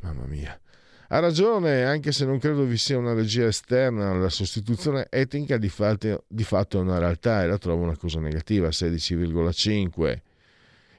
Mamma 0.01 0.25
mia. 0.25 0.59
Ha 1.07 1.19
ragione, 1.19 1.83
anche 1.83 2.11
se 2.11 2.25
non 2.25 2.39
credo 2.39 2.63
vi 2.63 2.77
sia 2.77 2.97
una 2.97 3.13
regia 3.13 3.45
esterna, 3.45 4.13
la 4.13 4.29
sostituzione 4.29 5.05
etnica 5.11 5.57
di 5.57 5.69
fatto, 5.69 6.23
di 6.27 6.43
fatto 6.43 6.79
è 6.79 6.81
una 6.81 6.97
realtà 6.97 7.43
e 7.43 7.47
la 7.47 7.59
trovo 7.59 7.83
una 7.83 7.95
cosa 7.95 8.19
negativa, 8.19 8.69
16,5. 8.69 10.17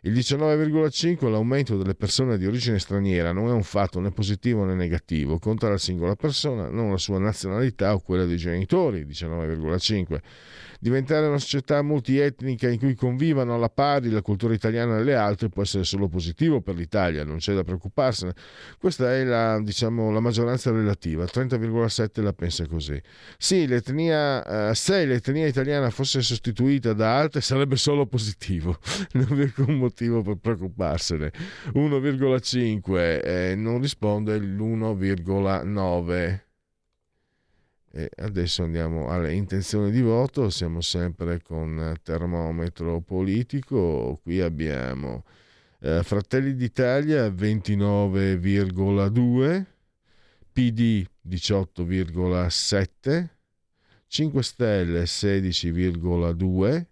Il 0.06 0.12
19,5 0.12 1.28
l'aumento 1.28 1.76
delle 1.76 1.96
persone 1.96 2.38
di 2.38 2.46
origine 2.46 2.78
straniera 2.78 3.32
non 3.32 3.48
è 3.48 3.50
un 3.50 3.64
fatto 3.64 3.98
né 3.98 4.12
positivo 4.12 4.64
né 4.64 4.76
negativo, 4.76 5.40
conta 5.40 5.68
la 5.68 5.78
singola 5.78 6.14
persona, 6.14 6.68
non 6.68 6.92
la 6.92 6.96
sua 6.96 7.18
nazionalità 7.18 7.92
o 7.92 7.98
quella 7.98 8.24
dei 8.24 8.36
genitori, 8.36 9.04
19,5 9.04 10.20
diventare 10.78 11.26
una 11.26 11.38
società 11.38 11.82
multietnica 11.82 12.68
in 12.68 12.78
cui 12.78 12.94
convivano 12.94 13.54
alla 13.54 13.70
pari 13.70 14.10
la 14.10 14.22
cultura 14.22 14.54
italiana 14.54 14.98
e 14.98 15.04
le 15.04 15.14
altre 15.14 15.48
può 15.48 15.62
essere 15.62 15.84
solo 15.84 16.06
positivo 16.06 16.60
per 16.60 16.76
l'Italia, 16.76 17.24
non 17.24 17.38
c'è 17.38 17.54
da 17.54 17.64
preoccuparsene. 17.64 18.34
Questa 18.78 19.12
è 19.12 19.24
la, 19.24 19.58
diciamo, 19.60 20.12
la 20.12 20.20
maggioranza 20.20 20.70
relativa, 20.70 21.24
30,7 21.24 22.22
la 22.22 22.32
pensa 22.34 22.66
così. 22.66 23.00
Sì, 23.38 23.66
l'etnia, 23.66 24.68
eh, 24.68 24.74
se 24.74 25.06
l'etnia 25.06 25.46
italiana 25.46 25.90
fosse 25.90 26.20
sostituita 26.20 26.92
da 26.92 27.16
altre 27.16 27.40
sarebbe 27.40 27.76
solo 27.76 28.06
positivo, 28.06 28.78
non 29.14 29.26
vi 29.30 29.40
è 29.40 29.44
alcun 29.44 29.74
motivo 29.74 29.95
per 30.22 30.36
preoccuparsene. 30.36 31.32
1,5 31.74 33.24
eh, 33.24 33.54
non 33.56 33.80
risponde 33.80 34.38
l'1,9 34.38 36.44
e 37.96 38.10
adesso 38.16 38.62
andiamo 38.62 39.08
alle 39.08 39.32
intenzioni 39.32 39.90
di 39.90 40.02
voto, 40.02 40.50
siamo 40.50 40.82
sempre 40.82 41.40
con 41.40 41.94
termometro 42.02 43.00
politico, 43.00 44.20
qui 44.22 44.42
abbiamo 44.42 45.24
eh, 45.80 46.02
Fratelli 46.02 46.54
d'Italia 46.54 47.26
29,2, 47.28 49.64
PD 50.52 51.06
18,7, 51.26 53.28
5 54.06 54.42
Stelle 54.42 55.04
16,2, 55.04 56.84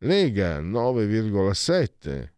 Lega 0.00 0.60
9,7, 0.60 2.30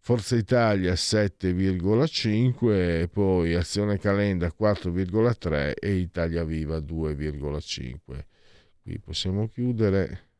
Forza 0.00 0.36
Italia 0.36 0.92
7,5 0.92 3.00
e 3.00 3.08
poi 3.10 3.54
Azione 3.54 3.98
Calenda 3.98 4.48
4,3 4.48 5.72
e 5.80 5.94
Italia 5.94 6.44
Viva 6.44 6.76
2,5. 6.76 8.24
Qui 8.82 8.98
possiamo 8.98 9.48
chiudere. 9.48 10.32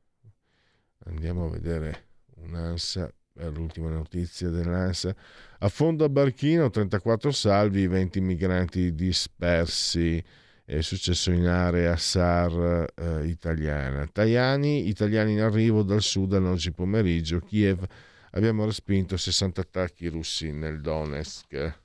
Andiamo 1.06 1.46
a 1.46 1.50
vedere 1.50 2.08
un'ANSA 2.34 3.10
per 3.32 3.50
l'ultima 3.50 3.88
notizia 3.88 4.50
dell'ANSA. 4.50 5.16
A 5.60 5.68
fondo 5.70 6.04
a 6.04 6.10
Barchino 6.10 6.68
34 6.68 7.30
salvi, 7.30 7.86
20 7.86 8.20
migranti 8.20 8.94
dispersi 8.94 10.22
è 10.66 10.80
successo 10.80 11.30
in 11.30 11.46
area 11.46 11.94
SAR 11.96 12.92
eh, 12.94 13.26
italiana. 13.26 14.06
Tajani, 14.06 14.88
italiani 14.88 15.32
in 15.32 15.40
arrivo 15.40 15.82
dal 15.82 16.00
sud 16.00 16.32
oggi 16.32 16.72
pomeriggio, 16.72 17.40
Kiev, 17.40 17.84
abbiamo 18.30 18.64
respinto 18.64 19.16
60 19.16 19.60
attacchi 19.60 20.08
russi 20.08 20.52
nel 20.52 20.80
Donetsk. 20.80 21.78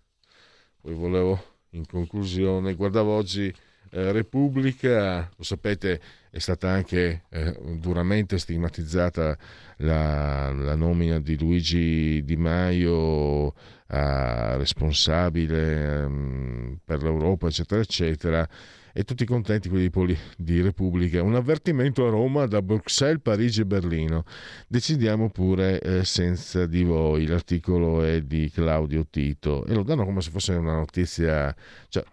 Poi 0.81 0.93
volevo, 0.93 1.57
in 1.71 1.85
conclusione, 1.85 2.73
guardavo 2.75 3.13
oggi 3.13 3.53
eh, 3.91 4.11
Repubblica, 4.13 5.29
lo 5.35 5.43
sapete, 5.43 6.01
è 6.31 6.39
stata 6.39 6.69
anche 6.69 7.23
eh, 7.29 7.57
duramente 7.79 8.37
stigmatizzata 8.37 9.37
la, 9.77 10.51
la, 10.51 10.75
nomina 10.75 11.19
di 11.19 11.37
Luigi 11.37 12.23
Di 12.23 12.37
Maio 12.37 13.53
a 13.87 14.55
responsabile 14.55 16.03
um, 16.03 16.77
per 16.83 17.01
l'Europa, 17.01 17.47
eccetera, 17.47 17.81
eccetera. 17.81 18.47
E 18.91 19.03
tutti 19.03 19.23
contenti 19.25 19.69
quelli 19.69 19.83
di, 19.83 19.89
Poli, 19.89 20.17
di 20.35 20.61
Repubblica. 20.61 21.23
Un 21.23 21.35
avvertimento 21.35 22.05
a 22.05 22.09
Roma 22.09 22.45
da 22.45 22.61
Bruxelles, 22.61 23.21
Parigi 23.21 23.61
e 23.61 23.65
Berlino. 23.65 24.23
Decidiamo 24.67 25.29
pure 25.29 25.79
eh, 25.79 26.03
senza 26.03 26.65
di 26.65 26.83
voi. 26.83 27.25
L'articolo 27.25 28.03
è 28.03 28.21
di 28.21 28.49
Claudio 28.51 29.05
Tito 29.09 29.65
e 29.65 29.73
lo 29.73 29.83
danno 29.83 30.05
come 30.05 30.21
se 30.21 30.31
fosse 30.31 30.53
una 30.53 30.73
notizia. 30.73 31.55
Cioè, 31.87 32.03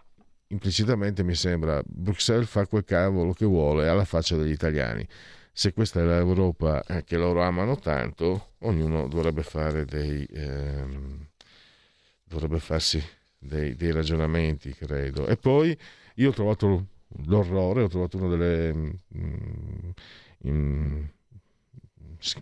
implicitamente 0.48 1.22
mi 1.22 1.34
sembra 1.34 1.82
Bruxelles 1.84 2.48
fa 2.48 2.66
quel 2.66 2.84
cavolo 2.84 3.32
che 3.32 3.44
vuole 3.44 3.88
alla 3.88 4.04
faccia 4.04 4.36
degli 4.36 4.52
italiani. 4.52 5.06
Se 5.52 5.72
questa 5.72 6.00
è 6.00 6.04
l'Europa 6.04 6.82
eh, 6.84 7.04
che 7.04 7.16
loro 7.16 7.42
amano 7.42 7.76
tanto, 7.76 8.52
ognuno 8.60 9.08
dovrebbe 9.08 9.42
fare 9.42 9.84
dei 9.84 10.26
ehm, 10.30 11.26
dovrebbe 12.24 12.58
farsi 12.58 13.02
dei, 13.38 13.74
dei, 13.74 13.92
ragionamenti, 13.92 14.74
credo. 14.74 15.26
E 15.26 15.36
poi 15.36 15.76
io 16.16 16.30
ho 16.30 16.32
trovato 16.32 16.86
l'orrore, 17.26 17.82
ho 17.82 17.88
trovato 17.88 18.16
una 18.18 18.28
delle 18.28 18.74
mm, 18.74 18.90
mm, 20.48 21.04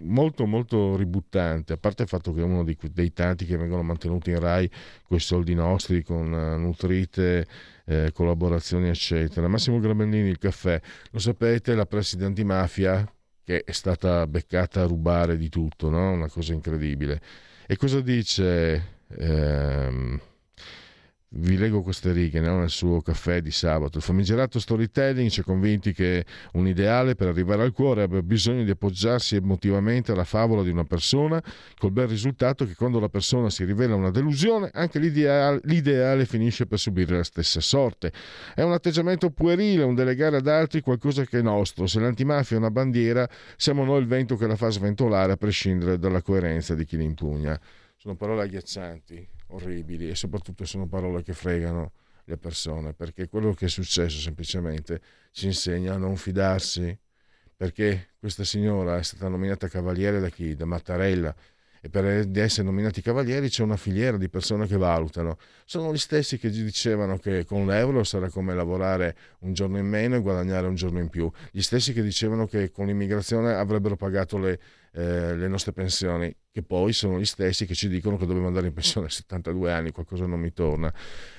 molto 0.00 0.46
molto 0.46 0.96
ributtante, 0.96 1.72
a 1.72 1.76
parte 1.76 2.02
il 2.02 2.08
fatto 2.08 2.32
che 2.32 2.40
è 2.40 2.44
uno 2.44 2.64
dei, 2.64 2.76
dei 2.92 3.12
tanti 3.12 3.44
che 3.44 3.56
vengono 3.56 3.82
mantenuti 3.82 4.30
in 4.30 4.40
RAI 4.40 4.70
con 5.06 5.16
i 5.16 5.20
soldi 5.20 5.54
nostri, 5.54 6.02
con 6.02 6.32
uh, 6.32 6.58
nutrite 6.58 7.46
eh, 7.86 8.10
collaborazioni, 8.12 8.88
eccetera. 8.88 9.48
Massimo 9.48 9.78
Gramellini, 9.78 10.28
il 10.28 10.38
caffè, 10.38 10.80
lo 11.10 11.18
sapete, 11.18 11.74
la 11.74 11.86
presidenza 11.86 12.28
antimafia 12.28 13.06
che 13.44 13.62
è 13.62 13.72
stata 13.72 14.26
beccata 14.26 14.82
a 14.82 14.86
rubare 14.86 15.36
di 15.36 15.48
tutto, 15.48 15.90
no? 15.90 16.12
una 16.12 16.28
cosa 16.28 16.52
incredibile. 16.52 17.20
E 17.66 17.76
cosa 17.76 18.00
dice? 18.00 19.02
Ehm, 19.18 20.20
vi 21.36 21.56
leggo 21.56 21.82
queste 21.82 22.12
righe 22.12 22.40
no? 22.40 22.58
nel 22.58 22.70
suo 22.70 23.00
caffè 23.00 23.40
di 23.40 23.50
sabato. 23.50 23.98
Il 23.98 24.04
famigerato 24.04 24.60
storytelling 24.60 25.28
ci 25.28 25.40
ha 25.40 25.42
convinti 25.42 25.92
che 25.92 26.24
un 26.52 26.68
ideale 26.68 27.14
per 27.14 27.28
arrivare 27.28 27.62
al 27.62 27.72
cuore 27.72 28.02
abbia 28.02 28.22
bisogno 28.22 28.62
di 28.62 28.70
appoggiarsi 28.70 29.36
emotivamente 29.36 30.12
alla 30.12 30.24
favola 30.24 30.62
di 30.62 30.70
una 30.70 30.84
persona, 30.84 31.42
col 31.76 31.90
bel 31.90 32.06
risultato 32.06 32.64
che 32.66 32.74
quando 32.74 33.00
la 33.00 33.08
persona 33.08 33.50
si 33.50 33.64
rivela 33.64 33.94
una 33.94 34.10
delusione, 34.10 34.70
anche 34.72 34.98
l'ideale, 34.98 35.60
l'ideale 35.64 36.24
finisce 36.24 36.66
per 36.66 36.78
subire 36.78 37.16
la 37.16 37.24
stessa 37.24 37.60
sorte. 37.60 38.12
È 38.54 38.62
un 38.62 38.72
atteggiamento 38.72 39.30
puerile, 39.30 39.82
un 39.82 39.94
delegare 39.94 40.36
ad 40.36 40.46
altri 40.46 40.80
qualcosa 40.80 41.24
che 41.24 41.38
è 41.38 41.42
nostro. 41.42 41.86
Se 41.86 41.98
l'antimafia 41.98 42.56
è 42.56 42.58
una 42.58 42.70
bandiera, 42.70 43.28
siamo 43.56 43.84
noi 43.84 44.00
il 44.00 44.06
vento 44.06 44.36
che 44.36 44.46
la 44.46 44.56
fa 44.56 44.70
sventolare 44.70 45.32
a 45.32 45.36
prescindere 45.36 45.98
dalla 45.98 46.22
coerenza 46.22 46.74
di 46.74 46.84
chi 46.84 46.96
l'impugna. 46.96 47.58
Sono 47.96 48.14
parole 48.14 48.42
agghiaccianti 48.42 49.33
orribili 49.54 50.08
e 50.08 50.14
soprattutto 50.14 50.64
sono 50.64 50.86
parole 50.86 51.22
che 51.22 51.32
fregano 51.32 51.92
le 52.24 52.36
persone, 52.36 52.94
perché 52.94 53.28
quello 53.28 53.52
che 53.52 53.66
è 53.66 53.68
successo 53.68 54.18
semplicemente 54.18 55.00
ci 55.30 55.46
insegna 55.46 55.94
a 55.94 55.98
non 55.98 56.16
fidarsi, 56.16 56.96
perché 57.56 58.08
questa 58.18 58.44
signora 58.44 58.98
è 58.98 59.02
stata 59.02 59.28
nominata 59.28 59.68
cavaliere 59.68 60.20
da 60.20 60.28
chi? 60.28 60.54
Da 60.54 60.64
Mattarella, 60.64 61.34
e 61.84 61.90
per 61.90 62.06
essere 62.38 62.62
nominati 62.62 63.02
cavalieri 63.02 63.50
c'è 63.50 63.62
una 63.62 63.76
filiera 63.76 64.16
di 64.16 64.30
persone 64.30 64.66
che 64.66 64.78
valutano. 64.78 65.36
Sono 65.66 65.92
gli 65.92 65.98
stessi 65.98 66.38
che 66.38 66.48
dicevano 66.48 67.18
che 67.18 67.44
con 67.44 67.66
l'euro 67.66 68.04
sarà 68.04 68.30
come 68.30 68.54
lavorare 68.54 69.14
un 69.40 69.52
giorno 69.52 69.76
in 69.76 69.86
meno 69.86 70.16
e 70.16 70.20
guadagnare 70.20 70.66
un 70.66 70.76
giorno 70.76 70.98
in 70.98 71.10
più, 71.10 71.30
gli 71.50 71.60
stessi 71.60 71.92
che 71.92 72.02
dicevano 72.02 72.46
che 72.46 72.70
con 72.70 72.86
l'immigrazione 72.86 73.52
avrebbero 73.52 73.96
pagato 73.96 74.38
le, 74.38 74.58
eh, 74.96 75.34
le 75.34 75.48
nostre 75.48 75.72
pensioni, 75.72 76.34
che 76.52 76.62
poi 76.62 76.92
sono 76.92 77.18
gli 77.18 77.24
stessi 77.24 77.66
che 77.66 77.74
ci 77.74 77.88
dicono 77.88 78.16
che 78.16 78.26
dobbiamo 78.26 78.46
andare 78.46 78.68
in 78.68 78.72
pensione 78.72 79.08
a 79.08 79.10
72 79.10 79.72
anni, 79.72 79.90
qualcosa 79.90 80.24
non 80.26 80.38
mi 80.38 80.52
torna. 80.52 80.92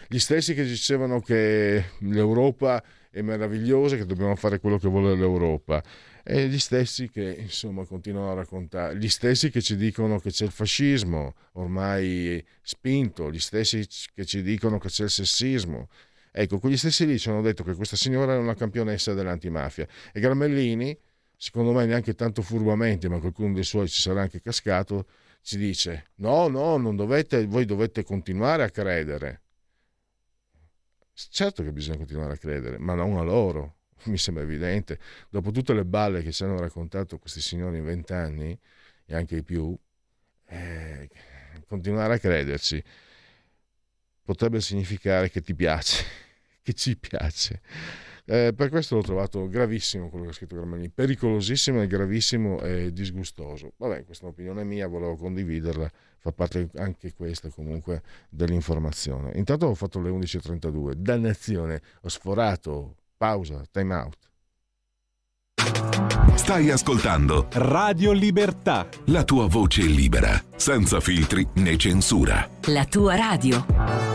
Gli 0.08 0.20
stessi 0.20 0.53
che 0.53 0.66
dicevano 0.66 1.22
che 1.22 1.91
l'Europa 1.99 2.84
è 3.10 3.22
meravigliosa, 3.22 3.95
che 3.95 4.06
dobbiamo 4.06 4.36
fare 4.36 4.60
quello 4.60 4.78
che 4.78 4.89
vuole 4.89 5.16
l'Europa 5.16 5.82
e 6.22 6.47
gli 6.47 6.60
stessi 6.60 7.08
che 7.10 7.38
insomma 7.39 7.86
continuano 7.86 8.32
a 8.32 8.34
raccontare, 8.34 8.97
gli 8.97 9.08
stessi 9.08 9.49
che 9.49 9.62
ci 9.62 9.78
dicono 9.78 10.20
che 10.20 10.32
c'è 10.32 10.43
il 10.43 10.51
fascismo 10.51 11.36
ormai 11.53 12.43
spinto, 12.62 13.32
gli 13.32 13.39
stessi 13.39 13.88
che 14.14 14.26
ci 14.26 14.41
dicono 14.41 14.80
che 14.80 14.89
c'è 14.89 15.03
il 15.03 15.12
sessismo. 15.12 15.88
Ecco, 16.32 16.60
quegli 16.60 16.76
stessi 16.76 17.06
lì 17.06 17.18
ci 17.18 17.30
hanno 17.30 17.41
detto 17.41 17.64
che 17.64 17.74
questa 17.74 17.95
signora 17.95 18.34
è 18.34 18.38
una 18.38 18.56
campionessa 18.56 19.14
dell'antimafia 19.14 19.88
e 20.12 20.20
Gramellini, 20.20 20.97
secondo 21.38 21.72
me 21.72 21.86
neanche 21.86 22.16
tanto 22.16 22.42
furbamente, 22.42 23.10
ma 23.10 23.20
qualcuno 23.20 23.54
dei 23.54 23.64
suoi 23.64 23.88
ci 23.88 24.02
sarà 24.02 24.22
anche 24.22 24.42
cascato, 24.42 25.08
ci 25.42 25.58
dice 25.58 26.12
no, 26.16 26.48
no, 26.48 26.78
non 26.78 26.96
dovete, 26.96 27.46
voi 27.46 27.66
dovete 27.66 28.04
continuare 28.04 28.64
a 28.64 28.70
credere. 28.70 29.42
Certo 31.14 31.64
che 31.64 31.72
bisogna 31.72 31.98
continuare 31.98 32.34
a 32.34 32.38
credere, 32.38 32.78
ma 32.78 32.94
non 32.94 33.18
a 33.18 33.22
loro, 33.22 33.78
mi 34.06 34.18
sembra 34.18 34.44
evidente, 34.44 35.00
dopo 35.30 35.52
tutte 35.52 35.74
le 35.74 35.86
balle 35.86 36.22
che 36.22 36.32
ci 36.32 36.44
hanno 36.44 36.58
raccontato 36.58 37.18
questi 37.18 37.42
signori 37.42 37.78
in 37.78 37.86
vent'anni 37.86 38.58
e 39.06 39.16
anche 39.16 39.36
di 39.36 39.44
più, 39.44 39.78
eh, 40.48 41.10
continuare 41.68 42.16
a 42.16 42.20
crederci 42.20 42.84
potrebbe 44.24 44.60
significare 44.60 45.30
che 45.30 45.42
ti 45.42 45.54
piace, 45.54 46.04
che 46.62 46.74
ci 46.74 46.98
piace. 46.98 47.62
Eh, 48.28 48.54
per 48.56 48.70
questo 48.70 48.96
l'ho 48.96 49.04
trovato 49.04 49.48
gravissimo 49.48 50.10
quello 50.10 50.26
che 50.26 50.32
ha 50.32 50.34
scritto 50.34 50.56
Gramellini, 50.56 50.90
pericolosissimo 50.90 51.82
e 51.82 51.88
gravissimo 51.88 52.60
e 52.62 52.92
disgustoso. 52.92 53.74
Vabbè, 53.78 54.04
questa 54.04 54.24
è 54.24 54.28
un'opinione 54.28 54.64
mia, 54.64 54.88
volevo 54.88 55.16
condividerla, 55.16 55.90
fa 56.18 56.32
parte 56.32 56.70
anche 56.78 57.14
questa 57.14 57.50
comunque 57.50 58.02
dell'informazione. 58.30 59.32
Intanto 59.36 59.68
ho 59.68 59.76
fatto 59.76 60.02
le 60.02 60.10
11.32, 60.10 60.94
dannazione, 60.94 61.82
ho 62.02 62.10
sforato 62.10 62.96
Pausa, 63.16 63.64
time 63.72 63.94
out. 63.94 64.18
Stai 66.36 66.70
ascoltando 66.70 67.48
Radio 67.54 68.12
Libertà. 68.12 68.88
La 69.06 69.24
tua 69.24 69.48
voce 69.48 69.82
libera, 69.82 70.40
senza 70.56 71.00
filtri 71.00 71.48
né 71.56 71.78
censura. 71.78 72.48
La 72.66 72.86
tua 72.86 73.16
radio. 73.16 74.14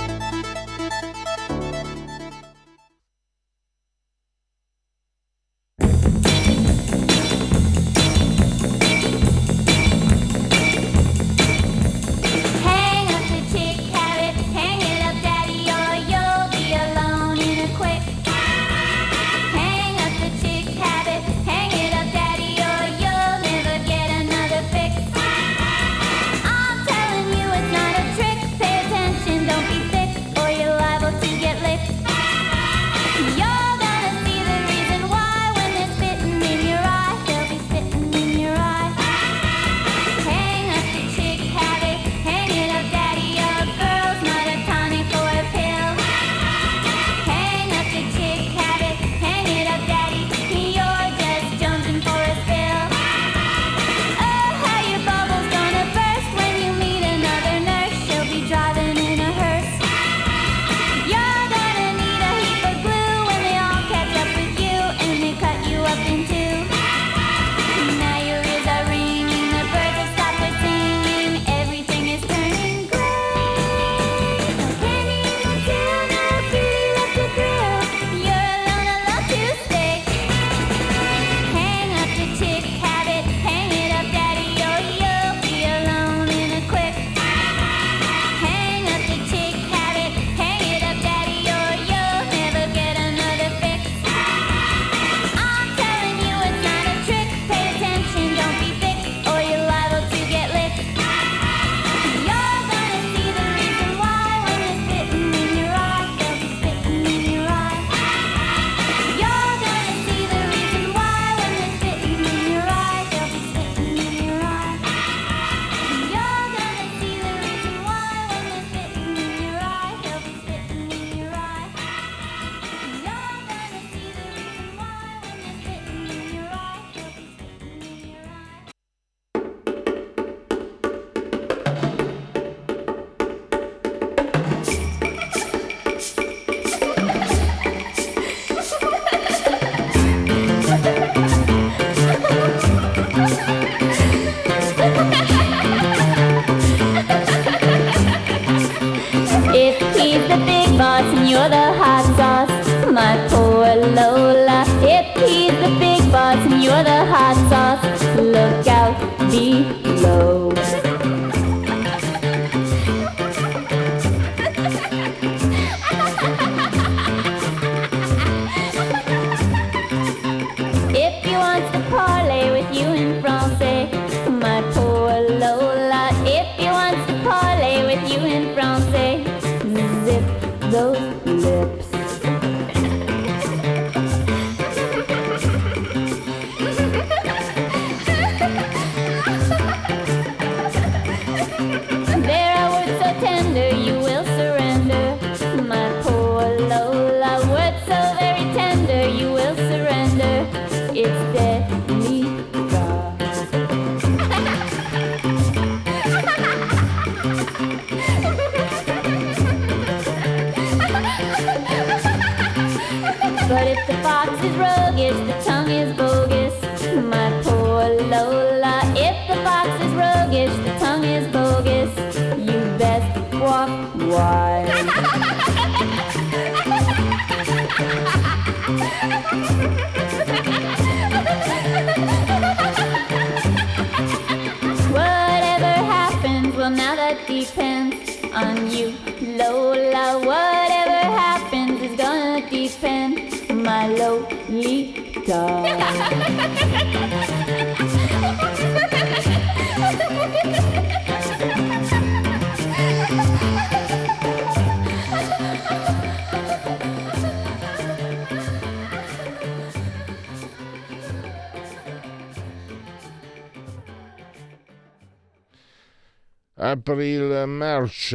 April 266.71 267.47
March, 267.47 268.13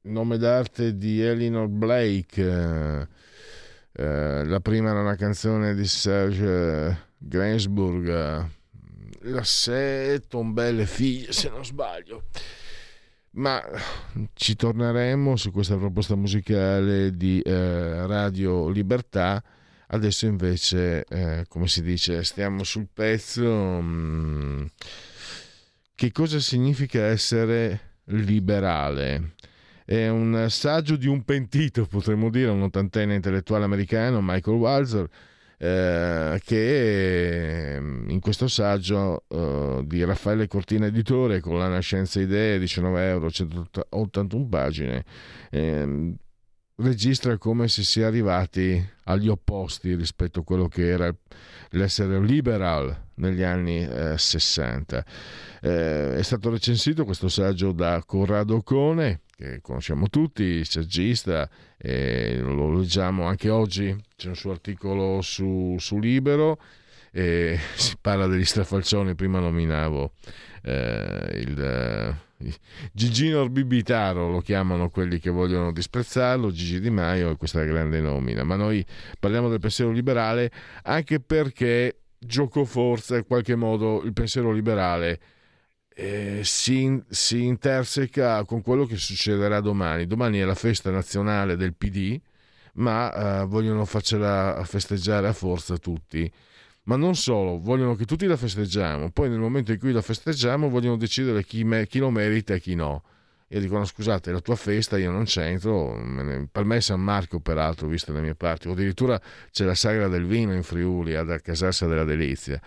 nome 0.00 0.36
d'arte 0.36 0.96
di 0.96 1.20
Eleanor 1.20 1.68
Blake. 1.68 3.08
eh, 3.92 4.44
la 4.44 4.60
prima 4.60 4.90
era 4.90 5.00
una 5.00 5.14
canzone 5.14 5.76
di 5.76 5.86
Serge 5.86 7.10
Gainsbourg, 7.18 8.48
la 9.20 9.44
Seton 9.44 10.52
Belle 10.52 10.86
Figlie, 10.86 11.30
se 11.30 11.50
non 11.50 11.64
sbaglio. 11.64 12.24
Ma 13.34 13.62
ci 14.34 14.56
torneremo 14.56 15.36
su 15.36 15.52
questa 15.52 15.76
proposta 15.76 16.16
musicale 16.16 17.12
di 17.12 17.40
eh, 17.42 18.06
Radio 18.06 18.68
Libertà. 18.68 19.40
Adesso 19.86 20.26
invece, 20.26 21.04
eh, 21.04 21.44
come 21.48 21.68
si 21.68 21.80
dice, 21.80 22.24
stiamo 22.24 22.64
sul 22.64 22.88
pezzo. 22.92 23.44
mm, 23.80 24.64
che 25.98 26.12
cosa 26.12 26.38
significa 26.38 27.06
essere 27.06 27.96
liberale? 28.04 29.32
È 29.84 30.06
un 30.06 30.46
saggio 30.48 30.94
di 30.94 31.08
un 31.08 31.24
pentito, 31.24 31.86
potremmo 31.86 32.30
dire, 32.30 32.50
un 32.50 32.62
ottantenne 32.62 33.16
intellettuale 33.16 33.64
americano, 33.64 34.20
Michael 34.22 34.58
Walzer, 34.58 35.08
eh, 35.58 36.40
che 36.44 37.78
mm, 37.80 38.10
in 38.10 38.20
questo 38.20 38.46
saggio 38.46 39.24
eh, 39.26 39.82
di 39.86 40.04
Raffaele 40.04 40.46
Cortina 40.46 40.86
Editore, 40.86 41.40
con 41.40 41.58
la 41.58 41.66
Nascenza 41.66 42.20
Idee, 42.20 42.60
19 42.60 43.08
euro, 43.08 43.28
181 43.28 44.46
pagine, 44.46 45.04
ehm, 45.50 46.14
registra 46.76 47.36
come 47.38 47.66
si 47.66 47.82
sia 47.82 48.06
arrivati 48.06 48.80
agli 49.06 49.26
opposti 49.26 49.96
rispetto 49.96 50.40
a 50.40 50.44
quello 50.44 50.68
che 50.68 50.86
era 50.86 51.12
l'essere 51.70 52.20
liberal 52.20 53.06
negli 53.18 53.42
anni 53.42 53.86
eh, 53.86 54.18
60. 54.18 55.04
Eh, 55.60 56.16
è 56.16 56.22
stato 56.22 56.50
recensito 56.50 57.04
questo 57.04 57.28
saggio 57.28 57.72
da 57.72 58.02
Corrado 58.04 58.62
Cone, 58.62 59.20
che 59.36 59.60
conosciamo 59.60 60.08
tutti, 60.08 60.64
saggista, 60.64 61.48
e 61.76 62.38
lo 62.38 62.72
leggiamo 62.76 63.24
anche 63.24 63.48
oggi, 63.48 63.96
c'è 64.16 64.28
un 64.28 64.36
suo 64.36 64.50
articolo 64.50 65.20
su, 65.20 65.76
su 65.78 65.98
Libero, 65.98 66.58
e 67.10 67.58
si 67.74 67.96
parla 68.00 68.26
degli 68.26 68.44
strafalcioni, 68.44 69.14
prima 69.14 69.38
nominavo 69.38 70.12
eh, 70.62 71.30
il... 71.34 71.60
eh, 71.60 72.26
Gigino 72.92 73.40
Orbibitaro 73.40 74.30
lo 74.30 74.40
chiamano 74.40 74.90
quelli 74.90 75.18
che 75.18 75.28
vogliono 75.30 75.72
disprezzarlo, 75.72 76.52
Gigi 76.52 76.78
Di 76.78 76.90
Maio 76.90 77.30
e 77.30 77.36
questa 77.36 77.64
grande 77.64 78.00
nomina. 78.00 78.44
Ma 78.44 78.54
noi 78.54 78.84
parliamo 79.18 79.48
del 79.48 79.58
pensiero 79.58 79.90
liberale 79.90 80.50
anche 80.84 81.18
perché 81.18 81.96
gioco 82.18 82.64
forza 82.64 83.16
in 83.16 83.24
qualche 83.26 83.54
modo 83.54 84.02
il 84.02 84.12
pensiero 84.12 84.52
liberale 84.52 85.20
eh, 85.94 86.42
si, 86.44 87.02
si 87.08 87.44
interseca 87.44 88.44
con 88.44 88.62
quello 88.62 88.86
che 88.86 88.96
succederà 88.96 89.60
domani. 89.60 90.06
Domani 90.06 90.38
è 90.38 90.44
la 90.44 90.54
festa 90.54 90.90
nazionale 90.92 91.56
del 91.56 91.74
PD, 91.74 92.20
ma 92.74 93.42
eh, 93.42 93.46
vogliono 93.46 93.84
farcela 93.84 94.62
festeggiare 94.64 95.26
a 95.26 95.32
forza 95.32 95.76
tutti. 95.76 96.30
Ma 96.84 96.96
non 96.96 97.16
solo, 97.16 97.58
vogliono 97.58 97.94
che 97.96 98.04
tutti 98.04 98.26
la 98.26 98.36
festeggiamo, 98.36 99.10
poi 99.10 99.28
nel 99.28 99.40
momento 99.40 99.72
in 99.72 99.78
cui 99.78 99.92
la 99.92 100.00
festeggiamo 100.02 100.68
vogliono 100.70 100.96
decidere 100.96 101.44
chi, 101.44 101.64
me- 101.64 101.86
chi 101.86 101.98
lo 101.98 102.10
merita 102.10 102.54
e 102.54 102.60
chi 102.60 102.74
no. 102.74 103.02
E 103.50 103.60
dicono 103.60 103.86
scusate, 103.86 104.28
è 104.28 104.32
la 104.34 104.40
tua 104.40 104.56
festa, 104.56 104.98
io 104.98 105.10
non 105.10 105.24
c'entro, 105.24 105.98
per 106.52 106.64
me 106.64 106.82
San 106.82 107.00
Marco 107.00 107.40
peraltro, 107.40 107.88
viste 107.88 108.12
le 108.12 108.20
mie 108.20 108.34
parti, 108.34 108.68
o 108.68 108.72
addirittura 108.72 109.18
c'è 109.50 109.64
la 109.64 109.74
sagra 109.74 110.06
del 110.08 110.26
vino 110.26 110.52
in 110.52 110.62
Friuli 110.62 111.14
ad 111.14 111.40
Casassa 111.40 111.86
della 111.86 112.04
Delizia. 112.04 112.60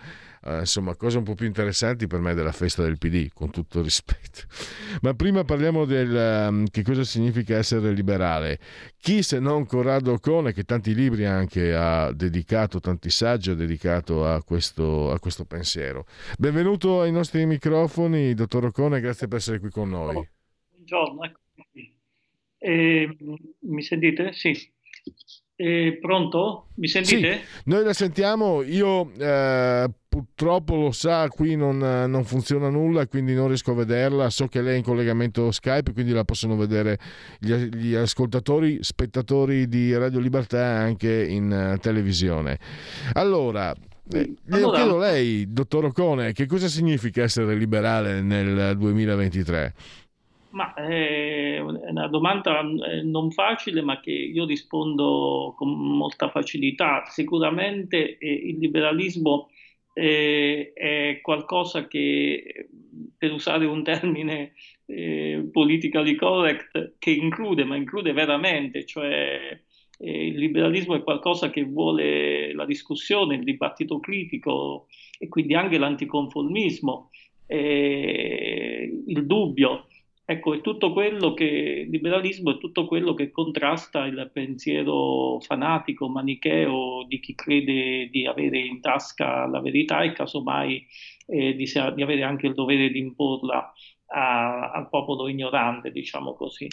Eh, 0.44 0.58
insomma, 0.58 0.96
cose 0.96 1.18
un 1.18 1.22
po' 1.22 1.34
più 1.34 1.46
interessanti 1.46 2.08
per 2.08 2.18
me 2.18 2.34
della 2.34 2.50
festa 2.50 2.82
del 2.82 2.98
PD, 2.98 3.28
con 3.32 3.50
tutto 3.50 3.78
il 3.78 3.84
rispetto. 3.84 4.40
Ma 5.02 5.14
prima 5.14 5.44
parliamo 5.44 5.84
del 5.84 6.48
um, 6.48 6.66
che 6.66 6.82
cosa 6.82 7.04
significa 7.04 7.56
essere 7.56 7.92
liberale. 7.92 8.58
Chi 8.98 9.22
se 9.22 9.38
non 9.38 9.66
Corrado 9.66 10.14
Ocone, 10.14 10.52
che 10.52 10.64
tanti 10.64 10.96
libri 10.96 11.26
anche 11.26 11.76
ha 11.76 12.10
dedicato, 12.10 12.80
tanti 12.80 13.08
saggi 13.08 13.50
ha 13.50 13.54
dedicato 13.54 14.26
a 14.26 14.42
questo, 14.42 15.12
a 15.12 15.20
questo 15.20 15.44
pensiero. 15.44 16.06
Benvenuto 16.36 17.02
ai 17.02 17.12
nostri 17.12 17.46
microfoni, 17.46 18.34
dottor 18.34 18.64
Ocone, 18.64 19.00
grazie 19.00 19.28
per 19.28 19.38
essere 19.38 19.60
qui 19.60 19.70
con 19.70 19.88
noi. 19.90 20.40
Qui. 21.70 21.94
Eh, 22.58 23.16
mi 23.60 23.82
sentite? 23.82 24.32
Sì. 24.32 24.52
Eh, 25.54 25.98
pronto? 26.00 26.68
Mi 26.76 26.88
sentite? 26.88 27.34
Sì, 27.34 27.62
noi 27.64 27.84
la 27.84 27.92
sentiamo, 27.92 28.62
io 28.62 29.12
eh, 29.18 29.88
purtroppo 30.08 30.76
lo 30.76 30.90
sa, 30.90 31.28
qui 31.28 31.56
non, 31.56 31.78
non, 31.78 32.24
funziona 32.24 32.68
nulla, 32.68 33.06
quindi 33.06 33.34
non 33.34 33.48
riesco 33.48 33.72
a 33.72 33.74
vederla, 33.74 34.28
so 34.30 34.48
che 34.48 34.60
lei 34.60 34.74
è 34.74 34.76
in 34.78 34.82
collegamento 34.82 35.50
Skype, 35.50 35.92
quindi 35.92 36.12
la 36.12 36.24
possono 36.24 36.56
vedere 36.56 36.98
gli, 37.38 37.54
gli 37.54 37.94
ascoltatori, 37.94 38.78
spettatori 38.82 39.68
di 39.68 39.96
Radio 39.96 40.20
Libertà 40.20 40.64
anche 40.64 41.24
in 41.24 41.74
uh, 41.74 41.78
televisione. 41.78 42.58
Allora, 43.12 43.74
eh, 44.10 44.34
allora, 44.50 44.78
chiedo 44.78 44.98
lei, 44.98 45.52
dottor 45.52 45.86
Ocone, 45.86 46.32
che 46.32 46.46
cosa 46.46 46.66
significa 46.68 47.22
essere 47.22 47.54
liberale 47.54 48.20
nel 48.20 48.76
2023? 48.76 49.74
Ma 50.52 50.74
è 50.74 51.58
una 51.60 52.06
domanda 52.08 52.62
non 53.02 53.30
facile, 53.30 53.80
ma 53.82 54.00
che 54.00 54.12
io 54.12 54.44
rispondo 54.44 55.54
con 55.56 55.70
molta 55.70 56.28
facilità. 56.28 57.04
Sicuramente 57.06 58.18
il 58.20 58.58
liberalismo 58.58 59.48
è 59.92 61.18
qualcosa 61.22 61.86
che, 61.86 62.68
per 63.16 63.32
usare 63.32 63.64
un 63.64 63.82
termine 63.82 64.52
politically 65.50 66.14
correct, 66.14 66.96
che 66.98 67.10
include, 67.10 67.64
ma 67.64 67.76
include 67.76 68.12
veramente, 68.12 68.84
cioè 68.84 69.58
eh, 69.98 70.26
il 70.26 70.36
liberalismo 70.36 70.94
è 70.96 71.02
qualcosa 71.02 71.48
che 71.48 71.62
vuole 71.64 72.52
la 72.54 72.66
discussione, 72.66 73.36
il 73.36 73.44
dibattito 73.44 74.00
critico 74.00 74.88
e 75.18 75.28
quindi 75.28 75.54
anche 75.54 75.78
l'anticonformismo, 75.78 77.10
eh, 77.46 79.02
il 79.06 79.26
dubbio. 79.26 79.86
Ecco, 80.32 80.54
è 80.54 80.62
tutto 80.62 80.92
quello 80.92 81.34
che 81.34 81.44
il 81.44 81.90
liberalismo 81.90 82.52
è 82.52 82.58
tutto 82.58 82.86
quello 82.86 83.12
che 83.12 83.30
contrasta 83.30 84.06
il 84.06 84.30
pensiero 84.32 85.38
fanatico, 85.40 86.08
manicheo 86.08 87.04
di 87.06 87.20
chi 87.20 87.34
crede 87.34 88.08
di 88.10 88.26
avere 88.26 88.58
in 88.60 88.80
tasca 88.80 89.46
la 89.46 89.60
verità 89.60 90.00
e 90.02 90.12
casomai 90.12 90.86
eh, 91.26 91.54
di, 91.54 91.66
di, 91.66 92.02
avere 92.02 92.22
anche 92.22 92.46
il 92.46 92.54
dovere 92.54 92.88
di 92.88 92.98
imporla 92.98 93.72
a, 94.06 94.70
al 94.70 94.88
popolo 94.88 95.28
ignorante, 95.28 95.92
diciamo 95.92 96.32
così. 96.32 96.66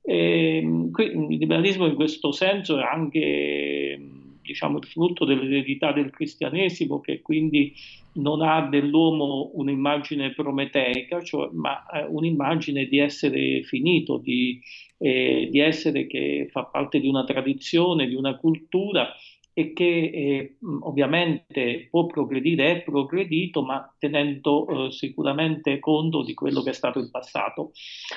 E, 0.00 0.56
ehm, 0.56 0.90
il 0.98 1.36
liberalismo 1.36 1.86
in 1.86 1.94
questo 1.94 2.32
senso 2.32 2.78
è 2.78 2.82
anche 2.82 3.98
diciamo, 4.42 4.78
il 4.78 4.84
frutto 4.84 5.24
dell'eredità 5.24 5.92
del 5.92 6.10
cristianesimo 6.10 7.00
che 7.00 7.20
quindi 7.22 7.72
non 8.14 8.42
ha 8.42 8.68
dell'uomo 8.68 9.50
un'immagine 9.54 10.34
prometeica, 10.34 11.22
cioè, 11.22 11.48
ma 11.52 11.86
eh, 11.86 12.04
un'immagine 12.04 12.86
di 12.86 12.98
essere 12.98 13.62
finito, 13.62 14.18
di, 14.18 14.60
eh, 14.98 15.48
di 15.50 15.58
essere 15.60 16.06
che 16.06 16.48
fa 16.50 16.64
parte 16.64 17.00
di 17.00 17.08
una 17.08 17.24
tradizione, 17.24 18.06
di 18.06 18.14
una 18.14 18.36
cultura 18.36 19.14
e 19.54 19.72
che 19.72 19.84
eh, 19.84 20.56
ovviamente 20.80 21.88
può 21.90 22.06
progredire, 22.06 22.72
è 22.72 22.82
progredito, 22.82 23.62
ma 23.62 23.94
tenendo 23.98 24.86
eh, 24.86 24.92
sicuramente 24.92 25.78
conto 25.78 26.22
di 26.22 26.32
quello 26.32 26.62
che 26.62 26.70
è 26.70 26.74
stato 26.74 26.98
il 26.98 27.10
passato. 27.10 27.72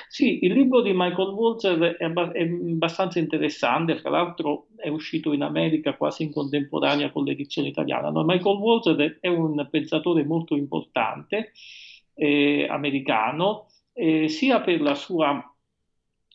Sì, 0.08 0.44
il 0.44 0.52
libro 0.52 0.80
di 0.80 0.92
Michael 0.94 1.34
Walzer 1.34 1.96
è, 1.96 2.06
è 2.06 2.42
abbastanza 2.42 3.18
interessante, 3.18 3.98
fra 3.98 4.10
l'altro 4.10 4.68
è 4.76 4.88
uscito 4.88 5.32
in 5.32 5.42
America 5.42 5.96
quasi 5.96 6.22
in 6.22 6.32
contemporanea 6.32 7.10
con 7.10 7.24
l'edizione 7.24 7.68
italiana. 7.68 8.10
No, 8.10 8.24
Michael 8.24 8.56
Walzer 8.56 9.18
è 9.20 9.28
un 9.28 9.66
pensatore 9.70 10.24
molto 10.24 10.56
importante, 10.56 11.52
eh, 12.14 12.66
americano, 12.68 13.66
eh, 13.92 14.28
sia 14.28 14.62
per 14.62 14.80
la 14.80 14.94
sua 14.94 15.38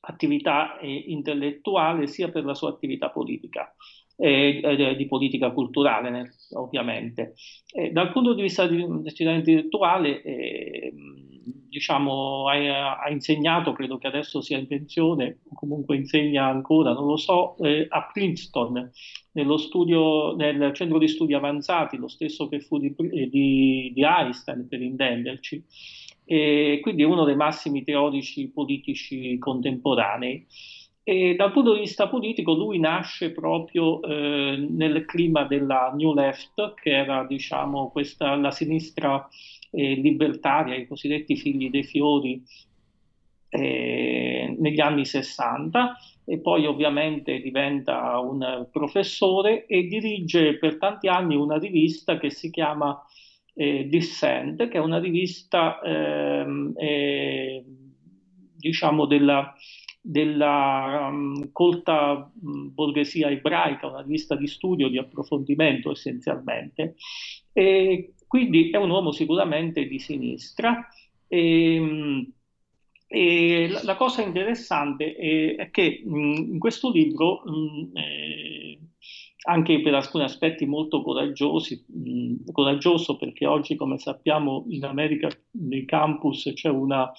attività 0.04 0.78
eh, 0.80 0.93
intellettuale, 1.08 2.06
sia 2.08 2.30
per 2.30 2.45
la 2.45 2.54
sua 2.54 2.70
attività 2.70 3.10
politica 3.10 3.74
eh, 4.22 4.96
di 4.96 5.08
politica 5.08 5.50
culturale, 5.52 6.36
ovviamente. 6.54 7.34
Eh, 7.74 7.90
dal 7.92 8.12
punto 8.12 8.36
di 8.36 8.44
vista 8.44 8.68
dell'attività 8.68 9.32
intellettuale, 9.32 10.22
eh, 10.22 10.94
diciamo, 11.68 12.48
ha, 12.48 13.00
ha, 13.00 13.10
insegnato, 13.10 13.74
credo 13.74 13.98
che 13.98 14.06
adesso 14.06 14.42
sia 14.42 14.60
in 14.60 14.68
pensione, 14.68 15.40
o 15.50 15.56
comunque 15.56 15.96
insegna 15.96 16.46
ancora, 16.46 16.94
non 16.94 17.08
lo 17.08 17.18
so, 17.18 17.58
eh, 17.64 17.88
a 17.90 18.10
Princeton, 18.14 18.92
nello 19.32 19.58
studio, 19.58 20.36
nel 20.36 20.72
centro 20.74 21.00
di 21.00 21.08
studi 21.08 21.34
avanzati, 21.34 21.98
lo 21.98 22.08
stesso 22.08 22.48
che 22.48 22.60
fu 22.60 22.78
di, 22.78 22.94
di, 22.96 23.92
di 23.92 24.04
Einstein, 24.04 24.68
per 24.68 24.82
intenderci. 24.82 25.64
E 26.26 26.80
quindi 26.82 27.02
è 27.02 27.06
uno 27.06 27.26
dei 27.26 27.36
massimi 27.36 27.84
teorici 27.84 28.50
politici 28.50 29.38
contemporanei. 29.40 30.46
E 31.04 31.36
dal 31.36 31.52
punto 31.52 31.74
di 31.74 31.80
vista 31.80 32.08
politico 32.08 32.54
lui 32.54 32.78
nasce 32.78 33.32
proprio 33.32 34.02
eh, 34.04 34.68
nel 34.70 35.04
clima 35.06 35.45
della 35.45 35.91
New 35.95 36.14
Left, 36.14 36.76
che 36.76 36.91
era 36.91 37.26
diciamo, 37.26 37.89
questa, 37.89 38.36
la 38.36 38.52
sinistra 38.52 39.28
eh, 39.72 39.93
libertaria, 39.95 40.76
i 40.76 40.88
cosiddetti 40.88 41.36
figli 41.36 41.72
dei 41.72 41.84
fiori 41.84 42.43
eh, 43.49 44.56
negli 44.60 44.80
anni 44.80 45.06
60 45.06 45.97
e 46.24 46.39
poi 46.39 46.66
ovviamente 46.66 47.39
diventa 47.39 48.20
un 48.20 48.68
professore 48.72 49.66
e 49.66 49.88
dirige 49.88 50.58
per 50.58 50.78
tanti 50.78 51.08
anni 51.08 51.36
una 51.36 51.58
rivista 51.58 52.18
che 52.18 52.30
si 52.30 52.52
chiama 52.52 53.04
eh, 53.54 53.88
Dissent, 53.88 54.68
che 54.70 54.78
è 54.78 54.82
una 54.82 54.99
rivista 54.99 55.82
ehm, 55.82 56.74
eh, 56.78 57.64
diciamo 58.56 59.06
della 59.06 59.54
della 60.02 61.10
um, 61.12 61.52
colta 61.52 62.32
um, 62.41 62.74
borghesia 62.74 63.30
ebraica, 63.30 63.88
una 63.88 64.02
rivista 64.02 64.36
di 64.36 64.47
studio, 64.47 64.89
di 64.89 64.97
approfondimento 64.97 65.91
essenzialmente. 65.91 66.95
E 67.54 68.14
quindi 68.28 68.72
è 68.72 68.78
un 68.78 68.89
uomo 68.89 69.12
sicuramente 69.12 69.86
di 69.86 69.99
sinistra. 69.99 70.88
E, 71.28 71.80
um, 71.80 72.34
e 73.08 73.68
la, 73.70 73.82
la, 73.84 73.95
cosa 73.95 74.22
interessante 74.22 75.16
è, 75.16 75.56
è 75.56 75.70
che 75.70 76.02
mh, 76.04 76.54
in 76.54 76.60
questo 76.60 76.91
libro, 76.91 77.43
mh, 77.43 77.97
eh, 77.97 78.80
anche 79.43 79.82
per 79.82 79.93
alcuni 79.93 80.24
aspetti 80.24 80.66
molto 80.66 81.02
coraggiosi, 81.02 81.86
mh, 81.88 82.52
coraggioso 82.52 83.18
perché 83.18 83.45
oggi, 83.45 83.76
come 83.76 83.97
sappiamo, 83.97 84.66
in 84.70 84.86
America 84.86 85.30
nei 85.52 85.86
campus 85.86 86.52
c'è 86.54 86.70
una 86.70 87.12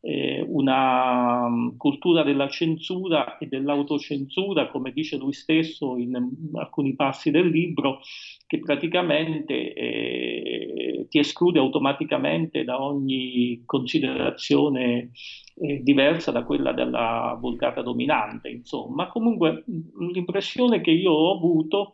eh, 0.00 0.44
una 0.46 1.46
um, 1.46 1.76
cultura 1.76 2.22
della 2.22 2.48
censura 2.48 3.38
e 3.38 3.46
dell'autocensura, 3.46 4.68
come 4.68 4.92
dice 4.92 5.16
lui 5.16 5.32
stesso 5.32 5.96
in 5.96 6.16
alcuni 6.54 6.94
passi 6.94 7.30
del 7.30 7.48
libro, 7.48 8.00
che 8.46 8.58
praticamente 8.60 9.72
eh, 9.72 11.06
ti 11.08 11.18
esclude 11.18 11.58
automaticamente 11.58 12.64
da 12.64 12.82
ogni 12.82 13.62
considerazione 13.64 15.10
eh, 15.56 15.82
diversa 15.82 16.30
da 16.30 16.44
quella 16.44 16.72
della 16.72 17.36
vulgata 17.40 17.82
dominante. 17.82 18.48
Insomma, 18.48 19.08
comunque 19.08 19.64
l'impressione 20.12 20.80
che 20.80 20.90
io 20.90 21.12
ho 21.12 21.36
avuto 21.36 21.92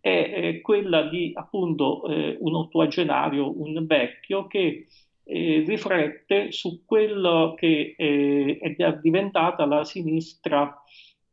è, 0.00 0.30
è 0.32 0.60
quella 0.60 1.02
di 1.08 1.32
appunto 1.34 2.06
eh, 2.08 2.36
un 2.40 2.54
ottuagenario, 2.54 3.60
un 3.60 3.84
vecchio 3.86 4.46
che 4.46 4.86
eh, 5.30 5.64
riflette 5.64 6.50
su 6.50 6.84
quello 6.84 7.54
che 7.56 7.94
eh, 7.96 8.58
è 8.58 8.98
diventata 9.00 9.64
la 9.64 9.84
sinistra 9.84 10.76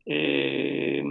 eh, 0.04 1.02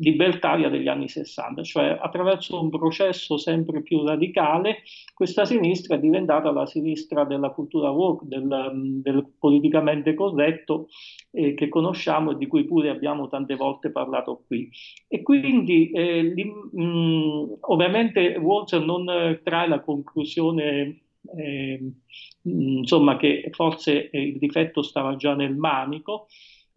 libertaria 0.00 0.70
degli 0.70 0.88
anni 0.88 1.08
60, 1.08 1.62
cioè 1.64 1.98
attraverso 2.00 2.60
un 2.60 2.70
processo 2.70 3.36
sempre 3.36 3.82
più 3.82 4.04
radicale, 4.06 4.78
questa 5.12 5.44
sinistra 5.44 5.96
è 5.96 5.98
diventata 5.98 6.50
la 6.50 6.66
sinistra 6.66 7.24
della 7.24 7.50
cultura 7.50 7.90
woke, 7.90 8.24
del, 8.26 9.00
del 9.02 9.26
politicamente 9.38 10.14
corretto 10.14 10.88
eh, 11.32 11.52
che 11.54 11.68
conosciamo 11.68 12.30
e 12.30 12.36
di 12.36 12.46
cui 12.46 12.64
pure 12.64 12.88
abbiamo 12.88 13.28
tante 13.28 13.54
volte 13.56 13.90
parlato 13.90 14.44
qui. 14.46 14.70
E 15.08 15.22
quindi 15.22 15.90
eh, 15.90 16.22
li, 16.22 16.44
mh, 16.44 17.58
ovviamente 17.60 18.38
Walter 18.40 18.82
non 18.82 19.40
trae 19.42 19.68
la 19.68 19.80
conclusione 19.80 21.02
eh, 21.36 21.92
insomma 22.42 23.16
che 23.16 23.48
forse 23.52 24.10
eh, 24.10 24.22
il 24.22 24.38
difetto 24.38 24.82
stava 24.82 25.16
già 25.16 25.34
nel 25.34 25.56
manico, 25.56 26.28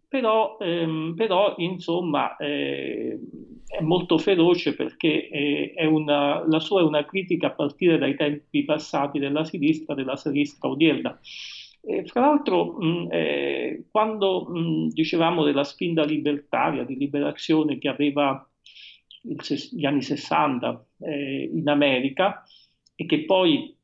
però, 0.08 0.58
ehm, 0.60 1.14
però 1.16 1.54
insomma 1.56 2.36
eh, 2.36 3.18
è 3.66 3.80
molto 3.80 4.18
feroce 4.18 4.74
perché 4.74 5.28
eh, 5.28 5.72
è 5.74 5.86
una, 5.86 6.46
la 6.46 6.60
sua 6.60 6.82
è 6.82 6.84
una 6.84 7.04
critica 7.06 7.46
a 7.46 7.52
partire 7.52 7.96
dai 7.96 8.14
tempi 8.14 8.64
passati 8.64 9.18
della 9.18 9.44
sinistra, 9.44 9.94
della 9.94 10.16
sinistra 10.16 10.68
odierna. 10.68 11.18
E 11.84 12.04
fra 12.06 12.20
l'altro, 12.20 12.76
mh, 12.78 13.08
eh, 13.10 13.84
quando 13.90 14.44
mh, 14.44 14.88
dicevamo 14.88 15.44
della 15.44 15.64
spinta 15.64 16.04
libertaria, 16.04 16.84
di 16.84 16.96
liberazione 16.96 17.78
che 17.78 17.88
aveva 17.88 18.46
il, 19.22 19.38
gli 19.72 19.84
anni 19.86 20.02
60 20.02 20.86
eh, 21.00 21.50
in 21.54 21.68
America 21.68 22.44
e 22.94 23.06
che 23.06 23.24
poi 23.24 23.74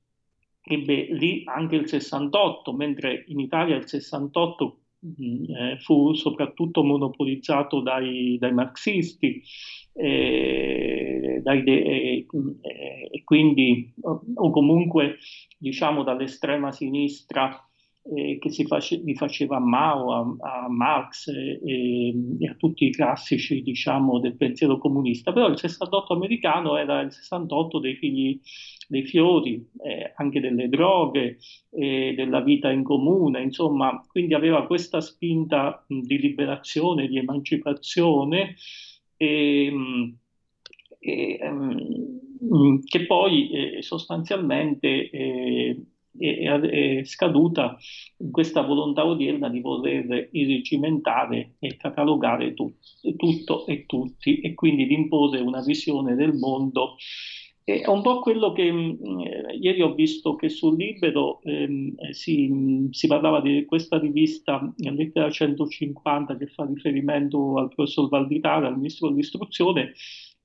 ebbe 0.69 1.09
lì 1.11 1.43
anche 1.47 1.77
il 1.77 1.89
68, 1.89 2.73
mentre 2.73 3.25
in 3.29 3.41
Italia 3.41 3.77
il 3.77 3.89
68 3.89 4.79
mm, 5.07 5.45
eh, 5.55 5.79
fu 5.81 6.15
soprattutto 6.15 6.83
monopolizzato 6.85 7.81
dai, 7.81 8.37
dai 8.39 8.53
marxisti 8.53 9.43
eh, 9.93 11.41
dai 11.43 11.63
de- 11.65 11.83
eh, 11.83 12.27
e 13.11 13.25
quindi 13.25 13.93
o, 14.03 14.51
comunque 14.51 15.19
diciamo 15.59 16.05
dall'estrema 16.05 16.71
sinistra 16.71 17.68
eh, 18.15 18.39
che 18.39 18.51
si 18.51 18.65
face- 18.65 19.01
li 19.05 19.15
faceva 19.15 19.57
a 19.57 19.61
Mao, 19.61 20.13
a, 20.13 20.65
a 20.65 20.69
Marx 20.69 21.29
e, 21.29 21.61
e, 21.65 22.49
a 22.49 22.55
tutti 22.55 22.87
i 22.87 22.91
classici 22.91 23.63
diciamo 23.63 24.19
del 24.19 24.37
pensiero 24.37 24.79
comunista, 24.79 25.33
però 25.33 25.49
il 25.49 25.59
68 25.59 26.15
americano 26.15 26.77
era 26.77 27.01
il 27.01 27.13
68 27.13 27.79
dei 27.79 27.97
figli 27.97 28.41
dei 28.89 29.05
fiori, 29.05 29.63
eh, 29.85 30.13
anche 30.17 30.41
delle 30.41 30.69
droghe, 30.69 31.39
eh, 31.73 32.15
della 32.17 32.41
vita 32.41 32.71
in 32.71 32.83
comune, 32.83 33.43
insomma, 33.43 34.03
quindi 34.09 34.33
aveva 34.33 34.67
questa 34.67 35.01
spinta 35.03 35.85
mh, 35.87 36.01
di 36.01 36.19
liberazione, 36.19 37.07
di 37.07 37.19
emancipazione, 37.19 38.55
e, 39.17 39.71
mh, 39.71 40.17
che 42.85 43.07
poi 43.07 43.51
eh, 43.51 43.83
sostanzialmente 43.83 45.11
eh, 45.11 45.83
è, 46.19 46.51
è, 46.51 47.05
scaduta 47.05 47.77
questa 48.31 48.63
volontà 48.63 49.07
odierna 49.07 49.49
di 49.49 49.61
voler 49.61 50.29
irregimentare 50.33 51.55
e 51.59 51.77
catalogare 51.77 52.55
tu, 52.55 52.73
tutto 53.17 53.67
e 53.67 53.87
tutti 53.87 54.41
e 54.41 54.55
quindi 54.55 54.87
di 54.87 54.95
imporre 54.95 55.41
una 55.41 55.63
visione 55.63 56.15
del 56.15 56.35
mondo. 56.35 56.97
È 57.69 57.87
un 57.87 58.01
po' 58.01 58.21
quello 58.21 58.53
che 58.53 58.73
mm, 58.73 58.95
ieri 59.61 59.83
ho 59.83 59.93
visto 59.93 60.37
che 60.37 60.49
sul 60.49 60.77
Libero 60.77 61.43
ehm, 61.43 61.95
si, 62.13 62.89
si, 62.91 63.07
parlava 63.07 63.43
di 63.43 63.67
questa 63.67 63.99
rivista 63.99 64.73
Lettera 64.79 65.31
150 65.31 66.39
che 66.39 66.47
fa 66.47 66.65
riferimento 66.65 67.59
al 67.59 67.69
professor 67.69 68.09
Valditara, 68.09 68.69
al 68.69 68.77
ministro 68.77 69.11
dell'istruzione, 69.11 69.93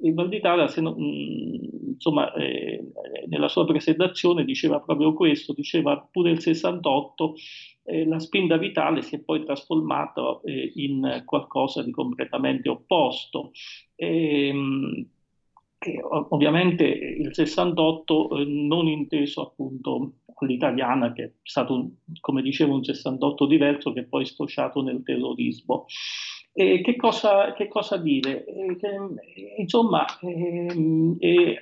e 0.03 0.13
Valditara 0.13 0.71
non, 0.77 0.95
mm, 0.99 1.91
insomma, 1.93 2.33
eh, 2.33 2.91
nella 3.27 3.47
sua 3.47 3.65
presentazione 3.65 4.43
diceva 4.43 4.81
proprio 4.81 5.13
questo, 5.13 5.53
diceva 5.53 5.97
pure 6.11 6.31
il 6.31 6.41
68 6.41 7.35
eh, 7.85 8.05
la 8.05 8.19
spinta 8.19 8.57
vitale 8.57 9.01
si 9.01 9.15
è 9.15 9.19
poi 9.19 9.43
trasformata 9.45 10.41
eh, 10.43 10.71
in 10.75 11.23
qualcosa 11.25 11.83
di 11.83 11.91
completamente 11.91 12.67
opposto. 12.69 13.51
Ehm, 13.95 15.07
e, 15.79 16.01
ovviamente 16.29 16.85
il 16.85 17.33
68 17.33 18.37
eh, 18.37 18.45
non 18.45 18.87
inteso 18.87 19.41
appunto 19.41 20.13
all'italiana, 20.35 21.13
che 21.13 21.23
è 21.23 21.31
stato, 21.43 21.73
un, 21.73 21.91
come 22.19 22.41
dicevo, 22.41 22.73
un 22.73 22.83
68 22.83 23.45
diverso 23.45 23.93
che 23.93 24.03
poi 24.03 24.23
è 24.23 24.25
sfociato 24.25 24.81
nel 24.81 25.03
terrorismo. 25.03 25.85
E 26.55 26.81
che, 26.81 26.95
cosa, 26.95 27.53
che 27.53 27.67
cosa 27.67 27.97
dire? 27.97 28.45
E 28.45 28.75
che, 28.77 28.89
insomma, 29.57 30.05
eh, 30.21 31.59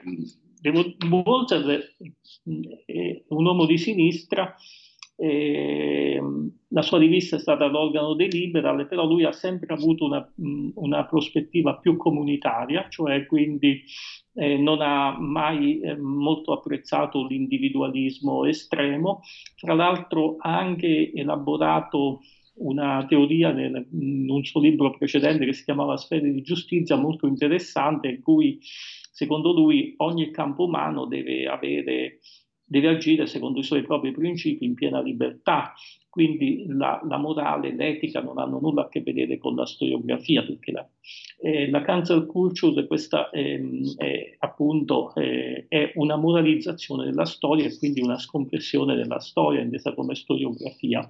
Walter 1.09 1.95
è 2.85 3.23
un 3.29 3.45
uomo 3.45 3.65
di 3.65 3.77
sinistra 3.77 4.55
eh, 5.21 6.19
la 6.69 6.81
sua 6.81 6.97
rivista 6.97 7.35
è 7.35 7.39
stata 7.39 7.67
l'organo 7.67 8.15
dei 8.15 8.27
liberal, 8.27 8.87
però 8.87 9.05
lui 9.05 9.23
ha 9.23 9.31
sempre 9.31 9.71
avuto 9.71 10.05
una, 10.05 10.27
una 10.73 11.05
prospettiva 11.05 11.77
più 11.77 11.95
comunitaria, 11.95 12.87
cioè 12.89 13.27
quindi 13.27 13.83
eh, 14.33 14.57
non 14.57 14.81
ha 14.81 15.15
mai 15.19 15.79
eh, 15.79 15.95
molto 15.95 16.53
apprezzato 16.53 17.27
l'individualismo 17.27 18.45
estremo, 18.45 19.21
tra 19.59 19.75
l'altro 19.75 20.37
ha 20.39 20.57
anche 20.57 21.11
elaborato 21.13 22.21
una 22.61 23.05
teoria 23.07 23.51
nel, 23.51 23.87
in 23.91 24.29
un 24.29 24.43
suo 24.43 24.61
libro 24.61 24.91
precedente 24.91 25.45
che 25.45 25.53
si 25.53 25.63
chiamava 25.63 25.97
Sfere 25.97 26.31
di 26.31 26.41
giustizia 26.41 26.95
molto 26.95 27.27
interessante 27.27 28.07
in 28.07 28.21
cui 28.21 28.59
secondo 29.11 29.51
lui 29.51 29.93
ogni 29.97 30.31
campo 30.31 30.65
umano 30.65 31.05
deve 31.05 31.47
avere 31.47 32.19
deve 32.71 32.87
agire 32.87 33.27
secondo 33.27 33.59
i 33.59 33.63
suoi 33.63 33.81
propri 33.83 34.13
principi 34.13 34.63
in 34.63 34.75
piena 34.75 35.01
libertà. 35.01 35.73
Quindi 36.09 36.65
la, 36.67 37.01
la 37.07 37.17
morale, 37.17 37.73
l'etica 37.75 38.21
non 38.21 38.37
hanno 38.37 38.59
nulla 38.59 38.83
a 38.83 38.89
che 38.89 39.01
vedere 39.01 39.37
con 39.37 39.55
la 39.55 39.65
storiografia, 39.65 40.43
perché 40.43 40.71
la, 40.71 40.89
eh, 41.41 41.69
la 41.69 41.81
cancel 41.81 42.25
culture 42.25 42.87
questa 42.87 43.29
ehm, 43.29 43.95
è, 43.97 44.35
appunto 44.39 45.13
eh, 45.15 45.65
è 45.67 45.91
una 45.95 46.15
moralizzazione 46.15 47.05
della 47.05 47.25
storia 47.25 47.65
e 47.65 47.77
quindi 47.77 48.01
una 48.01 48.17
scompressione 48.17 48.95
della 48.95 49.19
storia 49.19 49.61
intesa 49.61 49.93
come 49.93 50.15
storiografia. 50.15 51.05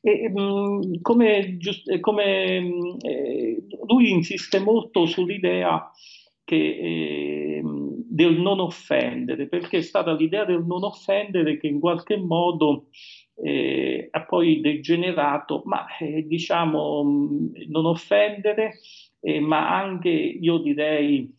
E, 0.00 0.30
mh, 0.30 0.40
mm, 0.40 0.80
come, 1.02 1.56
giust- 1.58 2.00
come 2.00 2.60
mh, 2.60 2.96
eh, 3.02 3.62
lui 3.86 4.10
insiste 4.10 4.60
molto 4.60 5.04
sull'idea 5.04 5.90
che, 6.44 6.56
eh, 6.56 7.62
del 8.12 8.38
non 8.38 8.60
offendere, 8.60 9.48
perché 9.48 9.78
è 9.78 9.80
stata 9.80 10.12
l'idea 10.12 10.44
del 10.44 10.62
non 10.66 10.84
offendere 10.84 11.56
che 11.56 11.66
in 11.66 11.80
qualche 11.80 12.18
modo 12.18 12.88
eh, 13.42 14.08
ha 14.10 14.24
poi 14.26 14.60
degenerato, 14.60 15.62
ma 15.64 15.86
eh, 15.96 16.26
diciamo 16.26 17.02
non 17.68 17.86
offendere, 17.86 18.74
eh, 19.18 19.40
ma 19.40 19.74
anche 19.74 20.10
io 20.10 20.58
direi 20.58 21.34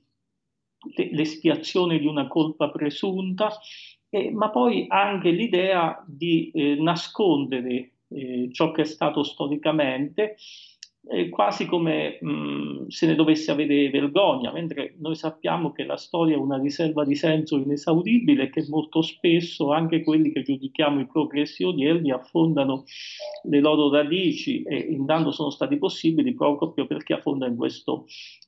l'espiazione 1.11 1.99
di 1.99 2.07
una 2.07 2.27
colpa 2.27 2.71
presunta, 2.71 3.55
eh, 4.09 4.31
ma 4.31 4.49
poi 4.49 4.85
anche 4.89 5.29
l'idea 5.29 6.03
di 6.07 6.49
eh, 6.51 6.75
nascondere 6.79 7.89
ciò 8.51 8.69
che 8.69 8.83
è 8.83 8.85
stato 8.85 9.23
storicamente 9.23 10.35
è 11.05 11.27
quasi 11.29 11.65
come 11.65 12.17
mh, 12.21 12.87
se 12.87 13.07
ne 13.07 13.15
dovesse 13.15 13.51
avere 13.51 13.89
vergogna, 13.89 14.51
mentre 14.53 14.95
noi 14.99 15.15
sappiamo 15.15 15.73
che 15.73 15.83
la 15.83 15.97
storia 15.97 16.35
è 16.35 16.39
una 16.39 16.57
riserva 16.57 17.03
di 17.03 17.15
senso 17.15 17.57
inesauribile 17.57 18.43
e 18.43 18.49
che 18.49 18.65
molto 18.69 19.01
spesso 19.01 19.71
anche 19.71 20.01
quelli 20.01 20.31
che 20.31 20.43
giudichiamo 20.43 21.01
i 21.01 21.07
progressi 21.07 21.63
odierni 21.63 22.11
affondano 22.11 22.85
le 23.43 23.59
loro 23.59 23.91
radici 23.91 24.63
e 24.63 24.77
intanto 24.77 25.31
sono 25.31 25.49
stati 25.49 25.77
possibili 25.77 26.33
proprio 26.33 26.87
perché 26.87 27.13
affondano 27.13 27.51
in 27.51 27.57
questo 27.57 28.05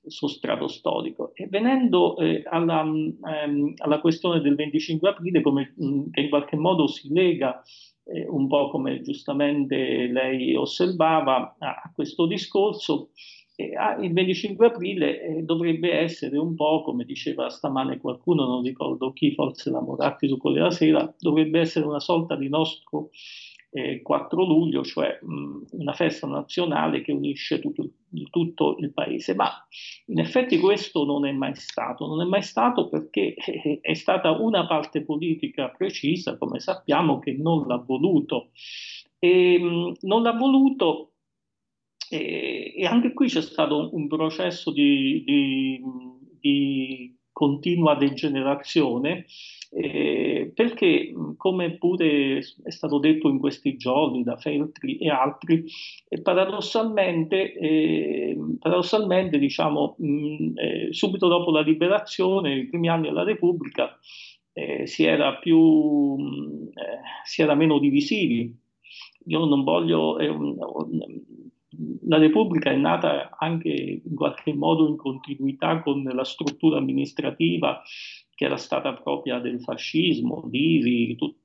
sostrato 0.08 0.68
storico. 0.68 1.32
E 1.34 1.48
venendo 1.48 2.18
eh, 2.18 2.42
alla, 2.46 2.82
ehm, 2.84 3.74
alla, 3.78 4.00
questione 4.00 4.40
del 4.40 4.56
25 4.56 5.10
aprile, 5.10 5.42
come, 5.42 5.74
mh, 5.76 6.12
che 6.12 6.22
in 6.22 6.30
qualche 6.30 6.56
modo 6.56 6.88
si 6.88 7.12
lega 7.12 7.62
eh, 8.06 8.28
un 8.28 8.48
po' 8.48 8.70
come 8.70 9.02
giustamente 9.02 10.08
lei 10.08 10.56
osservava 10.56 11.56
a, 11.60 11.82
a 11.84 11.92
questo 11.94 12.26
discorso, 12.26 13.10
eh, 13.56 13.74
il 14.02 14.12
25 14.12 14.68
aprile 14.68 15.22
eh, 15.22 15.42
dovrebbe 15.44 15.94
essere 15.94 16.38
un 16.38 16.56
po', 16.56 16.84
come 16.84 17.06
diceva 17.06 17.50
stamane 17.50 18.00
qualcuno, 18.00 18.46
non 18.46 18.64
ricordo 18.64 19.14
chi, 19.14 19.34
forse 19.34 19.70
la 19.70 19.82
Moratti 19.82 20.28
su 20.28 20.38
Corriere 20.38 20.64
della 20.64 20.76
Sera, 20.76 21.16
dovrebbe 21.18 21.62
essere 21.62 21.86
una 21.86 22.00
sorta 22.00 22.36
di 22.36 22.50
nostro 22.50 23.10
eh, 23.76 24.02
4 24.02 24.46
luglio, 24.46 24.84
cioè 24.84 25.20
mh, 25.22 25.64
una 25.72 25.92
festa 25.92 26.28
nazionale 26.28 27.02
che 27.02 27.12
unisce 27.12 27.60
tutto, 27.60 27.90
tutto, 28.30 28.78
il 28.80 28.94
paese. 28.94 29.36
Ma 29.36 29.52
in 30.06 30.20
effetti 30.20 30.58
questo 30.60 31.04
non 31.04 31.26
è 31.26 31.34
mai 31.34 31.56
stato, 31.56 32.08
non 32.08 32.22
è 32.22 32.26
mai 32.26 32.42
stato 32.42 32.88
perché 32.88 33.34
eh, 33.34 33.80
è 33.82 33.94
stata 33.94 34.32
una 34.32 34.66
parte 34.66 35.04
politica 35.04 35.68
precisa, 35.68 36.38
come 36.38 36.62
sappiamo, 36.62 37.20
che 37.20 37.34
non 37.34 37.68
l'ha 37.68 37.84
voluto. 37.86 38.52
E, 39.20 39.60
mh, 39.60 39.98
non 40.02 40.22
l'ha 40.24 40.34
voluto 40.34 41.12
e, 42.10 42.74
e, 42.78 42.86
anche 42.86 43.12
qui 43.12 43.28
c'è 43.28 43.42
stato 43.42 43.78
un, 43.78 43.90
un 43.92 44.08
processo 44.08 44.72
di, 44.72 45.22
di, 45.26 45.82
di 46.40 47.18
continua 47.36 47.96
degenerazione, 47.96 49.26
eh, 49.72 50.35
perché 50.56 51.14
come 51.38 51.78
pure 51.78 52.38
è 52.38 52.72
stato 52.72 52.98
detto 52.98 53.28
in 53.28 53.38
questi 53.38 53.76
giorni 53.76 54.24
da 54.24 54.38
Feltri 54.38 54.98
e 54.98 55.10
altri, 55.10 55.66
eh, 56.08 56.22
paradossalmente, 56.22 57.54
eh, 57.54 58.38
paradossalmente 58.58 59.38
diciamo, 59.38 59.96
mh, 60.00 60.52
eh, 60.56 60.88
subito 60.92 61.28
dopo 61.28 61.52
la 61.52 61.62
liberazione, 61.62 62.56
i 62.56 62.68
primi 62.68 62.90
anni 62.90 63.08
della 63.08 63.24
Repubblica, 63.24 64.00
eh, 64.54 64.88
si 64.88 65.04
era, 65.04 65.36
più, 65.36 65.60
mh, 65.60 66.70
eh, 66.74 67.02
si 67.26 67.42
era 67.42 67.54
meno 67.54 67.78
divisivi. 67.78 68.58
Io 69.28 69.46
non 69.46 69.64
voglio 69.64 70.18
la 72.08 72.18
Repubblica 72.18 72.72
è 72.72 72.76
nata 72.76 73.36
anche 73.38 74.02
in 74.04 74.16
qualche 74.16 74.54
modo 74.54 74.88
in 74.88 74.96
continuità 74.96 75.82
con 75.82 76.04
la 76.04 76.24
struttura 76.24 76.78
amministrativa 76.78 77.82
che 78.36 78.44
era 78.44 78.58
stata 78.58 78.94
propria 78.94 79.40
del 79.40 79.62
fascismo, 79.62 80.48
l'IRI, 80.52 81.16
tut, 81.16 81.38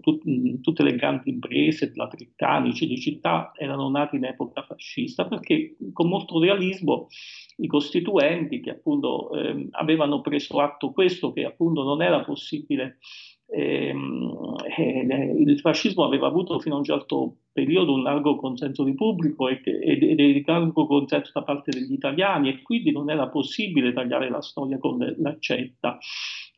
tut, 0.00 0.60
tutte 0.60 0.82
le 0.82 0.94
grandi 0.94 1.30
imprese, 1.30 1.90
la 1.94 2.06
Trittani, 2.06 2.74
Cinecittà 2.74 3.52
erano 3.56 3.88
nati 3.88 4.16
in 4.16 4.24
epoca 4.24 4.62
fascista 4.62 5.26
perché 5.26 5.76
con 5.94 6.08
molto 6.08 6.38
realismo 6.38 7.08
i 7.56 7.66
costituenti 7.66 8.60
che 8.60 8.70
appunto 8.70 9.32
eh, 9.32 9.68
avevano 9.70 10.20
preso 10.20 10.60
atto 10.60 10.92
questo 10.92 11.32
che 11.32 11.44
appunto 11.44 11.82
non 11.82 12.02
era 12.02 12.22
possibile 12.22 12.98
Ehm, 13.46 14.56
eh, 14.76 15.34
il 15.38 15.60
fascismo 15.60 16.04
aveva 16.04 16.26
avuto 16.26 16.58
fino 16.58 16.74
a 16.76 16.78
un 16.78 16.84
certo 16.84 17.36
periodo 17.52 17.92
un 17.92 18.02
largo 18.02 18.36
consenso 18.36 18.82
di 18.84 18.94
pubblico 18.94 19.48
e, 19.48 19.60
ed 19.64 20.02
un 20.02 20.42
largo 20.46 20.86
consenso 20.86 21.30
da 21.34 21.42
parte 21.42 21.70
degli 21.70 21.92
italiani 21.92 22.48
e 22.48 22.62
quindi 22.62 22.90
non 22.90 23.10
era 23.10 23.28
possibile 23.28 23.92
tagliare 23.92 24.30
la 24.30 24.42
storia 24.42 24.78
con 24.78 24.98
l'accetta. 25.18 25.98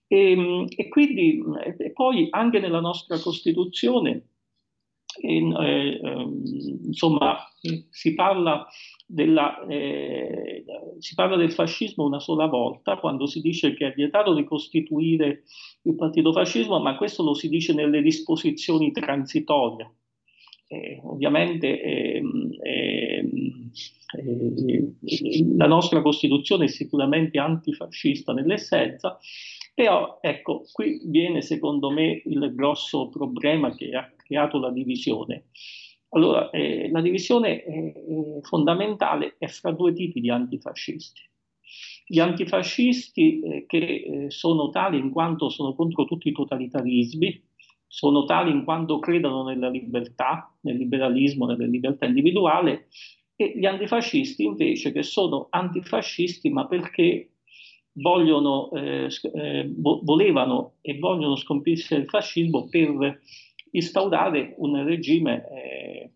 E, 0.06 0.30
ehm, 0.30 0.66
e 0.74 0.88
quindi 0.88 1.42
e 1.78 1.92
poi 1.92 2.28
anche 2.30 2.60
nella 2.60 2.80
nostra 2.80 3.18
Costituzione 3.18 4.28
in, 5.20 5.52
eh, 5.52 6.00
eh, 6.02 6.28
insomma 6.86 7.36
si 7.90 8.14
parla 8.14 8.66
della, 9.07 9.65
eh, 9.66 10.65
si 10.99 11.15
parla 11.15 11.37
del 11.37 11.53
fascismo 11.53 12.05
una 12.05 12.19
sola 12.19 12.47
volta 12.47 12.97
quando 12.97 13.27
si 13.27 13.41
dice 13.41 13.74
che 13.74 13.87
è 13.87 13.95
vietato 13.95 14.35
di 14.35 14.45
costituire 14.45 15.45
il 15.83 15.95
partito 15.95 16.33
fascismo, 16.33 16.81
ma 16.81 16.97
questo 16.97 17.23
lo 17.23 17.35
si 17.35 17.49
dice 17.49 17.73
nelle 17.73 18.03
disposizioni 18.03 18.91
transitorie. 18.91 19.91
Eh, 20.69 21.01
ovviamente 21.05 21.81
ehm, 21.81 22.51
ehm, 22.61 23.70
eh, 24.19 24.93
la 25.57 25.69
nostra 25.69 26.03
Costituzione 26.03 26.65
è 26.65 26.69
sicuramente 26.69 27.39
antifascista 27.39 28.33
nell'essenza, 28.33 29.16
Però 29.77 30.20
ecco, 30.23 30.65
qui 30.73 31.03
viene 31.05 31.43
secondo 31.43 31.91
me 31.91 32.23
il 32.24 32.51
grosso 32.55 33.11
problema 33.11 33.74
che 33.74 33.91
ha 33.91 34.11
creato 34.16 34.59
la 34.59 34.70
divisione. 34.70 35.49
Allora, 36.11 36.51
eh, 36.51 36.89
la 36.91 37.01
divisione 37.01 37.62
eh, 37.65 38.41
fondamentale 38.43 39.35
è 39.39 39.47
fra 39.49 39.73
due 39.73 39.93
tipi 39.93 40.20
di 40.20 40.31
antifascisti. 40.31 41.20
Gli 42.07 42.20
antifascisti 42.20 43.41
eh, 43.41 43.66
che 43.66 43.77
eh, 43.78 44.31
sono 44.31 44.70
tali 44.70 44.99
in 44.99 45.11
quanto 45.11 45.49
sono 45.49 45.74
contro 45.74 46.05
tutti 46.05 46.28
i 46.28 46.33
totalitarismi, 46.33 47.43
sono 47.87 48.24
tali 48.24 48.51
in 48.51 48.65
quanto 48.65 48.99
credono 48.99 49.45
nella 49.45 49.69
libertà, 49.69 50.57
nel 50.61 50.77
liberalismo, 50.77 51.47
nella 51.47 51.66
libertà 51.66 52.07
individuale, 52.07 52.89
e 53.35 53.53
gli 53.57 53.66
antifascisti 53.66 54.45
invece 54.45 54.93
che 54.93 55.03
sono 55.03 55.49
antifascisti 55.51 56.49
ma 56.49 56.66
perché 56.66 57.33
vogliono, 57.99 58.70
eh, 58.73 59.09
eh, 59.35 59.70
volevano 59.74 60.74
e 60.81 60.99
vogliono 60.99 61.37
sconfiggere 61.37 62.03
il 62.03 62.09
fascismo 62.09 62.69
per 62.69 63.20
instaurare 63.77 64.55
un 64.59 64.82
regime, 64.85 65.44
eh, 65.51 66.11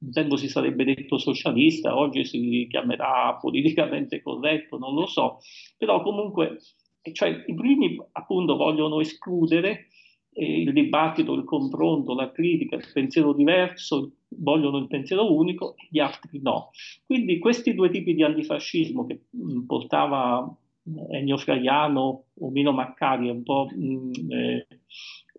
un 0.00 0.12
tempo 0.12 0.36
si 0.36 0.48
sarebbe 0.48 0.84
detto 0.84 1.18
socialista, 1.18 1.96
oggi 1.96 2.24
si 2.24 2.66
chiamerà 2.70 3.36
politicamente 3.40 4.22
corretto, 4.22 4.78
non 4.78 4.94
lo 4.94 5.06
so, 5.06 5.38
però 5.76 6.02
comunque 6.02 6.58
cioè, 7.12 7.44
i 7.46 7.54
primi 7.54 7.98
appunto 8.12 8.56
vogliono 8.56 9.00
escludere 9.00 9.88
eh, 10.32 10.60
il 10.60 10.72
dibattito, 10.72 11.34
il 11.34 11.44
confronto, 11.44 12.14
la 12.14 12.30
critica, 12.30 12.76
il 12.76 12.90
pensiero 12.92 13.32
diverso, 13.32 14.12
vogliono 14.28 14.78
il 14.78 14.86
pensiero 14.86 15.32
unico, 15.34 15.74
gli 15.90 15.98
altri 15.98 16.40
no. 16.42 16.70
Quindi 17.06 17.38
questi 17.38 17.74
due 17.74 17.90
tipi 17.90 18.14
di 18.14 18.22
antifascismo 18.22 19.06
che 19.06 19.22
mh, 19.30 19.60
portava 19.66 20.56
Ennio 21.10 21.36
Fraiano 21.36 22.24
o 22.38 22.50
Mino 22.50 22.72
Maccari, 22.72 23.28
un 23.28 23.42
po' 23.42 23.68
mh, 23.70 24.10
eh, 24.32 24.66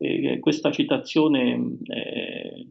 eh, 0.01 0.39
questa 0.39 0.71
citazione 0.71 1.77
eh, 1.83 2.67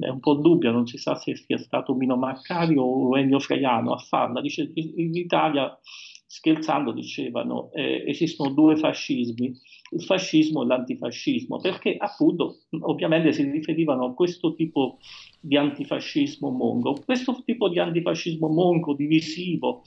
è 0.00 0.08
un 0.08 0.20
po' 0.20 0.34
dubbia, 0.34 0.70
non 0.70 0.86
si 0.86 0.98
sa 0.98 1.14
se 1.14 1.36
sia 1.36 1.58
stato 1.58 1.94
Mino 1.94 2.16
Maccari 2.16 2.74
o 2.76 3.16
Ennio 3.16 3.38
Fraiano 3.38 3.92
a 3.92 3.98
farla. 3.98 4.40
Dice, 4.40 4.70
in 4.74 5.14
Italia, 5.14 5.78
scherzando, 6.26 6.92
dicevano 6.92 7.70
eh, 7.72 8.04
esistono 8.06 8.50
due 8.50 8.76
fascismi, 8.76 9.52
il 9.92 10.02
fascismo 10.02 10.62
e 10.62 10.66
l'antifascismo, 10.66 11.58
perché 11.58 11.96
appunto 11.96 12.62
ovviamente 12.80 13.32
si 13.32 13.48
riferivano 13.48 14.06
a 14.06 14.14
questo 14.14 14.54
tipo 14.54 14.98
di 15.40 15.56
antifascismo 15.56 16.50
monco. 16.50 16.96
Questo 17.04 17.42
tipo 17.44 17.68
di 17.68 17.78
antifascismo 17.78 18.48
monco, 18.48 18.94
divisivo, 18.94 19.82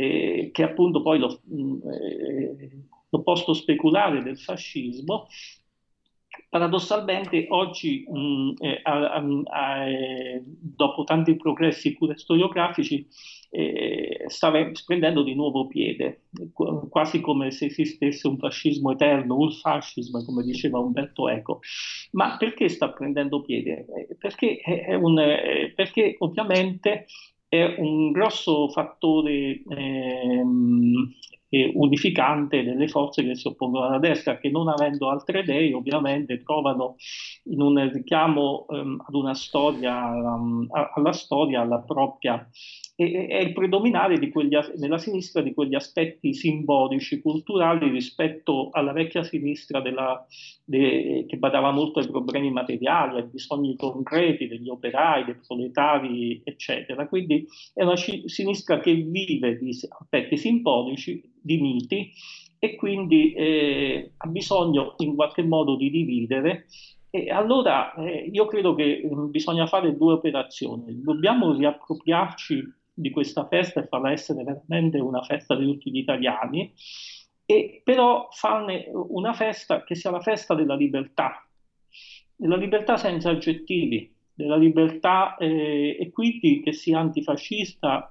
eh, 0.00 0.50
che 0.52 0.62
appunto 0.62 1.02
poi 1.02 1.18
lo, 1.18 1.40
mm, 1.52 1.78
eh, 1.90 2.70
l'opposto 3.08 3.52
speculare 3.52 4.22
del 4.22 4.38
fascismo, 4.38 5.26
paradossalmente 6.48 7.46
oggi, 7.48 8.04
mh, 8.08 8.18
mm, 8.18 8.50
eh, 8.60 8.80
a, 8.84 9.24
a, 9.44 9.88
eh, 9.88 10.40
dopo 10.44 11.02
tanti 11.02 11.34
progressi 11.34 11.96
pure 11.96 12.16
storiografici, 12.16 13.08
eh, 13.50 14.24
sta 14.28 14.52
prendendo 14.86 15.24
di 15.24 15.34
nuovo 15.34 15.66
piede, 15.66 16.26
quasi 16.88 17.20
come 17.20 17.50
se 17.50 17.66
esistesse 17.66 18.28
un 18.28 18.38
fascismo 18.38 18.92
eterno, 18.92 19.36
un 19.36 19.50
fascismo, 19.50 20.24
come 20.24 20.44
diceva 20.44 20.78
Umberto 20.78 21.28
Eco. 21.28 21.58
Ma 22.12 22.36
perché 22.36 22.68
sta 22.68 22.90
prendendo 22.90 23.40
piede? 23.40 23.86
Eh, 23.96 24.16
perché, 24.16 24.60
un, 25.00 25.18
eh, 25.18 25.72
perché 25.74 26.14
ovviamente 26.20 27.06
è 27.48 27.76
un 27.78 28.12
grosso 28.12 28.68
fattore 28.68 29.62
ehm, 29.68 31.12
unificante 31.50 32.62
delle 32.62 32.88
forze 32.88 33.24
che 33.24 33.34
si 33.34 33.48
oppongono 33.48 33.86
alla 33.86 33.98
destra, 33.98 34.38
che 34.38 34.50
non 34.50 34.68
avendo 34.68 35.08
altre 35.08 35.40
idee 35.40 35.72
ovviamente 35.72 36.42
trovano 36.42 36.96
in 37.44 37.60
un 37.62 37.90
richiamo 37.90 38.66
ehm, 38.68 39.02
ad 39.06 39.14
una 39.14 39.34
storia, 39.34 40.10
um, 40.10 40.66
alla 40.70 41.12
storia, 41.12 41.62
alla 41.62 41.80
propria 41.80 42.46
è, 43.04 43.38
il 43.38 43.52
predominare 43.52 44.18
quegli, 44.28 44.56
nella 44.78 44.98
sinistra 44.98 45.40
di 45.40 45.54
quegli 45.54 45.76
aspetti 45.76 46.34
simbolici, 46.34 47.20
culturali 47.20 47.88
rispetto 47.90 48.70
alla 48.72 48.92
vecchia 48.92 49.22
sinistra 49.22 49.80
della, 49.80 50.26
de, 50.64 51.24
che 51.28 51.36
badava 51.36 51.70
molto 51.70 52.00
ai 52.00 52.08
problemi 52.08 52.50
materiali, 52.50 53.18
ai 53.18 53.28
bisogni 53.28 53.76
concreti 53.76 54.48
degli 54.48 54.68
operai, 54.68 55.24
dei 55.26 55.36
proletari, 55.46 56.40
eccetera. 56.42 57.06
Quindi 57.06 57.46
è 57.72 57.84
una 57.84 57.96
sinistra 57.96 58.80
che 58.80 58.94
vive 58.94 59.58
di 59.58 59.70
aspetti 59.88 60.36
simbolici, 60.36 61.22
di 61.40 61.60
miti, 61.60 62.10
e 62.58 62.74
quindi 62.74 63.32
eh, 63.34 64.10
ha 64.16 64.26
bisogno 64.26 64.94
in 64.98 65.14
qualche 65.14 65.44
modo 65.44 65.76
di 65.76 65.88
dividere 65.90 66.66
e 67.10 67.30
allora 67.30 67.94
eh, 67.94 68.28
io 68.30 68.46
credo 68.46 68.74
che 68.74 69.00
eh, 69.02 69.08
bisogna 69.30 69.66
fare 69.66 69.96
due 69.96 70.14
operazioni. 70.14 71.00
Dobbiamo 71.00 71.54
riappropriarci 71.54 72.77
di 72.98 73.10
questa 73.10 73.46
festa 73.46 73.80
e 73.80 73.86
farla 73.86 74.10
essere 74.10 74.42
veramente 74.42 74.98
una 74.98 75.22
festa 75.22 75.54
di 75.54 75.64
tutti 75.64 75.90
gli 75.90 75.98
italiani, 75.98 76.72
e 77.46 77.80
però 77.84 78.28
farne 78.30 78.90
una 78.92 79.32
festa 79.32 79.84
che 79.84 79.94
sia 79.94 80.10
la 80.10 80.20
festa 80.20 80.54
della 80.54 80.74
libertà, 80.74 81.48
della 82.34 82.56
libertà 82.56 82.96
senza 82.96 83.30
aggettivi, 83.30 84.12
della 84.34 84.56
libertà 84.56 85.36
eh, 85.36 85.96
e 85.98 86.10
quindi 86.10 86.60
che 86.60 86.72
sia 86.72 86.98
antifascista, 86.98 88.08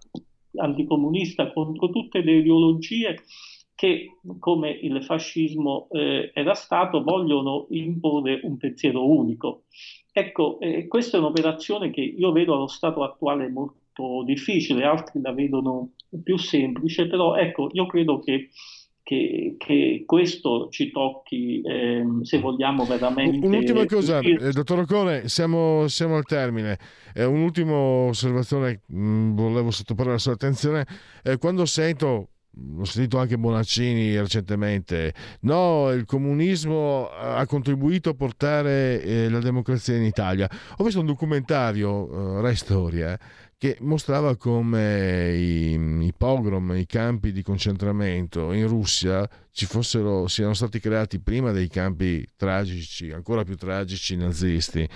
anticomunista 0.55 1.51
contro 1.51 1.89
tutte 1.89 2.21
le 2.21 2.37
ideologie 2.37 3.23
che, 3.75 4.17
come 4.39 4.71
il 4.71 5.03
fascismo 5.03 5.87
eh, 5.91 6.31
era 6.33 6.55
stato, 6.55 7.03
vogliono 7.03 7.67
imporre 7.69 8.39
un 8.41 8.57
pensiero 8.57 9.07
unico. 9.07 9.65
Ecco, 10.11 10.59
eh, 10.59 10.87
questa 10.87 11.17
è 11.17 11.19
un'operazione 11.19 11.91
che 11.91 12.01
io 12.01 12.31
vedo 12.31 12.55
allo 12.55 12.67
stato 12.67 13.03
attuale 13.03 13.47
molto 13.49 13.81
po' 13.97 14.23
difficile, 14.23 14.85
altri 14.85 15.19
la 15.21 15.33
vedono 15.33 15.93
più 16.23 16.37
semplice, 16.37 17.07
però 17.07 17.35
ecco, 17.35 17.69
io 17.73 17.87
credo 17.87 18.19
che 18.19 18.49
che, 19.07 19.55
che, 19.57 20.03
questo 20.05 20.67
ci 20.69 20.91
tocchi, 20.91 21.61
eh, 21.61 22.03
se 22.23 22.39
vogliamo 22.39 22.83
veramente. 22.83 23.45
Un'ultima 23.45 23.85
cosa, 23.85 24.19
eh, 24.19 24.51
dottor 24.51 24.79
Ocone, 24.79 25.29
siamo, 25.29 25.87
siamo, 25.87 26.17
al 26.17 26.25
termine. 26.25 26.77
Eh, 27.13 27.23
un'ultima 27.23 27.73
osservazione, 27.73 28.81
mh, 28.85 28.99
mm, 28.99 29.35
volevo 29.37 29.71
sottoporre 29.71 30.11
la 30.11 30.17
sua 30.17 30.33
attenzione. 30.33 30.85
Eh, 31.23 31.37
quando 31.37 31.65
sento 31.65 32.31
l'ho 32.75 32.85
sentito 32.85 33.17
anche 33.17 33.37
Bonaccini 33.37 34.17
recentemente, 34.17 35.13
no, 35.41 35.91
il 35.91 36.05
comunismo 36.05 37.09
ha 37.09 37.45
contribuito 37.45 38.09
a 38.09 38.13
portare 38.13 39.01
eh, 39.01 39.29
la 39.29 39.39
democrazia 39.39 39.95
in 39.95 40.03
Italia. 40.03 40.49
Ho 40.77 40.83
visto 40.83 40.99
un 40.99 41.05
documentario, 41.05 41.89
uh, 41.91 42.41
Rai 42.41 42.55
Storia, 42.55 43.17
che 43.59 43.77
mostrava 43.81 44.35
come 44.37 45.33
i, 45.35 45.71
i, 45.73 46.13
pogrom, 46.15 46.75
i 46.75 46.85
campi 46.85 47.31
di 47.31 47.41
concentramento 47.41 48.51
in 48.51 48.67
Russia 48.67 49.27
ci 49.51 49.65
fossero, 49.65 50.27
siano 50.27 50.53
stati 50.53 50.79
creati 50.79 51.19
prima 51.19 51.51
dei 51.51 51.67
campi 51.67 52.23
tragici, 52.35 53.09
ancora 53.09 53.43
più 53.43 53.55
tragici 53.55 54.15
nazisti. 54.15 54.87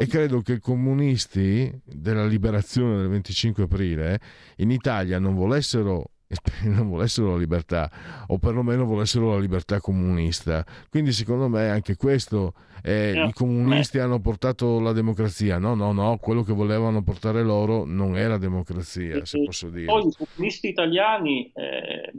E 0.00 0.06
credo 0.06 0.42
che 0.42 0.52
i 0.54 0.60
comunisti 0.60 1.76
della 1.84 2.24
liberazione 2.24 2.98
del 2.98 3.08
25 3.08 3.64
aprile 3.64 4.20
in 4.58 4.70
Italia 4.70 5.18
non 5.18 5.34
volessero 5.34 6.12
non 6.64 6.88
volessero 6.88 7.32
la 7.32 7.38
libertà 7.38 7.90
o 8.26 8.38
perlomeno 8.38 8.84
volessero 8.84 9.32
la 9.32 9.38
libertà 9.38 9.80
comunista. 9.80 10.64
Quindi 10.90 11.12
secondo 11.12 11.48
me 11.48 11.70
anche 11.70 11.96
questo 11.96 12.52
eh, 12.82 13.24
i 13.28 13.32
comunisti 13.32 13.98
hanno 13.98 14.20
portato 14.20 14.78
la 14.80 14.92
democrazia. 14.92 15.58
No 15.58 15.74
no 15.74 15.92
no 15.92 16.18
quello 16.18 16.42
che 16.42 16.52
volevano 16.52 17.02
portare 17.02 17.42
loro 17.42 17.84
non 17.84 18.16
era 18.16 18.36
democrazia 18.36 19.24
se 19.24 19.42
posso 19.42 19.70
dire. 19.70 19.86
Poi 19.86 20.06
i 20.06 20.12
comunisti 20.12 20.68
italiani 20.68 21.50
eh, 21.54 22.12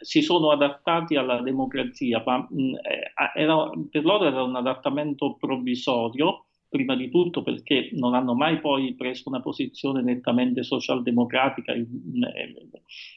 si 0.00 0.22
sono 0.22 0.50
adattati 0.50 1.16
alla 1.16 1.42
democrazia 1.42 2.22
ma 2.24 2.38
mh, 2.38 2.74
eh, 2.76 3.40
era, 3.40 3.70
per 3.90 4.04
loro 4.04 4.26
era 4.26 4.42
un 4.42 4.56
adattamento 4.56 5.36
provvisorio 5.38 6.46
prima 6.74 6.96
di 6.96 7.08
tutto 7.08 7.44
perché 7.44 7.90
non 7.92 8.14
hanno 8.14 8.34
mai 8.34 8.58
poi 8.58 8.94
preso 8.94 9.28
una 9.28 9.40
posizione 9.40 10.02
nettamente 10.02 10.64
socialdemocratica, 10.64 11.72
eh, 11.72 11.86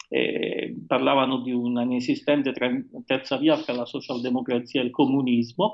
eh, 0.10 0.76
parlavano 0.86 1.40
di 1.42 1.52
una 1.52 1.82
inesistente 1.82 2.54
terza 3.04 3.38
via 3.38 3.56
fra 3.56 3.74
la 3.74 3.86
socialdemocrazia 3.88 4.80
e 4.80 4.86
il 4.86 4.92
comunismo 4.92 5.74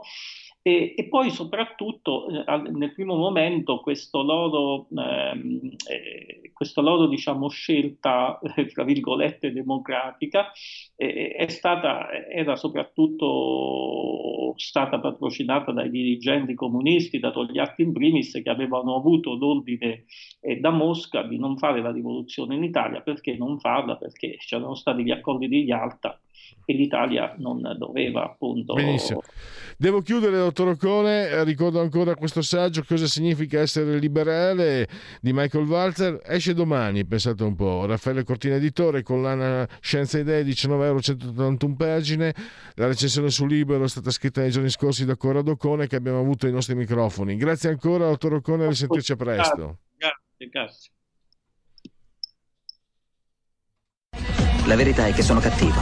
e, 0.66 0.94
e, 0.96 1.08
poi 1.10 1.30
soprattutto 1.30 2.28
eh, 2.30 2.72
nel 2.72 2.94
primo 2.94 3.18
momento 3.18 3.82
questo 3.82 4.22
loro, 4.24 4.88
ehm, 4.96 5.76
eh, 5.90 6.52
questo 6.54 6.82
loro 6.82 7.08
diciamo, 7.08 7.50
scelta, 7.50 8.40
eh, 8.56 8.68
tra 8.68 8.86
virgolette, 8.86 9.52
democratica 9.52 10.52
eh, 10.96 11.34
è 11.36 11.48
stata, 11.50 12.10
era 12.10 12.56
soprattutto 12.56 14.54
stata 14.56 15.00
patrocinata 15.02 15.74
dai 15.74 15.90
dirigenti 15.90 16.54
comunisti, 16.54 17.20
da 17.20 17.32
Togliatti 17.32 17.82
in 17.82 17.92
primis, 17.92 18.32
che 18.42 18.50
avevano 18.50 18.96
avuto 18.96 19.36
l'ordine 19.36 20.06
eh, 20.40 20.62
da 20.62 20.70
Mosca 20.70 21.24
di 21.24 21.38
non 21.38 21.58
fare 21.58 21.82
la 21.82 21.92
rivoluzione 21.92 22.56
in 22.56 22.64
Italia. 22.64 23.02
Perché 23.02 23.36
non 23.36 23.60
farla? 23.60 23.98
Perché 23.98 24.38
c'erano 24.38 24.76
stati 24.76 25.04
gli 25.04 25.12
accordi 25.12 25.50
di 25.50 25.64
Yalta 25.64 26.18
e 26.66 26.74
l'Italia 26.74 27.36
non 27.38 27.62
doveva 27.78 28.24
appunto... 28.24 28.74
Benissimo. 28.74 29.22
Devo 29.78 30.02
chiudere, 30.02 30.38
dottor 30.38 30.70
Occone, 30.70 31.44
ricordo 31.44 31.82
ancora 31.82 32.16
questo 32.16 32.42
saggio, 32.42 32.84
cosa 32.88 33.08
significa 33.08 33.60
essere 33.60 33.98
liberale 33.98 34.88
di 35.20 35.34
Michael 35.34 35.68
Walzer, 35.68 36.22
esce 36.26 36.54
domani, 36.54 37.06
pensate 37.06 37.44
un 37.44 37.56
po', 37.56 37.86
Raffaele 37.86 38.24
Cortina 38.24 38.56
Editore, 38.56 39.02
collana 39.02 39.68
Scienza 39.82 40.20
Idee, 40.20 40.44
19 40.44 40.86
euro, 40.86 41.02
181 41.02 41.76
pagine, 41.76 42.34
la 42.76 42.88
recensione 42.88 43.30
su 43.30 43.46
Libero 43.46 43.84
è 43.84 43.90
stata 43.90 44.12
scritta 44.12 44.42
nei 44.42 44.52
giorni 44.52 44.70
scorsi 44.70 45.06
da 45.06 45.18
Corrado 45.18 45.52
Occone 45.52 45.88
che 45.88 45.96
abbiamo 45.96 46.20
avuto 46.20 46.46
ai 46.46 46.52
nostri 46.52 46.76
microfoni. 46.76 47.36
Grazie 47.36 47.70
ancora, 47.70 48.06
dottor 48.06 48.34
Occone, 48.34 48.66
a 48.66 48.70
risentirci 48.70 49.12
a 49.12 49.16
presto. 49.16 49.80
Grazie, 49.98 50.48
grazie. 50.50 50.92
La 54.66 54.76
verità 54.76 55.08
è 55.08 55.14
che 55.14 55.24
sono 55.24 55.42
cattivo, 55.42 55.82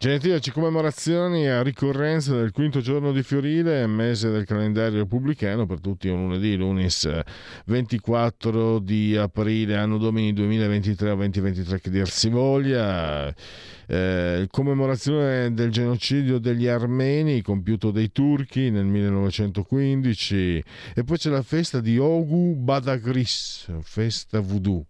Genetici 0.00 0.52
commemorazioni 0.52 1.48
a 1.48 1.60
ricorrenza 1.60 2.32
del 2.32 2.52
quinto 2.52 2.78
giorno 2.78 3.10
di 3.10 3.24
Fiorile, 3.24 3.84
mese 3.88 4.30
del 4.30 4.44
calendario 4.44 4.98
repubblicano, 4.98 5.66
per 5.66 5.80
tutti 5.80 6.06
un 6.06 6.20
lunedì, 6.20 6.54
lunis 6.54 7.10
24 7.64 8.78
di 8.78 9.16
aprile, 9.16 9.76
anno 9.76 9.98
domini 9.98 10.32
2023 10.32 11.10
o 11.10 11.16
2023 11.16 11.80
che 11.80 11.90
dir 11.90 12.08
si 12.08 12.28
voglia. 12.28 13.34
Eh, 13.88 14.46
commemorazione 14.52 15.52
del 15.52 15.72
genocidio 15.72 16.38
degli 16.38 16.68
armeni 16.68 17.42
compiuto 17.42 17.90
dai 17.90 18.12
turchi 18.12 18.70
nel 18.70 18.84
1915 18.84 20.64
e 20.94 21.02
poi 21.02 21.16
c'è 21.18 21.30
la 21.30 21.42
festa 21.42 21.80
di 21.80 21.98
Ogu 21.98 22.54
Badagris, 22.54 23.66
festa 23.80 24.38
voodoo, 24.38 24.86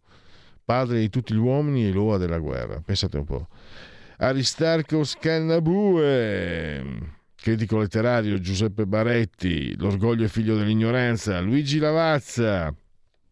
padre 0.67 0.99
di 0.99 1.09
tutti 1.09 1.33
gli 1.33 1.39
uomini 1.39 1.87
e 1.87 1.93
l'uomo 1.93 2.19
della 2.19 2.39
guerra. 2.39 2.83
Pensate 2.85 3.17
un 3.17 3.25
po'. 3.25 3.49
Aristarco 4.21 5.05
Scannabue, 5.05 6.85
critico 7.37 7.79
letterario 7.79 8.41
Giuseppe 8.41 8.85
Baretti, 8.85 9.77
L'orgoglio 9.77 10.25
è 10.25 10.29
figlio 10.29 10.57
dell'ignoranza, 10.57 11.39
Luigi 11.39 11.79
Lavazza, 11.79 12.75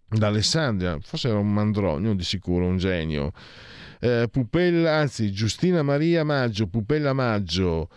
d'Alessandria, 0.09 0.97
forse 1.01 1.27
era 1.29 1.39
un 1.39 1.53
mandronio 1.53 2.15
di 2.15 2.23
sicuro, 2.23 2.67
un 2.67 2.77
genio. 2.77 3.33
Eh, 3.99 4.29
Pupella, 4.31 4.95
anzi 4.95 5.33
Giustina 5.33 5.83
Maria 5.83 6.23
Maggio, 6.23 6.69
Pupella 6.69 7.13
Maggio, 7.13 7.89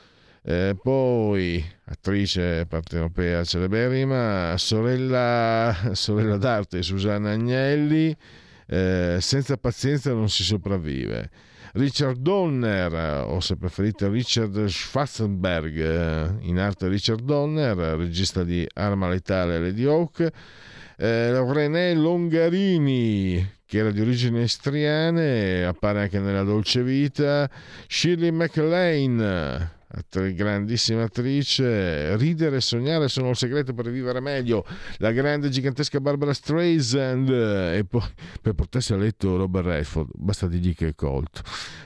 eh, 0.41 0.75
poi 0.81 1.63
attrice 1.85 2.65
partenopea 2.65 3.43
celeberrima, 3.43 4.55
sorella, 4.57 5.91
sorella 5.91 6.37
d'arte 6.37 6.81
Susanna 6.81 7.29
Agnelli, 7.33 8.17
eh, 8.65 9.17
senza 9.21 9.57
pazienza 9.57 10.11
non 10.11 10.27
si 10.27 10.43
sopravvive. 10.43 11.29
Richard 11.73 12.17
Donner, 12.19 13.25
o 13.27 13.39
se 13.39 13.55
preferite 13.55 14.07
Richard 14.09 14.65
Schwarzenberg, 14.67 15.77
eh, 15.77 16.47
in 16.47 16.57
arte 16.57 16.87
Richard 16.87 17.21
Donner, 17.21 17.75
regista 17.75 18.43
di 18.43 18.67
Arma 18.73 19.07
Letale 19.09 19.59
Lady 19.59 19.85
Hawk, 19.85 20.27
eh, 20.97 21.53
René 21.53 21.93
Longarini, 21.93 23.57
che 23.65 23.77
era 23.77 23.91
di 23.91 24.01
origini 24.01 24.41
estriane, 24.41 25.63
appare 25.63 26.01
anche 26.01 26.19
nella 26.19 26.43
Dolce 26.43 26.81
Vita, 26.81 27.49
Shirley 27.87 28.31
MacLaine, 28.31 29.77
grandissima 30.35 31.03
attrice, 31.03 32.15
ridere 32.15 32.57
e 32.57 32.61
sognare 32.61 33.07
sono 33.07 33.29
il 33.29 33.35
segreto 33.35 33.73
per 33.73 33.89
vivere 33.89 34.19
meglio, 34.19 34.65
la 34.97 35.11
grande 35.11 35.49
gigantesca 35.49 35.99
Barbara 35.99 36.33
Streisand 36.33 37.29
e 37.29 37.85
poi 37.89 38.03
per 38.41 38.53
portarsi 38.53 38.93
a 38.93 38.97
letto 38.97 39.35
Robert 39.35 39.65
Redford, 39.65 40.09
basta 40.13 40.47
dirgli 40.47 40.75
che 40.75 40.89
è 40.89 40.95
colto. 40.95 41.41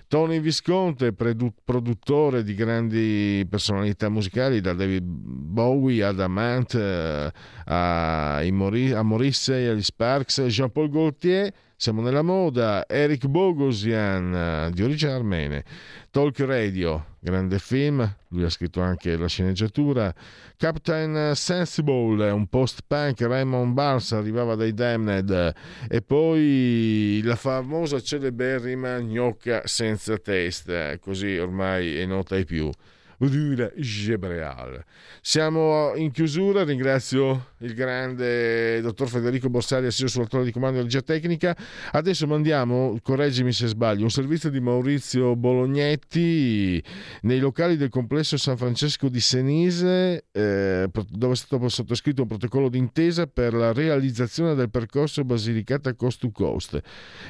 Tony 0.07 0.39
Visconte, 0.39 1.13
produttore 1.13 2.43
di 2.43 2.53
grandi 2.55 3.47
personalità 3.49 4.09
musicali, 4.09 4.61
da 4.61 4.73
David 4.73 5.03
Bowie 5.05 6.03
ad 6.03 6.19
Amant, 6.19 6.75
eh, 6.75 7.31
a, 7.65 8.35
a 8.35 9.01
Morrissey, 9.01 9.65
agli 9.65 9.81
Sparks, 9.81 10.41
Jean-Paul 10.41 10.89
Gaultier, 10.89 11.51
siamo 11.83 11.99
nella 11.99 12.21
moda, 12.21 12.87
Eric 12.87 13.27
Bogosian, 13.27 14.71
di 14.73 14.83
origine 14.83 15.11
armene, 15.11 15.65
Talk 16.11 16.39
Radio, 16.39 17.07
grande 17.19 17.59
film, 17.59 18.09
lui 18.29 18.43
ha 18.45 18.49
scritto 18.49 18.79
anche 18.79 19.17
la 19.17 19.27
sceneggiatura, 19.27 20.15
Captain 20.55 21.35
Sensible, 21.35 22.29
un 22.29 22.47
post-punk, 22.47 23.19
Raymond 23.19 23.73
Barnes 23.73 24.13
arrivava 24.13 24.55
dai 24.55 24.73
Damned, 24.73 25.53
e 25.89 26.01
poi 26.01 27.19
la 27.21 27.35
famosa 27.35 27.99
celeberrima 27.99 29.01
gnocca 29.01 29.63
senza 29.65 30.17
testa, 30.17 30.97
così 30.99 31.35
ormai 31.35 31.97
è 31.97 32.05
nota 32.05 32.35
ai 32.35 32.45
più. 32.45 32.71
Udule 33.19 33.73
Gebreal. 33.77 34.83
Siamo 35.21 35.93
in 35.95 36.11
chiusura, 36.11 36.63
ringrazio 36.63 37.51
il 37.59 37.73
grande 37.73 38.81
dottor 38.81 39.07
Federico 39.07 39.49
Borsari, 39.49 39.85
assiso 39.85 40.07
sulla 40.07 40.25
torre 40.25 40.45
di 40.45 40.51
comando 40.51 40.77
di 40.77 40.83
regia 40.83 41.01
tecnica. 41.01 41.55
Adesso 41.91 42.27
mandiamo, 42.27 42.97
correggimi 43.01 43.51
se 43.51 43.67
sbaglio, 43.67 44.03
un 44.03 44.09
servizio 44.09 44.49
di 44.49 44.59
Maurizio 44.59 45.35
Bolognetti 45.35 46.83
nei 47.21 47.39
locali 47.39 47.77
del 47.77 47.89
complesso 47.89 48.37
San 48.37 48.57
Francesco 48.57 49.07
di 49.09 49.19
Senise, 49.19 50.25
eh, 50.31 50.89
dove 51.09 51.33
è 51.33 51.35
stato 51.35 51.69
sottoscritto 51.69 52.23
un 52.23 52.27
protocollo 52.27 52.69
d'intesa 52.69 53.27
per 53.27 53.53
la 53.53 53.71
realizzazione 53.71 54.55
del 54.55 54.69
percorso 54.69 55.23
Basilicata 55.23 55.93
Coast 55.93 56.19
to 56.19 56.31
Coast. 56.31 56.81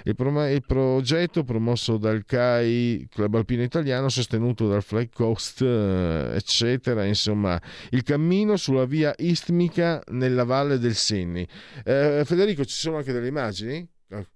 Il, 0.04 0.16
pro- 0.16 0.48
il 0.48 0.64
progetto 0.66 1.44
promosso 1.44 1.98
dal 1.98 2.26
CAI, 2.26 3.08
Club 3.10 3.36
Alpino 3.36 3.62
Italiano, 3.64 4.10
sostenuto 4.10 4.68
dal 4.68 4.84
Flag 4.84 5.10
Coast 5.14 5.73
eccetera, 5.74 7.06
insomma, 7.06 7.62
il 7.90 8.04
cammino 8.04 8.56
sulla 8.58 8.86
via 8.86 9.14
istmica 9.18 10.02
nella 10.10 10.44
valle 10.44 10.78
del 10.80 10.95
Senni. 10.95 11.48
Eh, 11.84 12.24
Federico, 12.26 12.66
ci 12.66 12.76
sono 12.76 12.98
anche 12.98 13.12
delle 13.12 13.28
immagini? 13.28 13.88
Eh, 14.10 14.28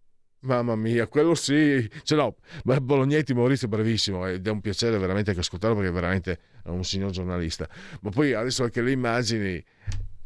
mamma 0.42 0.76
mia, 0.76 1.08
quello 1.08 1.36
sì, 1.36 1.90
ce 2.04 2.16
l'ho. 2.16 2.38
Bolognetti 2.64 3.34
Maurizio 3.34 3.68
è 3.68 3.70
bravissimo 3.70 4.28
ed 4.28 4.46
è 4.46 4.50
un 4.50 4.62
piacere 4.62 4.98
veramente 4.98 5.30
anche 5.30 5.42
ascoltarlo 5.42 5.76
perché 5.76 5.92
veramente 5.92 6.40
è 6.64 6.70
un 6.70 6.84
signor 6.84 7.12
giornalista. 7.12 7.68
Ma 8.02 8.10
poi 8.10 8.34
adesso 8.34 8.64
anche 8.64 8.82
le 8.82 8.92
immagini, 8.92 9.64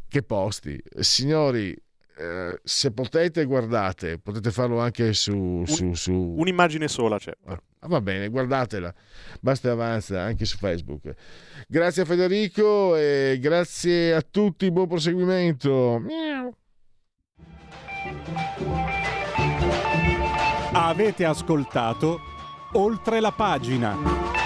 che 0.08 0.24
posti. 0.24 0.82
Signori, 1.00 1.76
eh, 2.22 2.60
se 2.64 2.92
potete 2.92 3.46
guardate, 3.46 4.20
potete 4.20 4.52
farlo 4.52 4.80
anche 4.80 5.14
su... 5.14 5.64
su, 5.66 5.94
su... 5.94 6.12
Un'immagine 6.38 6.88
sola 6.88 7.18
c'è. 7.18 7.34
Cioè. 7.44 7.58
Ah, 7.80 7.88
va 7.88 8.00
bene, 8.00 8.28
guardatela, 8.28 8.94
basta 9.40 9.70
e 9.70 9.72
avanza 9.72 10.22
anche 10.22 10.46
su 10.46 10.58
Facebook. 10.58 11.14
Grazie 11.68 12.04
a 12.04 12.06
Federico 12.06 12.96
e 12.96 13.40
grazie 13.42 14.14
a 14.14 14.22
tutti, 14.22 14.70
buon 14.70 14.88
proseguimento. 14.88 16.00
Miau. 16.00 16.56
Avete 20.74 21.26
ascoltato 21.26 22.20
oltre 22.74 23.20
la 23.20 23.32
pagina. 23.32 24.41